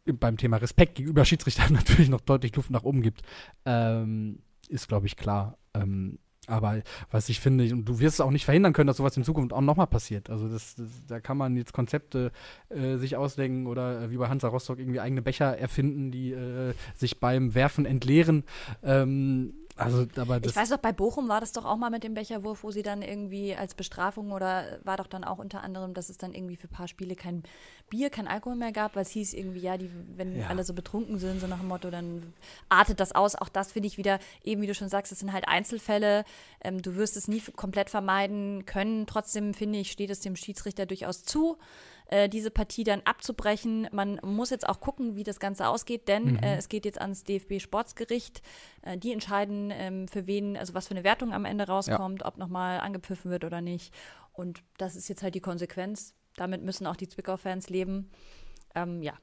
beim 0.07 0.37
Thema 0.37 0.57
Respekt 0.57 0.97
gegenüber 0.97 1.25
Schiedsrichtern 1.25 1.73
natürlich 1.75 2.09
noch 2.09 2.21
deutlich 2.21 2.55
Luft 2.57 2.71
nach 2.71 2.85
oben 2.85 3.03
gibt. 3.03 3.23
Ähm, 3.65 4.41
ist, 4.69 4.89
glaube 4.89 5.07
ich, 5.07 5.17
klar. 5.17 5.59
Ähm, 5.75 6.19
aber 6.47 6.83
was 7.11 7.29
ich 7.29 7.41
finde, 7.41 7.73
und 7.73 7.85
du 7.85 8.01
wirst 8.01 8.15
es 8.15 8.21
auch 8.21 8.31
nicht 8.31 8.45
verhindern 8.45 8.73
können, 8.73 8.87
dass 8.87 8.97
sowas 8.97 9.17
in 9.17 9.25
Zukunft 9.25 9.53
auch 9.53 9.61
nochmal 9.61 9.87
passiert. 9.87 10.31
Also 10.31 10.49
das, 10.49 10.75
das, 10.75 10.89
da 11.07 11.21
kann 11.21 11.37
man 11.37 11.57
jetzt 11.57 11.73
Konzepte 11.73 12.33
äh, 12.71 12.97
sich 12.97 13.17
ausdenken 13.17 13.67
oder 13.67 14.03
äh, 14.03 14.11
wie 14.11 14.17
bei 14.17 14.29
Hansa 14.29 14.49
Rostock 14.49 14.79
irgendwie 14.79 15.01
eigene 15.01 15.23
Becher 15.23 15.57
erfinden, 15.59 16.11
die 16.11 16.33
äh, 16.33 16.75
sich 16.95 17.21
beim 17.21 17.55
Werfen 17.55 17.87
entleeren. 17.87 18.45
Ähm, 18.83 19.55
also, 19.81 20.07
aber 20.17 20.41
das 20.41 20.53
Ich 20.53 20.57
weiß 20.57 20.69
doch, 20.71 20.79
bei 20.79 20.93
Bochum 20.93 21.29
war 21.29 21.41
das 21.41 21.53
doch 21.53 21.65
auch 21.65 21.77
mal 21.77 21.91
mit 21.91 22.05
dem 22.05 22.15
Becherwurf, 22.15 22.63
wo 22.63 22.71
sie 22.71 22.83
dann 22.83 23.03
irgendwie 23.03 23.55
als 23.55 23.75
Bestrafung 23.75 24.33
oder 24.33 24.79
war 24.85 24.97
doch 24.97 25.07
dann 25.07 25.25
auch 25.25 25.39
unter 25.39 25.63
anderem, 25.63 25.95
dass 25.95 26.09
es 26.11 26.19
dann 26.19 26.33
irgendwie 26.35 26.57
für 26.57 26.69
ein 26.69 26.73
paar 26.73 26.89
Spiele 26.89 27.17
kein 27.17 27.43
Bier, 27.89 28.11
kein 28.11 28.29
Alkohol 28.29 28.57
mehr 28.57 28.73
gab, 28.73 28.95
weil 28.97 29.03
es 29.03 29.11
hieß 29.11 29.35
irgendwie, 29.35 29.61
ja, 29.61 29.77
die, 29.77 29.91
wenn 30.17 30.39
Ja. 30.41 30.47
alle 30.49 30.65
so 30.65 30.75
betrunken 30.75 31.19
sind, 31.19 31.41
so 31.41 31.47
nach 31.47 31.59
dem 31.59 31.69
Motto, 31.69 31.91
dann 31.91 32.33
artet 32.69 33.01
das 33.01 33.13
aus. 33.13 33.35
Auch 33.35 33.49
das 33.49 33.73
finde 33.73 33.89
ich 33.89 33.99
wieder, 33.99 34.19
eben 34.45 34.63
wie 34.63 34.67
du 34.67 34.75
schon 34.75 34.89
sagst, 34.89 35.11
das 35.13 35.19
sind 35.19 35.33
halt 35.33 35.49
Einzelfälle. 35.49 36.25
Ähm, 36.63 36.83
du 36.83 36.97
wirst 36.97 37.17
es 37.17 37.27
nie 37.29 37.41
komplett 37.57 37.91
vermeiden 37.91 38.65
können. 38.67 39.07
Trotzdem 39.07 39.55
finde 39.55 39.79
ich, 39.81 39.91
steht 39.91 40.11
es 40.11 40.21
dem 40.21 40.37
Schiedsrichter 40.37 40.87
durchaus 40.87 41.25
zu, 41.25 41.57
äh, 42.11 42.29
diese 42.29 42.51
Partie 42.51 42.83
dann 42.83 43.03
abzubrechen. 43.05 43.89
Man 43.93 44.21
muss 44.25 44.51
jetzt 44.51 44.69
auch 44.69 44.81
gucken, 44.81 45.15
wie 45.15 45.23
das 45.23 45.39
Ganze 45.39 45.69
ausgeht, 45.69 46.09
denn 46.09 46.37
äh, 46.43 46.57
es 46.57 46.69
geht 46.69 46.85
jetzt 46.85 47.01
ans 47.01 47.23
DFB-Sportsgericht. 47.23 48.43
Äh, 48.83 48.99
die 48.99 49.13
entscheiden, 49.13 49.71
ähm, 49.73 50.09
für 50.09 50.27
wen, 50.27 50.57
also 50.57 50.75
was 50.75 50.89
für 50.89 50.95
eine 50.95 51.05
Wertung 51.05 51.33
am 51.33 51.45
Ende 51.45 51.69
rauskommt, 51.69 52.25
ob 52.25 52.37
nochmal 52.37 52.81
angepfiffen 52.81 53.31
wird 53.31 53.45
oder 53.45 53.61
nicht. 53.61 53.95
Und 54.33 54.63
das 54.77 54.97
ist 54.97 55.09
jetzt 55.09 55.23
halt 55.23 55.37
die 55.37 55.41
Konsequenz. 55.41 56.15
Damit 56.35 56.63
müssen 56.63 56.87
auch 56.87 56.97
die 56.97 57.09
Zwickau-Fans 57.09 57.69
leben. 57.71 58.11
Ähm, 58.75 59.03
ja, 59.03 59.15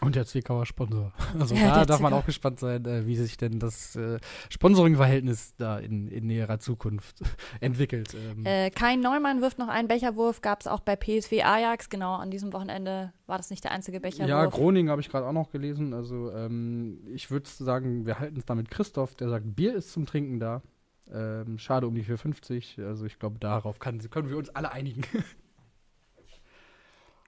Und 0.00 0.14
der 0.14 0.26
Zwickauer 0.26 0.64
Sponsor. 0.64 1.12
Also 1.40 1.56
Ja, 1.56 1.74
da 1.74 1.84
darf 1.84 1.98
man 2.00 2.12
Zwickau- 2.12 2.20
auch 2.22 2.26
gespannt 2.26 2.60
sein, 2.60 2.84
äh, 2.84 3.04
wie 3.06 3.16
sich 3.16 3.36
denn 3.36 3.58
das 3.58 3.96
äh, 3.96 4.18
Sponsoring-Verhältnis 4.48 5.54
da 5.56 5.78
in, 5.78 6.06
in 6.06 6.26
näherer 6.28 6.60
Zukunft 6.60 7.20
entwickelt. 7.60 8.14
Ähm, 8.14 8.46
Äh, 8.46 8.70
Kein 8.70 9.00
Neumann 9.00 9.40
wirft 9.40 9.58
noch 9.58 9.66
einen 9.68 9.88
Becherwurf, 9.88 10.40
gab 10.40 10.60
es 10.60 10.66
auch 10.68 10.80
bei 10.80 10.94
PSW 10.94 11.42
Ajax. 11.42 11.88
Genau, 11.90 12.14
an 12.14 12.30
diesem 12.30 12.52
Wochenende 12.52 13.12
war 13.26 13.38
das 13.38 13.50
nicht 13.50 13.64
der 13.64 13.72
einzige 13.72 13.98
Becherwurf. 13.98 14.28
ja, 14.28 14.46
Groningen 14.46 14.88
habe 14.90 15.00
ich 15.00 15.08
gerade 15.08 15.26
auch 15.26 15.32
noch 15.32 15.50
gelesen. 15.50 15.92
Also 15.92 16.30
ähm, 16.32 17.00
ich 17.12 17.30
würde 17.32 17.48
sagen, 17.48 18.06
wir 18.06 18.20
halten 18.20 18.38
es 18.38 18.44
da 18.44 18.54
mit 18.54 18.70
Christoph, 18.70 19.16
der 19.16 19.28
sagt, 19.28 19.56
Bier 19.56 19.74
ist 19.74 19.90
zum 19.92 20.06
Trinken 20.06 20.38
da. 20.38 20.62
Ähm, 21.10 21.58
schade 21.58 21.88
um 21.88 21.94
die 21.96 22.02
450. 22.04 22.78
Also 22.84 23.04
ich 23.06 23.18
glaube, 23.18 23.38
darauf 23.40 23.78
kann, 23.80 23.98
können 24.10 24.28
wir 24.30 24.36
uns 24.36 24.48
alle 24.50 24.70
einigen. 24.70 25.02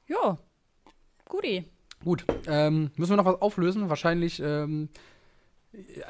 Jo, 0.06 0.38
guti. 1.28 1.64
Gut, 2.02 2.24
ähm, 2.46 2.90
müssen 2.96 3.12
wir 3.12 3.16
noch 3.16 3.26
was 3.26 3.42
auflösen? 3.42 3.90
Wahrscheinlich, 3.90 4.40
ähm, 4.42 4.88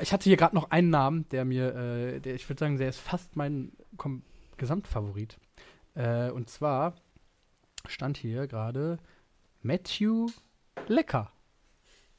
ich 0.00 0.12
hatte 0.12 0.24
hier 0.24 0.37
gerade 0.37 0.55
noch 0.55 0.70
einen 0.70 0.90
Namen, 0.90 1.29
der 1.31 1.44
mir, 1.44 1.74
äh, 1.74 2.20
der, 2.20 2.37
ich 2.37 2.48
würde 2.48 2.61
sagen, 2.61 2.79
der 2.79 2.88
ist 2.88 3.00
fast 3.00 3.37
mein 3.37 3.72
Kom 3.96 4.22
Gesamtfavorit. 4.57 5.38
Äh, 5.94 6.31
und 6.31 6.48
zwar 6.48 6.94
stand 7.88 8.18
hier 8.18 8.46
gerade 8.46 8.98
Matthew 9.62 10.29
Lecker. 10.87 11.33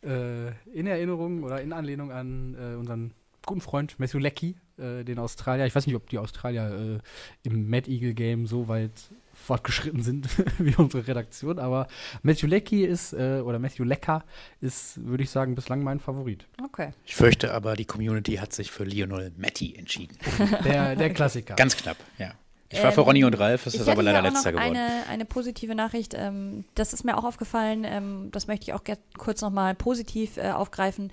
Äh, 0.03 0.49
in 0.73 0.88
Erinnerung 0.88 1.43
oder 1.43 1.62
in 1.62 1.71
Anlehnung 1.71 2.12
an 2.12 2.55
äh, 2.55 2.75
unseren 2.75 3.13
guten 3.45 3.62
Freund 3.62 3.99
Matthew 3.99 4.19
Leckie, 4.19 4.56
äh, 4.77 5.04
den 5.04 5.19
Australier. 5.19 5.65
Ich 5.65 5.75
weiß 5.75 5.88
nicht, 5.88 5.95
ob 5.95 6.10
die 6.10 6.17
Australier 6.17 6.99
äh, 7.43 7.47
im 7.47 7.69
Mad 7.69 7.89
Eagle 7.89 8.13
Game 8.13 8.47
so 8.47 8.67
weit 8.67 8.91
fortgeschritten 9.34 10.04
sind 10.04 10.27
wie 10.60 10.75
unsere 10.75 11.08
Redaktion, 11.08 11.58
aber 11.60 11.88
Matthew 12.21 12.47
Leckie 12.47 12.84
ist, 12.84 13.13
äh, 13.13 13.41
oder 13.43 13.59
Matthew 13.59 13.84
Lecker 13.84 14.24
ist, 14.59 15.03
würde 15.05 15.24
ich 15.24 15.30
sagen, 15.30 15.55
bislang 15.55 15.84
mein 15.84 15.99
Favorit. 15.99 16.45
Okay. 16.63 16.91
Ich 17.05 17.15
fürchte 17.15 17.53
aber, 17.53 17.76
die 17.76 17.86
Community 17.86 18.36
hat 18.36 18.53
sich 18.53 18.72
für 18.72 18.84
Lionel 18.84 19.32
Messi 19.38 19.74
entschieden. 19.76 20.18
Der, 20.63 20.95
der 20.95 21.09
Klassiker. 21.11 21.55
Ganz 21.55 21.76
knapp, 21.76 21.97
ja. 22.18 22.34
Ich 22.72 22.82
war 22.82 22.91
für 22.91 23.01
Ähm, 23.01 23.07
Ronny 23.07 23.24
und 23.26 23.34
Ralf, 23.39 23.65
das 23.65 23.76
ist 23.76 23.88
aber 23.88 24.01
leider 24.01 24.22
letzter 24.22 24.51
noch 24.51 24.59
geworden. 24.59 24.78
Eine, 24.78 25.07
eine 25.09 25.26
positive 25.26 25.76
Nachricht, 25.76 26.13
ähm, 26.13 26.63
das 26.76 26.93
ist 26.93 27.03
mir 27.03 27.17
auch 27.17 27.24
aufgefallen, 27.24 27.84
ähm, 27.84 28.30
das 28.32 28.47
möchte 28.47 28.63
ich 28.63 28.74
auch 28.74 28.82
kurz 29.17 29.41
nochmal 29.41 29.76
positiv 29.76 30.38
äh, 30.38 30.51
aufgreifen. 30.51 31.11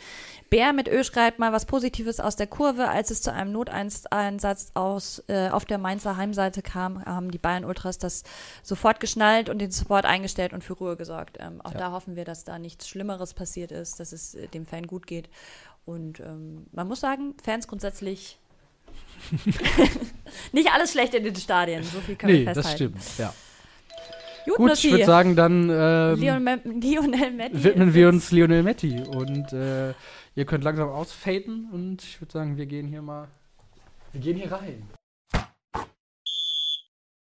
Bär 0.51 0.73
mit 0.73 0.89
Ö 0.89 1.03
schreibt 1.03 1.39
mal 1.39 1.53
was 1.53 1.67
Positives 1.67 2.21
aus 2.21 2.37
der 2.37 2.47
Kurve. 2.47 2.89
Als 2.89 3.11
es 3.11 3.23
zu 3.23 3.33
einem 3.33 3.53
Noteinsatz 3.53 4.71
aus, 4.75 5.23
äh, 5.29 5.49
auf 5.49 5.65
der 5.65 5.79
Mainzer 5.79 6.17
Heimseite 6.17 6.63
kam, 6.63 7.05
haben 7.05 7.31
die 7.31 7.39
Bayern 7.39 7.65
Ultras 7.65 7.99
das 7.99 8.23
sofort 8.63 9.01
geschnallt 9.01 9.49
und 9.49 9.59
den 9.59 9.71
Support 9.71 10.05
eingestellt 10.05 10.53
und 10.53 10.63
für 10.63 10.75
Ruhe 10.75 10.97
gesorgt. 10.97 11.39
Ähm, 11.41 11.61
auch 11.63 11.73
Ja. 11.73 11.79
da 11.79 11.93
hoffen 11.93 12.17
wir, 12.17 12.25
dass 12.25 12.45
da 12.45 12.59
nichts 12.59 12.89
Schlimmeres 12.89 13.35
passiert 13.35 13.73
ist, 13.73 13.99
dass 14.01 14.13
es 14.13 14.35
äh, 14.35 14.47
dem 14.49 14.67
Fan 14.67 14.87
gut 14.87 15.07
geht. 15.07 15.29
Und 15.85 16.21
ähm, 16.21 16.67
man 16.73 16.87
muss 16.87 17.01
sagen, 17.01 17.35
Fans 17.43 17.67
grundsätzlich 17.67 18.39
nicht 20.53 20.73
alles 20.73 20.93
schlecht 20.93 21.15
in 21.15 21.25
den 21.25 21.37
Stadien. 21.37 21.83
So 21.83 22.01
viel 22.01 22.17
können 22.17 22.33
Nee, 22.33 22.47
wir 22.47 22.55
das 22.55 22.67
festhalten. 22.69 22.99
stimmt. 23.01 23.19
Ja. 23.19 23.35
Gut, 24.47 24.57
Gut, 24.57 24.85
ich 24.85 24.91
würde 24.91 25.05
sagen, 25.05 25.37
dann 25.37 25.69
ähm, 25.71 26.19
Lionel, 26.19 27.53
widmen 27.53 27.93
wir 27.93 28.09
uns 28.09 28.31
Lionel 28.31 28.63
Messi. 28.63 29.03
Und 29.03 29.53
äh, 29.53 29.93
ihr 30.35 30.45
könnt 30.47 30.65
langsam 30.65 30.89
ausfaden. 30.89 31.69
Und 31.71 32.03
ich 32.03 32.21
würde 32.21 32.33
sagen, 32.33 32.57
wir 32.57 32.65
gehen 32.65 32.89
hier 32.89 33.03
mal. 33.03 33.29
Wir 34.13 34.21
gehen 34.23 34.37
hier 34.39 34.51
rein. 34.51 34.89